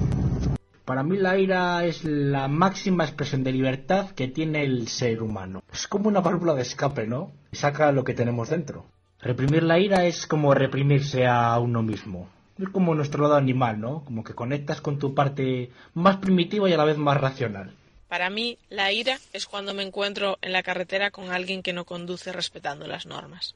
[0.85, 5.63] Para mí la ira es la máxima expresión de libertad que tiene el ser humano.
[5.73, 7.31] Es como una válvula de escape, ¿no?
[7.51, 8.85] Saca lo que tenemos dentro.
[9.19, 12.29] Reprimir la ira es como reprimirse a uno mismo.
[12.57, 14.03] Es como nuestro lado animal, ¿no?
[14.05, 17.73] Como que conectas con tu parte más primitiva y a la vez más racional.
[18.07, 21.85] Para mí, la ira es cuando me encuentro en la carretera con alguien que no
[21.85, 23.55] conduce respetando las normas.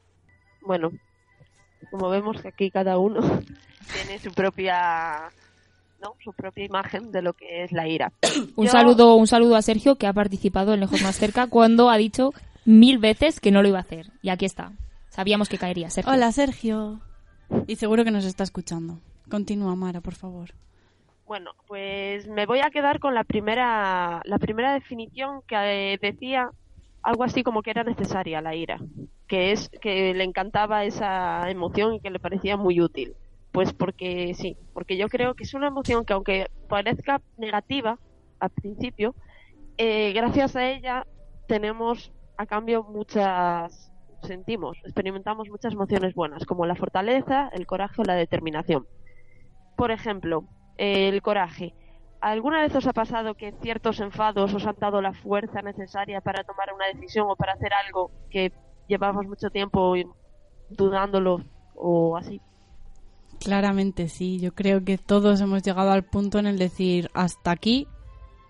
[0.60, 0.92] Bueno,
[1.90, 3.20] como vemos que aquí cada uno
[3.94, 5.30] tiene su propia
[6.02, 6.14] ¿no?
[6.24, 8.12] Su propia imagen de lo que es la ira.
[8.56, 11.90] Un Yo- saludo, un saludo a Sergio que ha participado en Lejos Más Cerca cuando
[11.90, 12.32] ha dicho
[12.64, 14.06] mil veces que no lo iba a hacer.
[14.22, 14.72] Y aquí está.
[15.10, 16.12] Sabíamos que caería, Sergio.
[16.12, 17.00] Hola, Sergio.
[17.66, 18.98] Y seguro que nos está escuchando.
[19.28, 20.50] Continúa, Mara, por favor.
[21.26, 26.50] Bueno, pues me voy a quedar con la primera, la primera definición que eh, decía
[27.02, 28.80] algo así como que era necesaria la ira,
[29.26, 33.14] que es que le encantaba esa emoción y que le parecía muy útil.
[33.52, 37.98] Pues porque sí, porque yo creo que es una emoción que aunque parezca negativa
[38.38, 39.14] al principio,
[39.76, 41.06] eh, gracias a ella
[41.46, 43.89] tenemos a cambio muchas,
[44.22, 48.86] sentimos, experimentamos muchas emociones buenas, como la fortaleza, el coraje o la determinación.
[49.76, 50.44] Por ejemplo,
[50.76, 51.74] el coraje.
[52.20, 56.44] ¿Alguna vez os ha pasado que ciertos enfados os han dado la fuerza necesaria para
[56.44, 58.52] tomar una decisión o para hacer algo que
[58.88, 59.94] llevamos mucho tiempo
[60.68, 61.42] dudándolo
[61.74, 62.40] o así?
[63.38, 67.88] Claramente sí, yo creo que todos hemos llegado al punto en el decir hasta aquí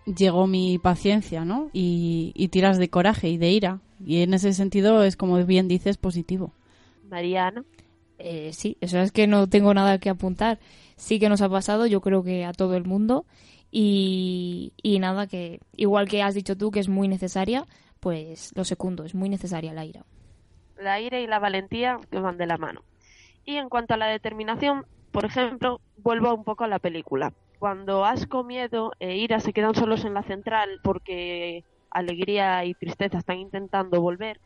[0.04, 1.70] llegó mi paciencia, ¿no?
[1.72, 3.80] Y, y tiras de coraje y de ira.
[4.04, 6.52] Y en ese sentido es como bien dices positivo.
[7.08, 7.64] Mariana.
[8.18, 10.58] Eh, sí, eso es que no tengo nada que apuntar.
[10.96, 13.24] Sí que nos ha pasado, yo creo que a todo el mundo.
[13.70, 17.66] Y, y nada, que igual que has dicho tú que es muy necesaria,
[18.00, 20.04] pues lo secundo, es muy necesaria la ira.
[20.78, 22.82] La ira y la valentía que van de la mano.
[23.44, 27.32] Y en cuanto a la determinación, por ejemplo, vuelvo un poco a la película.
[27.58, 33.18] Cuando asco, miedo e ira se quedan solos en la central porque alegría y tristeza
[33.18, 34.40] están intentando volver,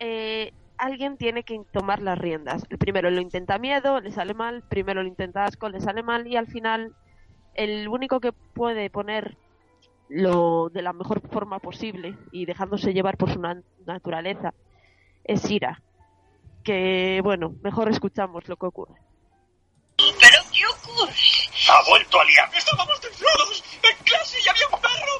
[0.00, 2.64] eh, alguien tiene que tomar las riendas.
[2.70, 6.26] El primero lo intenta miedo, le sale mal, primero lo intenta asco, le sale mal
[6.26, 6.94] y al final
[7.54, 9.36] el único que puede poner
[10.08, 14.54] lo de la mejor forma posible y dejándose llevar por su na- naturaleza
[15.24, 15.82] es ira.
[16.64, 18.94] Que bueno, mejor escuchamos lo que ocurre.
[19.96, 21.12] ¿Pero qué ocurre?
[21.70, 22.48] Ha vuelto a liar.
[22.56, 25.12] Estábamos desnudos en clase y había un perro.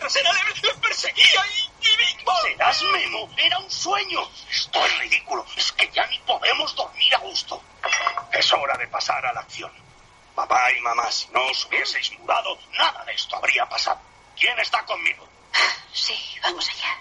[0.00, 2.20] Trasera le, le perseguía y, y.
[2.42, 3.30] Serás Memo.
[3.36, 4.20] Era un sueño.
[4.50, 5.44] Esto es ridículo.
[5.56, 7.62] Es que ya ni podemos dormir a gusto.
[8.32, 9.70] Es hora de pasar a la acción.
[10.34, 14.00] Papá y mamá, si no os hubieseis mudado, nada de esto habría pasado.
[14.38, 15.28] ¿Quién está conmigo?
[15.92, 16.98] Sí, vamos allá.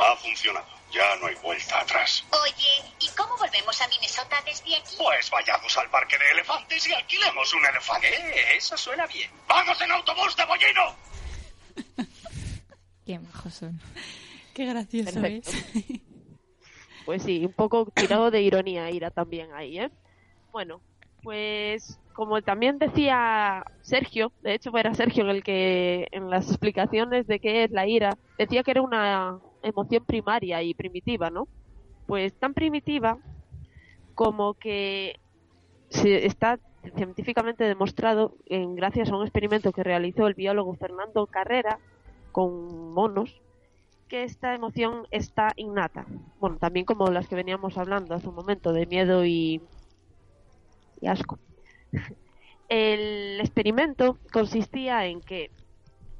[0.00, 0.66] Ha funcionado.
[0.90, 2.24] Ya no hay vuelta atrás.
[2.30, 4.96] Oye, ¿y cómo volvemos a Minnesota desde aquí?
[4.98, 8.08] Pues vayamos al parque de elefantes y alquilemos un elefante.
[8.08, 9.30] Eh, eso suena bien.
[9.48, 10.96] ¡Vamos en autobús de bollino!
[13.06, 13.80] Qué majos son.
[14.54, 15.50] Qué gracioso Perfecto.
[15.50, 16.00] es.
[17.06, 19.92] Pues sí, un poco tirado de ironía ira también ahí, ¿eh?
[20.50, 20.80] Bueno,
[21.22, 27.38] pues como también decía Sergio, de hecho era Sergio el que en las explicaciones de
[27.38, 31.46] qué es la ira, decía que era una emoción primaria y primitiva, ¿no?
[32.06, 33.18] Pues tan primitiva
[34.14, 35.18] como que
[35.90, 36.58] se está
[36.94, 41.78] científicamente demostrado en, gracias a un experimento que realizó el biólogo Fernando Carrera
[42.32, 43.40] con monos
[44.08, 46.06] que esta emoción está innata.
[46.38, 49.60] Bueno, también como las que veníamos hablando hace un momento de miedo y,
[51.06, 51.38] asco.
[52.68, 55.50] El experimento consistía en que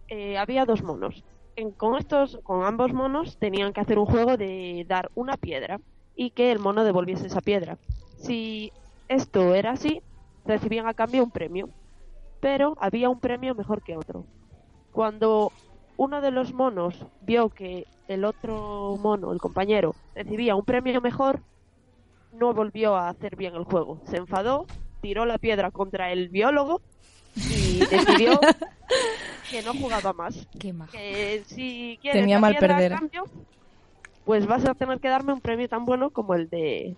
[0.09, 1.25] eh, había dos monos.
[1.57, 5.81] En- con estos, con ambos monos tenían que hacer un juego de dar una piedra
[6.15, 7.79] y que el mono devolviese esa piedra.
[8.19, 8.73] Si
[9.09, 10.03] esto era así,
[10.45, 11.69] recibían a cambio un premio,
[12.41, 14.25] pero había un premio mejor que otro.
[14.93, 15.53] Cuando
[15.97, 21.41] uno de los monos vio que el otro mono, el compañero, recibía un premio mejor,
[22.33, 23.99] no volvió a hacer bien el juego.
[24.05, 24.67] Se enfadó,
[25.01, 26.81] tiró la piedra contra el biólogo
[27.35, 28.41] y decidió
[29.49, 30.47] que no jugaba más.
[30.93, 32.93] Que si quieres Temía la mal perder.
[32.93, 33.25] cambio,
[34.25, 36.97] pues vas a tener que darme un premio tan bueno como el de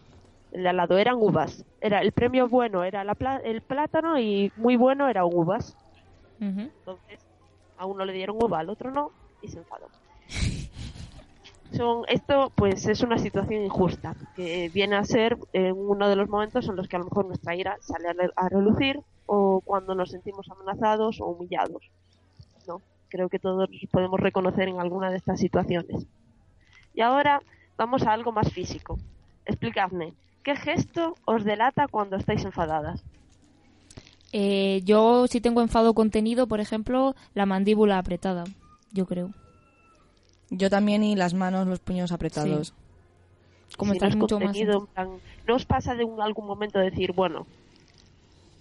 [0.53, 0.99] el de al lado.
[0.99, 1.65] Eran uvas.
[1.81, 5.75] Era el premio bueno era la pla- el plátano y muy bueno era uvas.
[6.41, 7.19] Entonces
[7.77, 9.89] a uno le dieron uva, al otro no y se enfadó.
[11.73, 16.29] Son, esto pues es una situación injusta que viene a ser en uno de los
[16.29, 20.11] momentos en los que a lo mejor nuestra ira sale a relucir o cuando nos
[20.11, 21.91] sentimos amenazados o humillados.
[23.09, 26.07] Creo que todos podemos reconocer en alguna de estas situaciones.
[26.95, 27.43] Y ahora
[27.77, 28.99] vamos a algo más físico.
[29.47, 33.03] Explicadme, ¿qué gesto os delata cuando estáis enfadadas?
[34.33, 38.45] Eh, yo si tengo enfado contenido, por ejemplo, la mandíbula apretada,
[38.93, 39.31] yo creo.
[40.51, 42.75] Yo también y las manos, los puños apretados.
[43.77, 44.47] Como Si estás no mucho más...
[44.49, 45.09] contenido, en plan,
[45.47, 47.47] ¿No os pasa de un, algún momento decir, bueno,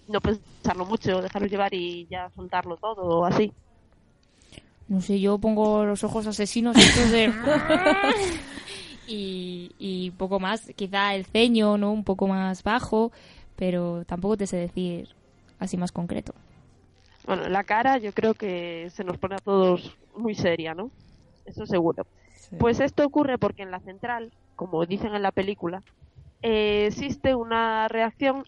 [0.06, 3.52] no pensarlo mucho, dejarlo llevar y ya soltarlo todo o así?
[4.88, 7.32] No sé, yo pongo los ojos asesinos estos de...
[9.06, 11.92] y, y poco más, quizá el ceño, ¿no?
[11.92, 13.12] Un poco más bajo,
[13.56, 15.08] pero tampoco te sé decir
[15.58, 16.34] así más concreto.
[17.26, 20.90] Bueno, la cara yo creo que se nos pone a todos muy seria, ¿no?
[21.44, 22.06] Eso seguro.
[22.58, 25.82] Pues esto ocurre porque en la central, como dicen en la película,
[26.40, 28.44] eh, existe una reacción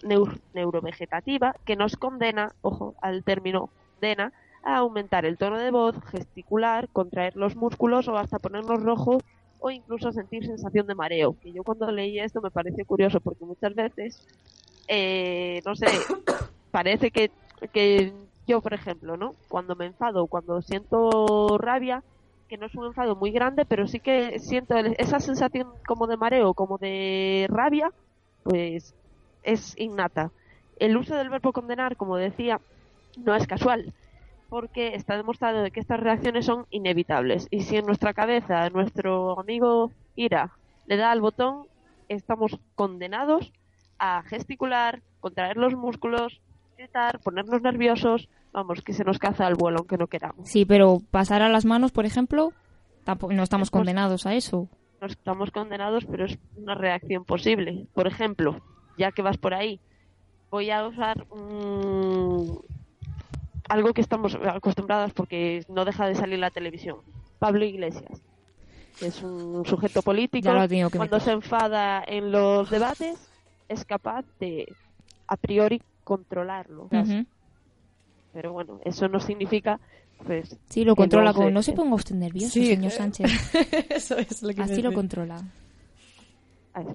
[0.55, 6.89] neurovegetativa que nos condena, ojo, al término condena, a aumentar el tono de voz, gesticular,
[6.89, 9.23] contraer los músculos o hasta ponernos rojos
[9.59, 11.37] o incluso sentir sensación de mareo.
[11.41, 14.27] Que yo cuando leí esto me pareció curioso porque muchas veces,
[14.89, 15.87] eh, no sé,
[16.71, 17.31] parece que,
[17.73, 18.13] que
[18.47, 19.35] yo, por ejemplo, ¿no?
[19.49, 22.03] Cuando me enfado, cuando siento rabia,
[22.49, 26.17] que no es un enfado muy grande, pero sí que siento esa sensación como de
[26.17, 27.93] mareo, como de rabia,
[28.43, 28.95] pues
[29.43, 30.33] es innata.
[30.79, 32.61] El uso del verbo condenar, como decía,
[33.19, 33.95] no es casual
[34.51, 37.47] porque está demostrado de que estas reacciones son inevitables.
[37.51, 40.53] Y si en nuestra cabeza nuestro amigo Ira
[40.87, 41.67] le da al botón,
[42.09, 43.53] estamos condenados
[43.99, 46.41] a gesticular, contraer los músculos,
[46.77, 50.49] gritar, ponernos nerviosos, vamos, que se nos caza al vuelo aunque no queramos.
[50.49, 52.53] Sí, pero pasar a las manos, por ejemplo,
[53.05, 54.69] tampoco no estamos condenados a eso.
[55.01, 57.87] No estamos condenados, pero es una reacción posible.
[57.95, 58.61] Por ejemplo,
[58.99, 59.81] ya que vas por ahí,
[60.51, 62.61] voy a usar un,
[63.71, 66.99] algo que estamos acostumbrados porque no deja de salir la televisión.
[67.39, 68.21] Pablo Iglesias,
[68.99, 70.51] que es un sujeto político,
[70.97, 73.31] cuando se enfada en los debates
[73.69, 74.67] es capaz de
[75.29, 76.89] a priori controlarlo.
[78.33, 79.81] Pero bueno, eso no significa
[80.27, 83.55] pues Sí, lo controla como no se ponga usted nervioso, señor Sánchez.
[83.89, 85.43] eso es lo que Así lo controla.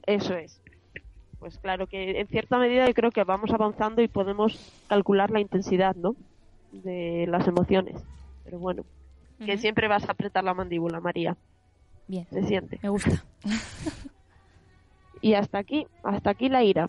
[0.05, 0.61] Eso es.
[1.39, 5.39] Pues claro que en cierta medida yo creo que vamos avanzando y podemos calcular la
[5.39, 6.15] intensidad, ¿no?
[6.83, 8.03] De las emociones.
[8.43, 8.83] Pero bueno,
[9.43, 11.37] que siempre vas a apretar la mandíbula, María.
[12.07, 12.27] Bien.
[12.31, 12.79] Se siente.
[12.83, 13.25] Me gusta.
[15.21, 16.87] y hasta aquí, hasta aquí la ira.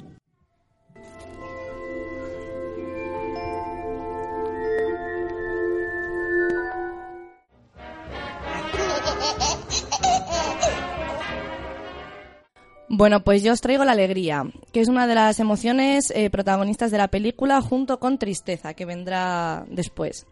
[12.89, 16.93] Bueno, pues yo os traigo la alegría, que es una de las emociones eh, protagonistas
[16.93, 20.27] de la película junto con tristeza, que vendrá después.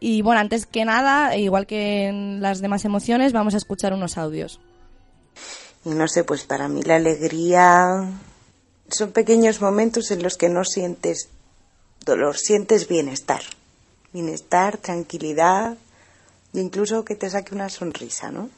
[0.00, 4.18] Y bueno, antes que nada, igual que en las demás emociones, vamos a escuchar unos
[4.18, 4.58] audios.
[5.84, 8.08] No sé, pues para mí la alegría
[8.88, 11.28] son pequeños momentos en los que no sientes
[12.04, 13.42] dolor, sientes bienestar.
[14.12, 15.76] Bienestar, tranquilidad,
[16.52, 18.50] e incluso que te saque una sonrisa, ¿no?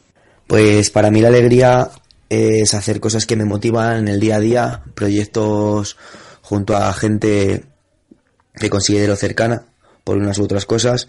[0.47, 1.91] Pues para mí la alegría
[2.29, 5.97] es hacer cosas que me motivan en el día a día, proyectos
[6.43, 7.65] junto a gente
[8.55, 9.67] que considero cercana
[10.05, 11.09] por unas u otras cosas,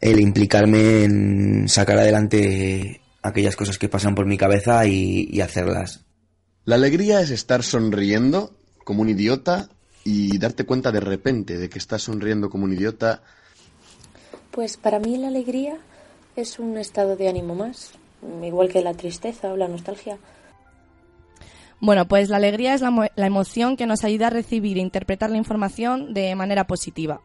[0.00, 6.04] el implicarme en sacar adelante aquellas cosas que pasan por mi cabeza y, hacerlas.
[6.64, 9.68] La alegría es estar sonriendo como un idiota
[10.04, 13.22] y darte cuenta de repente de que estás sonriendo como un idiota.
[14.50, 15.78] Pues para mí la alegría
[16.36, 17.92] es un estado de ánimo más,
[18.42, 20.18] igual que la tristeza o la nostalgia.
[21.80, 25.36] Bueno, pues la alegría es la, emoción que nos ayuda a recibir e interpretar la
[25.36, 27.20] información de manera positiva.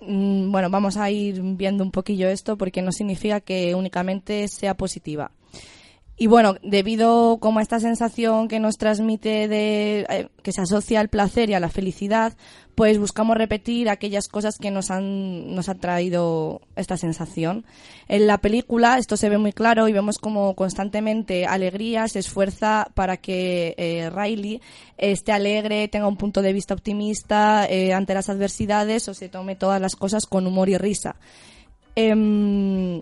[0.00, 4.74] Mm, bueno, vamos a ir viendo un poquillo esto porque no significa que únicamente sea
[4.74, 5.30] positiva.
[6.16, 11.00] Y bueno, debido como a esta sensación que nos transmite de eh, que se asocia
[11.00, 12.36] al placer y a la felicidad,
[12.76, 17.64] pues buscamos repetir aquellas cosas que nos han nos ha traído esta sensación.
[18.06, 22.86] En la película esto se ve muy claro y vemos como constantemente alegría se esfuerza
[22.94, 24.60] para que eh, Riley
[24.96, 29.56] esté alegre, tenga un punto de vista optimista eh, ante las adversidades o se tome
[29.56, 31.16] todas las cosas con humor y risa.
[31.96, 33.00] Em,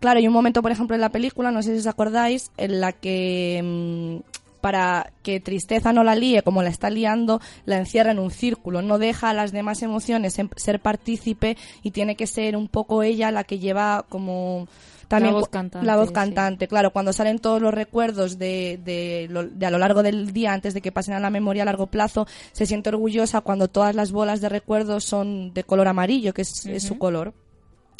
[0.00, 2.80] Claro, hay un momento, por ejemplo, en la película, no sé si os acordáis, en
[2.80, 8.10] la que mm, para que tristeza no la líe como la está liando, la encierra
[8.10, 12.56] en un círculo, no deja a las demás emociones ser partícipe y tiene que ser
[12.56, 14.68] un poco ella la que lleva como
[15.08, 16.68] también la voz cantante, la voz cantante.
[16.68, 20.72] Claro, cuando salen todos los recuerdos de, de, de, a lo largo del día antes
[20.72, 24.12] de que pasen a la memoria a largo plazo, se siente orgullosa cuando todas las
[24.12, 27.34] bolas de recuerdos son de color amarillo, que es, es su color.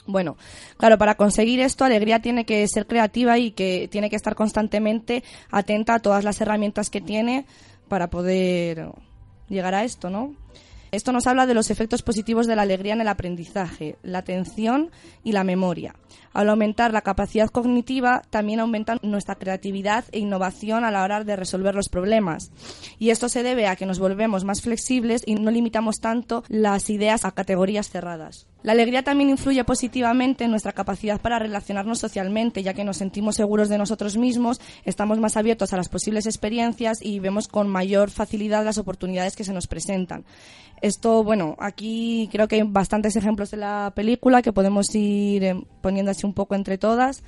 [0.07, 0.37] Bueno,
[0.77, 5.23] claro, para conseguir esto, Alegría tiene que ser creativa y que tiene que estar constantemente
[5.51, 7.47] atenta a todas las herramientas que tiene
[7.89, 8.91] para poder
[9.49, 10.35] llegar a esto, ¿no?
[10.93, 14.91] Esto nos habla de los efectos positivos de la alegría en el aprendizaje, la atención
[15.23, 15.95] y la memoria.
[16.33, 21.37] Al aumentar la capacidad cognitiva, también aumenta nuestra creatividad e innovación a la hora de
[21.37, 22.53] resolver los problemas.
[22.99, 26.89] Y esto se debe a que nos volvemos más flexibles y no limitamos tanto las
[26.91, 28.47] ideas a categorías cerradas.
[28.63, 33.37] La alegría también influye positivamente en nuestra capacidad para relacionarnos socialmente, ya que nos sentimos
[33.37, 38.11] seguros de nosotros mismos, estamos más abiertos a las posibles experiencias y vemos con mayor
[38.11, 40.25] facilidad las oportunidades que se nos presentan.
[40.83, 45.65] Esto, bueno, aquí creo que hay bastantes ejemplos de la película que podemos ir eh,
[45.83, 47.23] poniendo así un poco entre todas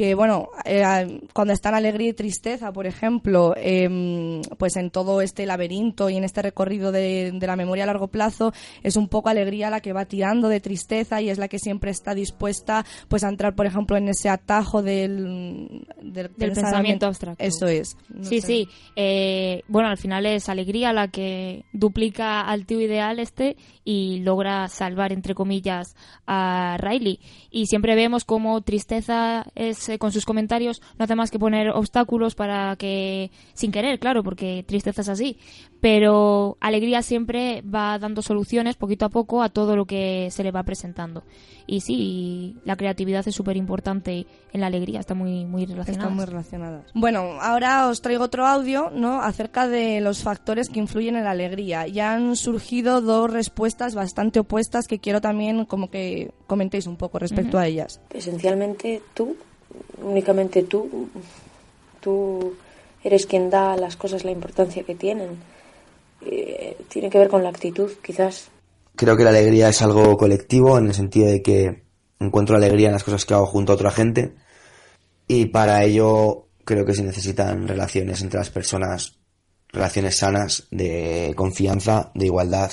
[0.00, 5.20] que bueno, eh, cuando está en alegría y tristeza, por ejemplo, em, pues en todo
[5.20, 9.08] este laberinto y en este recorrido de, de, la memoria a largo plazo, es un
[9.08, 12.86] poco alegría la que va tirando de tristeza y es la que siempre está dispuesta
[13.08, 17.44] pues a entrar, por ejemplo, en ese atajo del, del, pensamiento, abstracto.
[17.44, 17.94] Eso es.
[18.08, 18.46] No sí, sé.
[18.46, 18.68] sí.
[18.96, 24.66] Eh, bueno, al final es alegría la que duplica al tío ideal este y logra
[24.68, 25.94] salvar, entre comillas,
[26.26, 27.20] a Riley.
[27.50, 31.70] Y siempre vemos como tristeza es eh, con sus comentarios no hace más que poner
[31.70, 35.38] obstáculos para que, sin querer, claro, porque tristeza es así,
[35.80, 40.50] pero alegría siempre va dando soluciones poquito a poco a todo lo que se le
[40.50, 41.24] va presentando.
[41.66, 46.02] Y sí, la creatividad es súper importante en la alegría, está muy, muy relacionada.
[46.02, 46.84] Están muy relacionadas.
[46.94, 49.22] Bueno, ahora os traigo otro audio, ¿no?
[49.22, 51.86] Acerca de los factores que influyen en la alegría.
[51.86, 57.18] Ya han surgido dos respuestas bastante opuestas que quiero también como que comentéis un poco
[57.18, 57.64] respecto uh -huh.
[57.64, 58.00] a ellas.
[58.10, 59.36] Esencialmente tú,
[60.02, 61.08] únicamente tú,
[62.00, 62.54] tú
[63.02, 65.38] eres quien da a las cosas la importancia que tienen.
[66.22, 68.48] Eh, tiene que ver con la actitud, quizás.
[68.96, 71.82] Creo que la alegría es algo colectivo en el sentido de que
[72.18, 74.34] encuentro alegría en las cosas que hago junto a otra gente
[75.26, 79.18] y para ello creo que se necesitan relaciones entre las personas,
[79.68, 82.72] relaciones sanas, de confianza, de igualdad.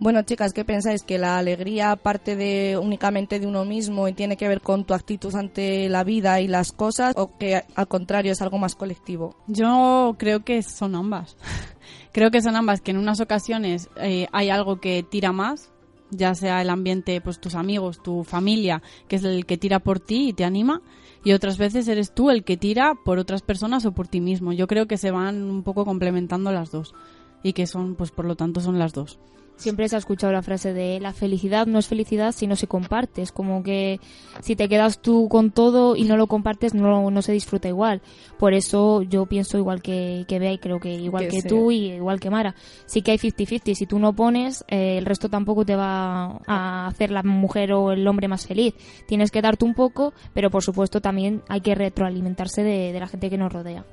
[0.00, 1.02] Bueno, chicas, ¿qué pensáis?
[1.02, 4.94] ¿Que la alegría parte de únicamente de uno mismo y tiene que ver con tu
[4.94, 9.34] actitud ante la vida y las cosas o que al contrario es algo más colectivo?
[9.48, 11.36] Yo creo que son ambas.
[12.12, 15.72] creo que son ambas, que en unas ocasiones eh, hay algo que tira más,
[16.10, 19.98] ya sea el ambiente, pues tus amigos, tu familia, que es el que tira por
[19.98, 20.80] ti y te anima,
[21.24, 24.52] y otras veces eres tú el que tira por otras personas o por ti mismo.
[24.52, 26.94] Yo creo que se van un poco complementando las dos
[27.42, 29.18] y que son, pues por lo tanto, son las dos.
[29.58, 32.68] Siempre se ha escuchado la frase de la felicidad no es felicidad si no se
[32.68, 33.22] comparte.
[33.22, 34.00] Es como que
[34.40, 38.00] si te quedas tú con todo y no lo compartes, no, no se disfruta igual.
[38.38, 41.48] Por eso yo pienso igual que, que Bea y creo que igual que, que sí.
[41.48, 42.54] tú y igual que Mara.
[42.86, 43.74] Sí que hay 50-50.
[43.74, 47.90] Si tú no pones, eh, el resto tampoco te va a hacer la mujer o
[47.90, 48.74] el hombre más feliz.
[49.06, 53.08] Tienes que darte un poco, pero por supuesto también hay que retroalimentarse de, de la
[53.08, 53.84] gente que nos rodea.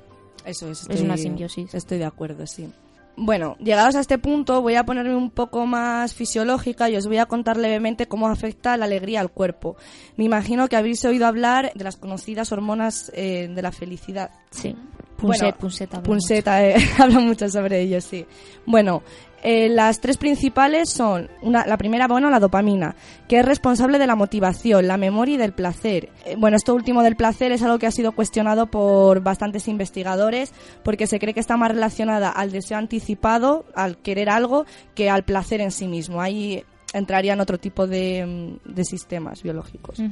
[0.44, 0.82] Eso es.
[0.82, 1.74] Estoy, es una simbiosis.
[1.74, 2.68] Estoy de acuerdo, sí.
[3.16, 7.16] Bueno, llegados a este punto voy a ponerme un poco más fisiológica y os voy
[7.16, 9.76] a contar levemente cómo afecta la alegría al cuerpo.
[10.16, 14.30] Me imagino que habéis oído hablar de las conocidas hormonas eh, de la felicidad.
[14.50, 14.76] Sí.
[15.16, 18.26] Punset, bueno, Punset, Punset eh, habla mucho sobre ello, sí.
[18.66, 19.02] Bueno,
[19.48, 22.96] eh, las tres principales son una, la primera, bueno, la dopamina,
[23.28, 26.08] que es responsable de la motivación, la memoria y del placer.
[26.24, 30.52] Eh, bueno, esto último del placer es algo que ha sido cuestionado por bastantes investigadores
[30.82, 34.66] porque se cree que está más relacionada al deseo anticipado, al querer algo,
[34.96, 36.20] que al placer en sí mismo.
[36.20, 40.02] Ahí entrarían otro tipo de, de sistemas biológicos.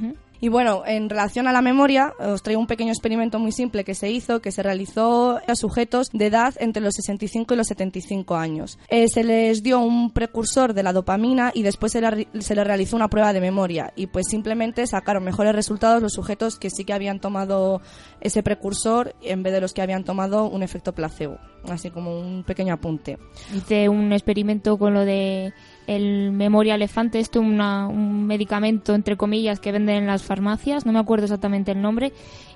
[0.40, 3.94] Y bueno, en relación a la memoria, os traigo un pequeño experimento muy simple que
[3.94, 8.36] se hizo, que se realizó a sujetos de edad entre los 65 y los 75
[8.36, 8.78] años.
[8.88, 12.00] Eh, se les dio un precursor de la dopamina y después se,
[12.40, 16.58] se les realizó una prueba de memoria y pues simplemente sacaron mejores resultados los sujetos
[16.58, 17.80] que sí que habían tomado
[18.20, 21.38] ese precursor en vez de los que habían tomado un efecto placebo.
[21.68, 23.18] Así como un pequeño apunte.
[23.54, 25.52] Hice un experimento con lo de
[25.86, 30.92] el memoria elefante, esto una, un medicamento entre comillas que venden en las farmacias, no
[30.92, 32.12] me acuerdo exactamente el nombre,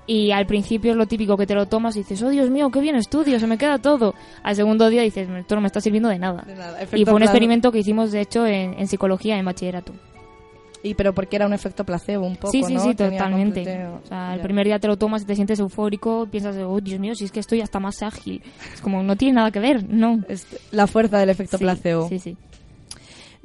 [0.07, 2.71] y al principio es lo típico que te lo tomas y dices, oh Dios mío,
[2.71, 4.15] qué bien estudio, se me queda todo.
[4.41, 6.43] Al segundo día dices, esto no me está sirviendo de nada.
[6.45, 6.79] De nada.
[6.95, 9.93] Y fue un experimento que hicimos, de hecho, en, en psicología, en bachillerato.
[10.81, 12.79] Y pero porque era un efecto placebo un poco, Sí, sí, ¿no?
[12.81, 13.85] sí, Tenía totalmente.
[13.85, 16.99] O sea, el primer día te lo tomas y te sientes eufórico, piensas, oh Dios
[16.99, 18.41] mío, si es que estoy hasta más ágil.
[18.73, 20.23] Es como, no tiene nada que ver, no.
[20.71, 22.07] la fuerza del efecto Sí, placebo.
[22.07, 22.37] Sí, sí.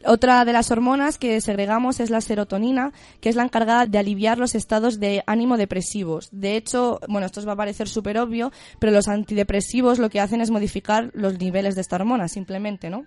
[0.07, 2.93] Otra de las hormonas que segregamos es la serotonina,
[3.23, 6.29] que es la encargada de aliviar los estados de ánimo depresivos.
[6.31, 10.21] De hecho, bueno, esto os va a parecer súper obvio, pero los antidepresivos lo que
[10.21, 13.07] hacen es modificar los niveles de esta hormona, simplemente, ¿no?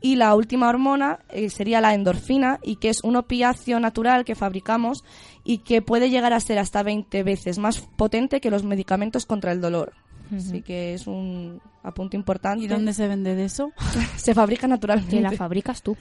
[0.00, 4.34] Y la última hormona eh, sería la endorfina, y que es un opiáceo natural que
[4.34, 5.04] fabricamos
[5.44, 9.52] y que puede llegar a ser hasta 20 veces más potente que los medicamentos contra
[9.52, 9.92] el dolor.
[10.34, 12.64] Así que es un apunte importante.
[12.64, 13.72] ¿Y dónde se vende de eso?
[14.16, 15.16] se fabrica naturalmente.
[15.16, 15.96] Que la fabricas tú.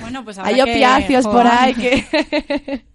[0.00, 2.84] bueno, pues Hay opiáceos por ahí que...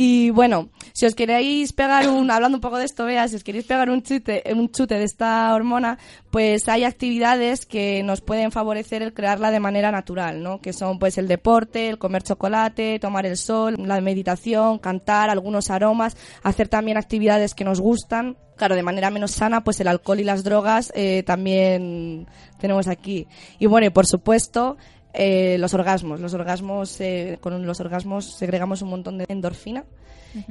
[0.00, 3.42] Y bueno, Si os queréis pegar un, hablando un poco de esto, vea, si os
[3.42, 5.98] queréis pegar un chute, un chute de esta hormona,
[6.30, 10.60] pues hay actividades que nos pueden favorecer el crearla de manera natural, ¿no?
[10.60, 15.68] Que son pues el deporte, el comer chocolate, tomar el sol, la meditación, cantar, algunos
[15.68, 20.20] aromas, hacer también actividades que nos gustan, claro, de manera menos sana, pues el alcohol
[20.20, 22.28] y las drogas eh, también
[22.60, 23.26] tenemos aquí.
[23.58, 24.76] Y bueno, y por supuesto,
[25.12, 26.20] eh, los orgasmos.
[26.20, 29.84] Los orgasmos, eh, con los orgasmos segregamos un montón de endorfina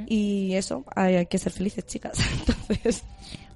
[0.07, 2.17] y eso, hay, hay que ser felices, chicas.
[2.39, 3.03] Entonces,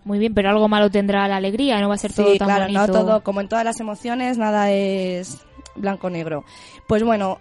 [0.05, 2.47] Muy bien, pero algo malo tendrá la alegría, no va a ser todo sí, tan
[2.47, 2.87] claro, bonito.
[2.87, 5.39] no todo, como en todas las emociones, nada es
[5.75, 6.43] blanco-negro.
[6.87, 7.39] Pues bueno,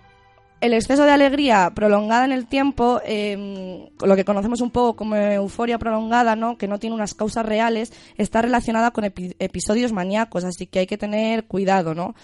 [0.60, 5.16] el exceso de alegría prolongada en el tiempo, eh, lo que conocemos un poco como
[5.16, 6.56] euforia prolongada, ¿no?
[6.58, 10.86] que no tiene unas causas reales, está relacionada con epi- episodios maníacos, así que hay
[10.86, 12.14] que tener cuidado, ¿no?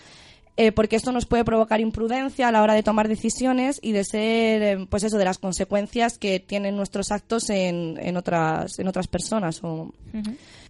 [0.58, 4.04] Eh, porque esto nos puede provocar imprudencia a la hora de tomar decisiones y de
[4.04, 8.88] ser, eh, pues eso, de las consecuencias que tienen nuestros actos en, en otras, en
[8.88, 9.62] otras personas.
[9.62, 9.92] O,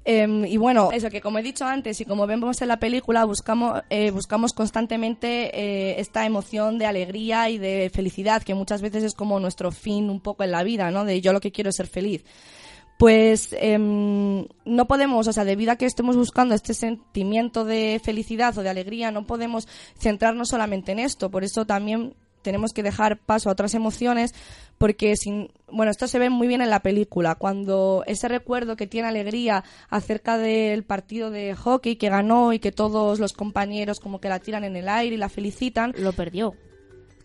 [0.05, 3.25] Em, y bueno, eso que como he dicho antes y como vemos en la película,
[3.25, 9.15] buscamos, eh, buscamos constantemente esta emoción de alegría y de felicidad, que muchas veces es
[9.15, 11.05] como nuestro fin un poco en la vida, ¿no?
[11.05, 12.25] De yo lo que quiero es ser feliz.
[12.99, 18.57] Pues em, no podemos, o sea, debido a que estemos buscando este sentimiento de felicidad
[18.57, 19.69] o de alegría, no podemos
[19.99, 21.31] centrarnos solamente en esto.
[21.31, 22.15] Por eso también
[22.47, 24.33] tenemos que dejar paso a otras emociones
[24.79, 28.87] porque sin bueno esto se ve muy bien en la película cuando ese recuerdo que
[28.87, 34.21] tiene alegría acerca del partido de hockey que ganó y que todos los compañeros como
[34.21, 36.55] que la tiran en el aire y la felicitan lo perdió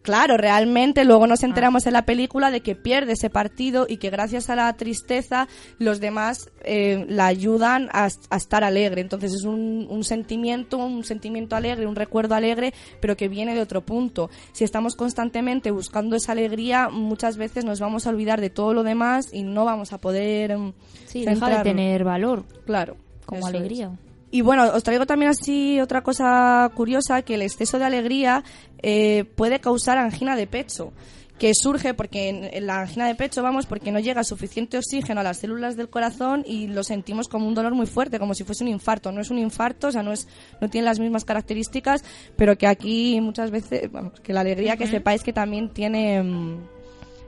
[0.01, 4.09] Claro, realmente luego nos enteramos en la película de que pierde ese partido y que
[4.09, 5.47] gracias a la tristeza
[5.77, 9.01] los demás eh, la ayudan a, a estar alegre.
[9.01, 13.61] Entonces es un, un sentimiento, un sentimiento alegre, un recuerdo alegre, pero que viene de
[13.61, 14.31] otro punto.
[14.53, 18.83] Si estamos constantemente buscando esa alegría, muchas veces nos vamos a olvidar de todo lo
[18.83, 20.73] demás y no vamos a poder mm,
[21.05, 22.43] Sí, deja de tener valor.
[22.65, 22.97] Claro.
[23.25, 24.10] Como es.
[24.31, 28.45] Y bueno, os traigo también así otra cosa curiosa, que el exceso de alegría
[28.81, 30.93] eh, puede causar angina de pecho,
[31.37, 35.23] que surge porque en, la angina de pecho, vamos, porque no llega suficiente oxígeno a
[35.23, 38.63] las células del corazón y lo sentimos como un dolor muy fuerte, como si fuese
[38.63, 39.11] un infarto.
[39.11, 40.29] No es un infarto, o sea, no, es,
[40.61, 42.05] no tiene las mismas características,
[42.37, 46.59] pero que aquí muchas veces, vamos, que la alegría que sepáis que también tiene...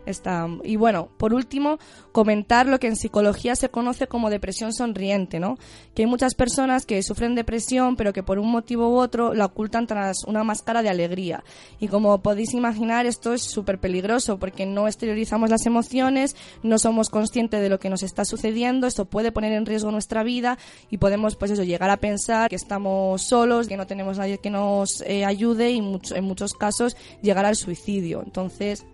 [0.05, 1.77] esta- y bueno, por último,
[2.11, 5.57] comentar lo que en psicología se conoce como depresión sonriente, ¿no?
[5.93, 9.45] Que hay muchas personas que sufren depresión, pero que por un motivo u otro la
[9.45, 11.43] ocultan tras una máscara de alegría.
[11.79, 17.09] Y como podéis imaginar, esto es súper peligroso porque no exteriorizamos las emociones, no somos
[17.09, 20.57] conscientes de lo que nos está sucediendo, esto puede poner en riesgo nuestra vida
[20.89, 24.49] y podemos, pues eso, llegar a pensar que estamos solos, que no tenemos nadie que
[24.49, 28.21] nos eh, ayude y mucho- en muchos casos llegar al suicidio.
[28.23, 28.85] Entonces,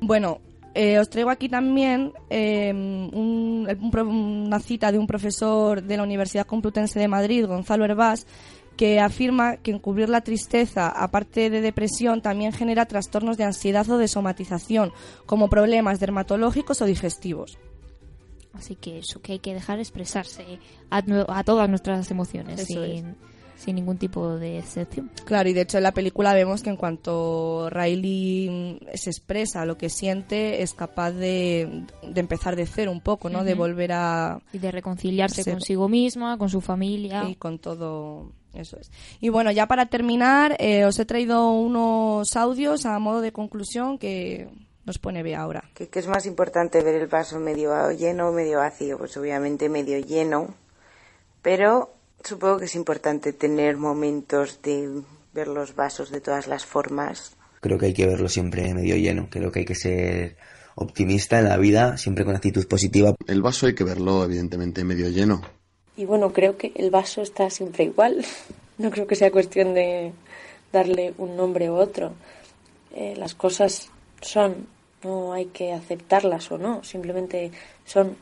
[0.00, 0.40] bueno,
[0.78, 5.96] eh, os traigo aquí también eh, un- un pro- una cita de un profesor de
[5.96, 8.26] la Universidad Complutense de Madrid, Gonzalo Herbás,
[8.76, 13.98] que afirma que encubrir la tristeza, aparte de depresión, también genera trastornos de ansiedad o
[13.98, 14.92] de somatización,
[15.26, 17.58] como problemas dermatológicos o digestivos.
[18.54, 20.60] Así que eso, que hay que dejar expresarse
[20.90, 23.16] a, todas nuestras emociones Eso sin,
[23.58, 25.10] sin ningún tipo de excepción.
[25.24, 29.64] Claro, y de hecho en la película vemos que en cuanto Riley mm, se expresa
[29.66, 33.44] lo que siente, es capaz de, de empezar de cero un poco, ¿no?
[33.44, 34.40] De volver a...
[34.52, 37.24] Y de reconciliarse ser- consigo misma, con su familia.
[37.28, 38.90] y con todo eso es.
[39.20, 43.98] Y bueno, ya para terminar, eh, os he traído unos audios a modo de conclusión
[43.98, 44.48] que
[44.84, 45.64] nos pone Bea ahora.
[45.74, 48.96] ¿Qué, qué es más importante ver el vaso medio lleno o medio vacío?
[48.98, 50.54] Pues obviamente medio lleno,
[51.42, 57.36] pero supongo que es importante tener momentos de ver los vasos de todas las formas.
[57.60, 59.28] Creo que hay que verlo siempre medio lleno.
[59.30, 60.36] Creo que hay que ser
[60.74, 63.14] optimista en la vida, siempre con actitud positiva.
[63.26, 65.42] El vaso hay que verlo, evidentemente, medio lleno.
[65.96, 68.24] Y bueno, creo que el vaso está siempre igual.
[68.78, 70.12] No creo que sea cuestión de
[70.72, 72.12] darle un nombre u otro.
[72.94, 73.90] Eh, las cosas
[74.20, 74.68] son,
[75.02, 77.50] no hay que aceptarlas o no, simplemente
[77.84, 78.16] son.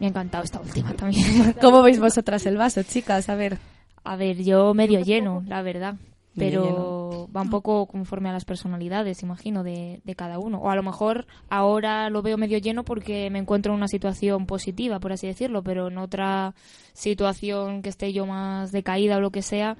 [0.00, 1.54] Me ha encantado esta última también.
[1.60, 3.28] ¿Cómo veis vosotras el vaso, chicas?
[3.28, 3.58] A ver.
[4.04, 5.96] A ver, yo medio lleno, la verdad.
[6.38, 10.58] Pero va un poco conforme a las personalidades, imagino, de, de cada uno.
[10.58, 14.44] O a lo mejor ahora lo veo medio lleno porque me encuentro en una situación
[14.44, 16.52] positiva, por así decirlo, pero en otra
[16.92, 19.76] situación que esté yo más decaída o lo que sea,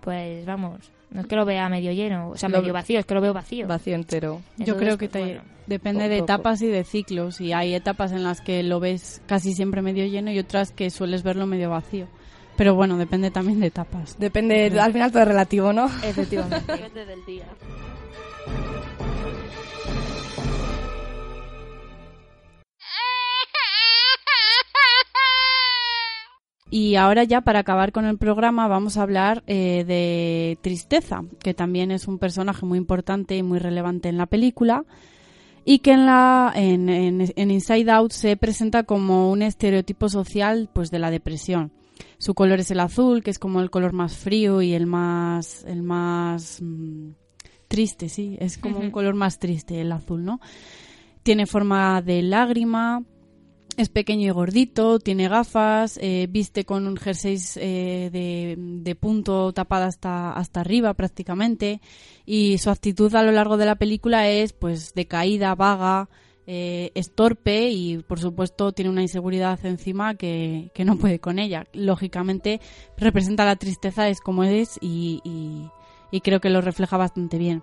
[0.00, 3.06] pues vamos, no es que lo vea medio lleno, o sea, Lo- medio vacío, es
[3.06, 3.66] que lo veo vacío.
[3.68, 4.40] Vacío entero.
[4.56, 5.42] Yo Entonces, creo que pues, te- bueno,
[5.72, 7.40] Depende de etapas y de ciclos.
[7.40, 10.90] Y hay etapas en las que lo ves casi siempre medio lleno y otras que
[10.90, 12.08] sueles verlo medio vacío.
[12.58, 14.18] Pero bueno, depende también de etapas.
[14.18, 15.86] Depende, al final todo es relativo, ¿no?
[16.04, 16.72] Efectivamente.
[16.72, 17.46] depende del día.
[26.68, 31.54] Y ahora ya para acabar con el programa vamos a hablar eh, de Tristeza, que
[31.54, 34.84] también es un personaje muy importante y muy relevante en la película
[35.64, 40.90] y que en la en, en, Inside Out se presenta como un estereotipo social pues
[40.90, 41.72] de la depresión.
[42.18, 45.64] Su color es el azul, que es como el color más frío y el más
[45.64, 47.10] el más mm,
[47.68, 50.40] triste, sí, es como un color más triste el azul, ¿no?
[51.22, 53.04] Tiene forma de lágrima,
[53.76, 59.86] es pequeño y gordito, tiene gafas, eh, viste con un jersey eh, de, punto tapada
[59.86, 61.80] hasta, hasta arriba prácticamente
[62.26, 66.08] y su actitud a lo largo de la película es pues decaída, vaga,
[66.46, 71.38] eh, es torpe y por supuesto tiene una inseguridad encima que, que, no puede con
[71.38, 71.66] ella.
[71.72, 72.60] Lógicamente
[72.96, 75.20] representa la tristeza, es como es y,
[76.10, 77.62] y creo que lo refleja bastante bien.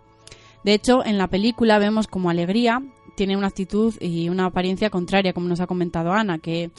[0.64, 2.82] De hecho, en la película vemos como alegría
[3.20, 6.72] tiene una actitud y una apariencia contraria, como nos ha comentado Ana, que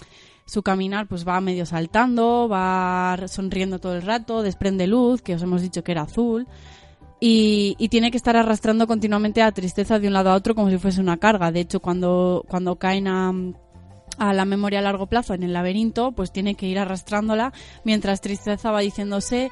[0.47, 5.43] su caminar pues va medio saltando, va sonriendo todo el rato, desprende luz, que os
[5.43, 6.47] hemos dicho que era azul,
[7.21, 10.79] y, tiene que estar arrastrando continuamente a tristeza de un lado a otro como si
[10.79, 11.53] fuese una carga.
[11.53, 13.35] De hecho, cuando, cuando caen a,
[14.19, 17.53] a la memoria a largo plazo en el laberinto, pues tiene que ir arrastrándola
[17.85, 19.51] mientras tristeza va diciéndose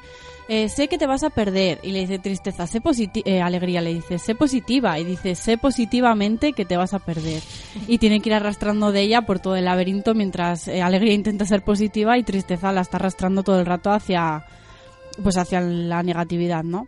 [0.51, 1.79] eh, sé que te vas a perder.
[1.83, 2.81] Y le dice tristeza, sé
[3.23, 4.97] eh, alegría, le dice, sé positiva.
[4.97, 7.43] Y dice, sé positivamente que te vas a perder.
[7.87, 11.45] Y tiene que ir arrastrando de ella por todo el laberinto mientras eh, alegría intenta
[11.45, 14.43] ser positiva y tristeza la está arrastrando todo el rato hacia,
[15.21, 16.87] pues hacia la negatividad, ¿no?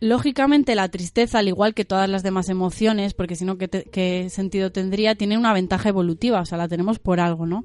[0.00, 4.28] Lógicamente la tristeza, al igual que todas las demás emociones, porque si no, ¿qué, ¿qué,
[4.30, 5.14] sentido tendría?
[5.14, 7.64] Tiene una ventaja evolutiva, o sea, la tenemos por algo, ¿no?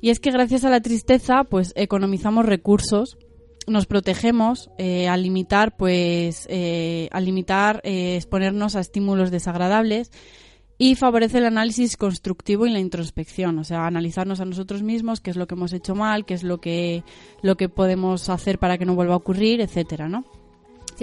[0.00, 3.18] Y es que gracias a la tristeza, pues economizamos recursos
[3.68, 10.10] nos protegemos eh, al limitar, pues, eh, al limitar eh, exponernos a estímulos desagradables
[10.78, 15.30] y favorece el análisis constructivo y la introspección, o sea, analizarnos a nosotros mismos, qué
[15.30, 17.02] es lo que hemos hecho mal, qué es lo que
[17.42, 20.24] lo que podemos hacer para que no vuelva a ocurrir, etcétera, ¿no?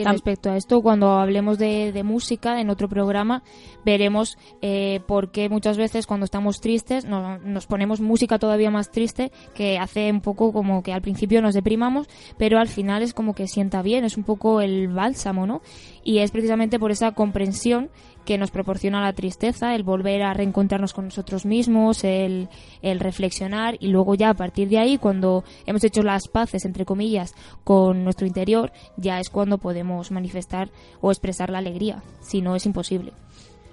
[0.04, 3.44] Respecto a esto, cuando hablemos de, música en otro programa,
[3.86, 9.32] veremos eh, por qué muchas veces cuando estamos tristes nos ponemos música todavía más triste,
[9.54, 12.08] que hace un poco como que al principio nos deprimamos,
[12.38, 15.62] pero al final es como que sienta bien, es un poco el bálsamo, ¿no?
[16.04, 17.90] Y es precisamente por esa comprensión
[18.26, 22.50] que nos proporciona la tristeza, el volver a reencontrarnos con nosotros mismos, el,
[22.82, 26.86] el, reflexionar y luego ya a partir de ahí, cuando hemos hecho las paces, entre
[26.86, 27.34] comillas,
[27.64, 30.70] con nuestro interior, ya es cuando podemos manifestar
[31.02, 33.14] o expresar la alegría, si no es imposible.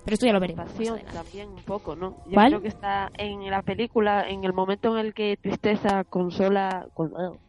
[0.05, 0.67] Pero esto ya lo veremos.
[1.13, 2.17] también un poco, ¿no?
[2.27, 6.89] Yo creo que está en la película, en el momento en el que tristeza consola,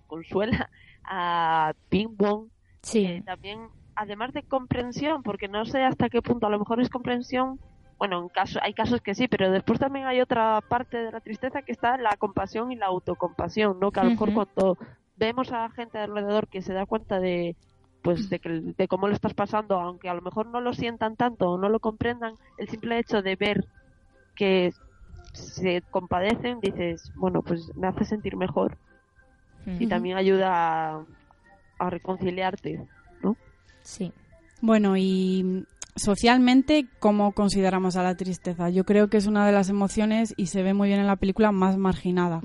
[0.07, 0.69] consuela
[1.03, 2.47] a Ping Pong,
[2.81, 3.05] sí.
[3.05, 6.89] Eh, también además de comprensión, porque no sé hasta qué punto, a lo mejor es
[6.89, 7.59] comprensión,
[7.97, 11.21] bueno, en caso, hay casos que sí, pero después también hay otra parte de la
[11.21, 13.91] tristeza que está la compasión y la autocompasión, ¿no?
[13.91, 14.77] Que a lo mejor cuando
[15.15, 17.55] vemos a gente alrededor que se da cuenta de
[18.01, 21.15] pues de, que, de cómo lo estás pasando, aunque a lo mejor no lo sientan
[21.15, 23.65] tanto o no lo comprendan, el simple hecho de ver
[24.35, 24.73] que
[25.31, 28.77] se compadecen, dices, bueno, pues me hace sentir mejor
[29.65, 31.05] y también ayuda
[31.79, 32.85] a reconciliarte.
[33.84, 34.11] Sí.
[34.61, 35.65] Bueno, y
[35.95, 38.69] socialmente, ¿cómo consideramos a la tristeza?
[38.69, 41.18] Yo creo que es una de las emociones, y se ve muy bien en la
[41.18, 42.41] película, más marginada,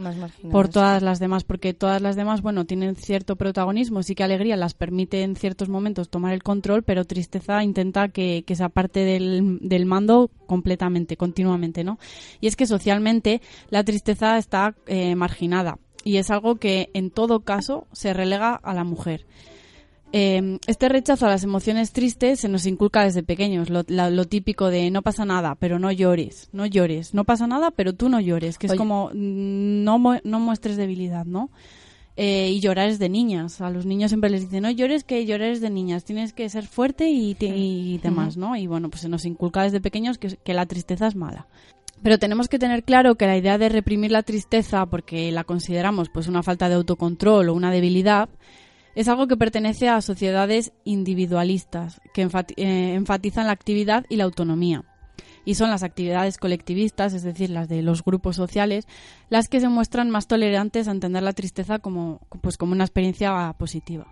[0.51, 4.56] por todas las demás, porque todas las demás, bueno, tienen cierto protagonismo, sí que alegría
[4.56, 9.01] las permite en ciertos momentos tomar el control, pero tristeza intenta que, que sea parte
[9.01, 11.98] del, del mando completamente, continuamente, ¿no?
[12.40, 13.40] Y es que socialmente
[13.70, 18.74] la tristeza está eh, marginada, y es algo que en todo caso se relega a
[18.74, 19.24] la mujer.
[20.10, 24.90] Em, este rechazo a las emociones tristes se nos inculca desde pequeños, lo, típico de
[24.90, 28.56] no pasa nada, pero no llores, no llores, no pasa nada, pero tú no llores,
[28.56, 31.51] que es como mm, no, no muestres debilidad, ¿no?
[32.16, 35.24] Eh, y llorar es de niñas, a los niños siempre les dicen no llores, que
[35.26, 38.56] llorar es de niñas, tienes que ser fuerte y, y demás, ¿no?
[38.56, 41.47] Y bueno, pues se nos inculca desde pequeños que, que la tristeza es mala.
[42.02, 46.09] Pero tenemos que tener claro que la idea de reprimir la tristeza porque la consideramos
[46.09, 48.28] pues una falta de autocontrol o una debilidad
[48.98, 52.22] es algo que pertenece a sociedades individualistas, que
[52.56, 54.82] eh, enfatizan la actividad y la autonomía.
[55.44, 58.88] Y son las actividades colectivistas, es decir, las de los grupos sociales,
[59.30, 63.54] las que se muestran más tolerantes a entender la tristeza como, pues, como una experiencia
[63.56, 64.08] positiva.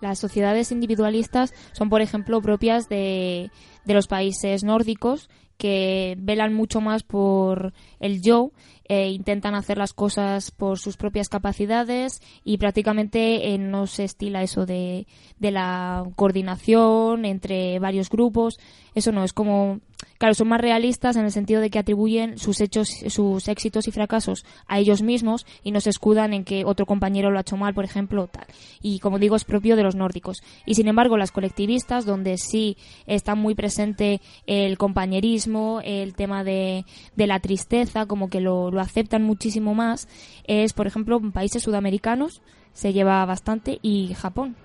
[0.00, 3.50] Las sociedades individualistas son, por ejemplo, propias de,
[3.86, 8.52] de los países nórdicos que velan mucho más por el yo
[8.88, 14.42] eh, intentan hacer las cosas por sus propias capacidades y prácticamente eh, no se estila
[14.42, 15.06] eso de,
[15.38, 18.58] de la coordinación entre varios grupos.
[18.94, 19.80] Eso no, es como,
[20.18, 23.92] claro, son más realistas en el sentido de que atribuyen sus hechos, sus éxitos y
[23.92, 27.56] fracasos a ellos mismos y no se escudan en que otro compañero lo ha hecho
[27.56, 28.46] mal, por ejemplo, tal.
[28.82, 30.42] Y como digo, es propio de los nórdicos.
[30.66, 36.84] Y sin embargo, las colectivistas, donde sí está muy presente el compañerismo, el tema de,
[37.14, 40.08] de la tristeza, como que lo, lo aceptan muchísimo más,
[40.44, 42.42] es, por ejemplo, países sudamericanos
[42.72, 44.56] se lleva bastante y Japón.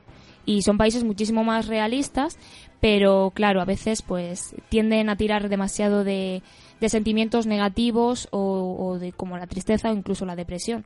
[0.46, 2.38] Y son países muchísimo más realistas,
[2.82, 6.44] pero claro, a veces pues tienden a tirar demasiado de,
[6.82, 10.86] de sentimientos negativos o, de como la tristeza o incluso la depresión.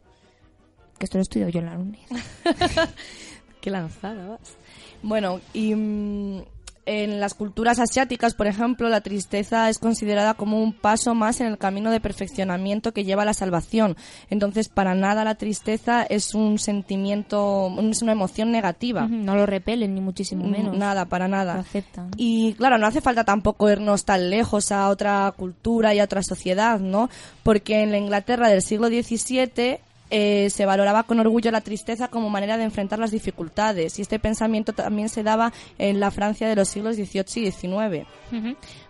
[0.99, 1.99] Que esto lo estudio yo en la UNED.
[3.61, 4.57] Qué lanzada vas.
[5.01, 6.43] Bueno, y mm,
[6.87, 11.47] en las culturas asiáticas, por ejemplo, la tristeza es considerada como un paso más en
[11.47, 13.97] el camino de perfeccionamiento que lleva a la salvación.
[14.29, 19.07] Entonces, para nada la tristeza es un sentimiento, es una emoción negativa.
[19.07, 20.77] No lo repelen ni muchísimo Mm, menos.
[20.77, 21.55] Nada, para nada.
[21.55, 22.11] Lo aceptan.
[22.15, 26.23] Y claro, no hace falta tampoco irnos tan lejos a otra cultura y a otra
[26.23, 27.09] sociedad, ¿no?
[27.43, 29.79] Porque en la Inglaterra del siglo XVII
[30.09, 34.19] eh, se valoraba con orgullo la tristeza como manera de enfrentar las dificultades y este
[34.19, 38.07] pensamiento también se daba en la Francia de los siglos XVIII y XIX.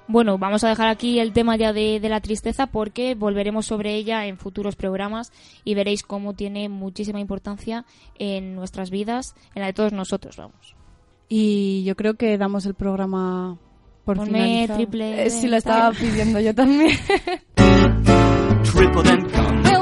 [0.07, 3.95] Bueno, vamos a dejar aquí el tema ya de, de la tristeza porque volveremos sobre
[3.95, 5.33] ella en futuros programas
[5.65, 7.85] y veréis cómo tiene muchísima importancia
[8.17, 10.75] en nuestras vidas, en la de todos nosotros, vamos.
[11.29, 13.57] Y yo creo que damos el programa
[14.05, 14.77] por Ponme finalizado.
[14.77, 16.97] triple Eh, sí, lo estaba pidiendo yo también.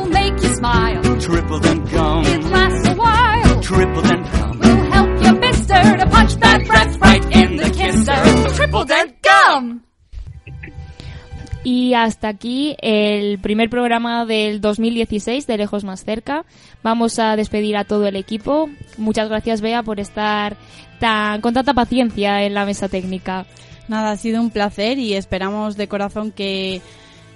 [0.66, 1.20] smile.
[1.20, 2.26] Triple then come.
[2.26, 3.62] It lasts a while.
[3.62, 4.60] Triple then come.
[4.60, 8.56] We'll help you, mister, to punch that breath right in the kisser.
[8.56, 9.82] Triple Dent Gum.
[11.64, 16.46] Y hasta aquí el primer programa del 2016 de Lejos Más Cerca.
[16.84, 18.70] Vamos a despedir a todo el equipo.
[18.98, 20.58] Muchas gracias, Bea, por estar
[21.00, 23.48] tan, con tanta paciencia en la mesa técnica.
[23.88, 26.82] Nada, ha sido un placer y esperamos de corazón que,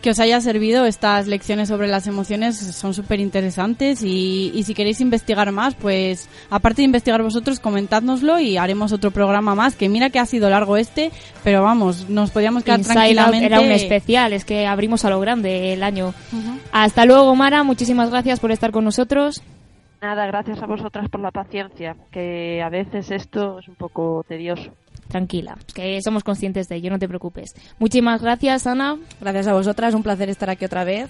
[0.02, 2.58] que os haya servido estas lecciones sobre las emociones.
[2.58, 8.40] Son súper interesantes y, y si queréis investigar más, pues aparte de investigar vosotros, comentádnoslo
[8.40, 9.76] y haremos otro programa más.
[9.76, 11.12] Que mira que ha sido largo este,
[11.44, 13.46] pero vamos, nos podíamos quedar Inside tranquilamente.
[13.46, 16.14] era un especial, es que abrimos a lo grande el año.
[16.72, 17.64] Hasta luego, Mara.
[17.64, 19.42] Muchísimas gracias por estar con nosotros.
[20.02, 24.72] Nada, gracias a vosotras por la paciencia, que a veces esto es un poco tedioso.
[25.10, 27.56] Tranquila, que somos conscientes de ello, no te preocupes.
[27.80, 28.98] Muchísimas gracias, Ana.
[29.20, 31.10] Gracias a vosotras, un placer estar aquí otra vez.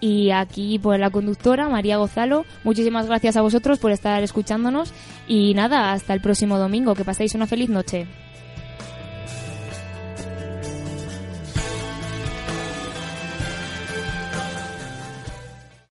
[0.00, 2.44] Y aquí por la conductora, María Gozalo.
[2.64, 4.92] Muchísimas gracias a vosotros por estar escuchándonos.
[5.26, 6.94] Y nada, hasta el próximo domingo.
[6.94, 8.06] Que paséis una feliz noche.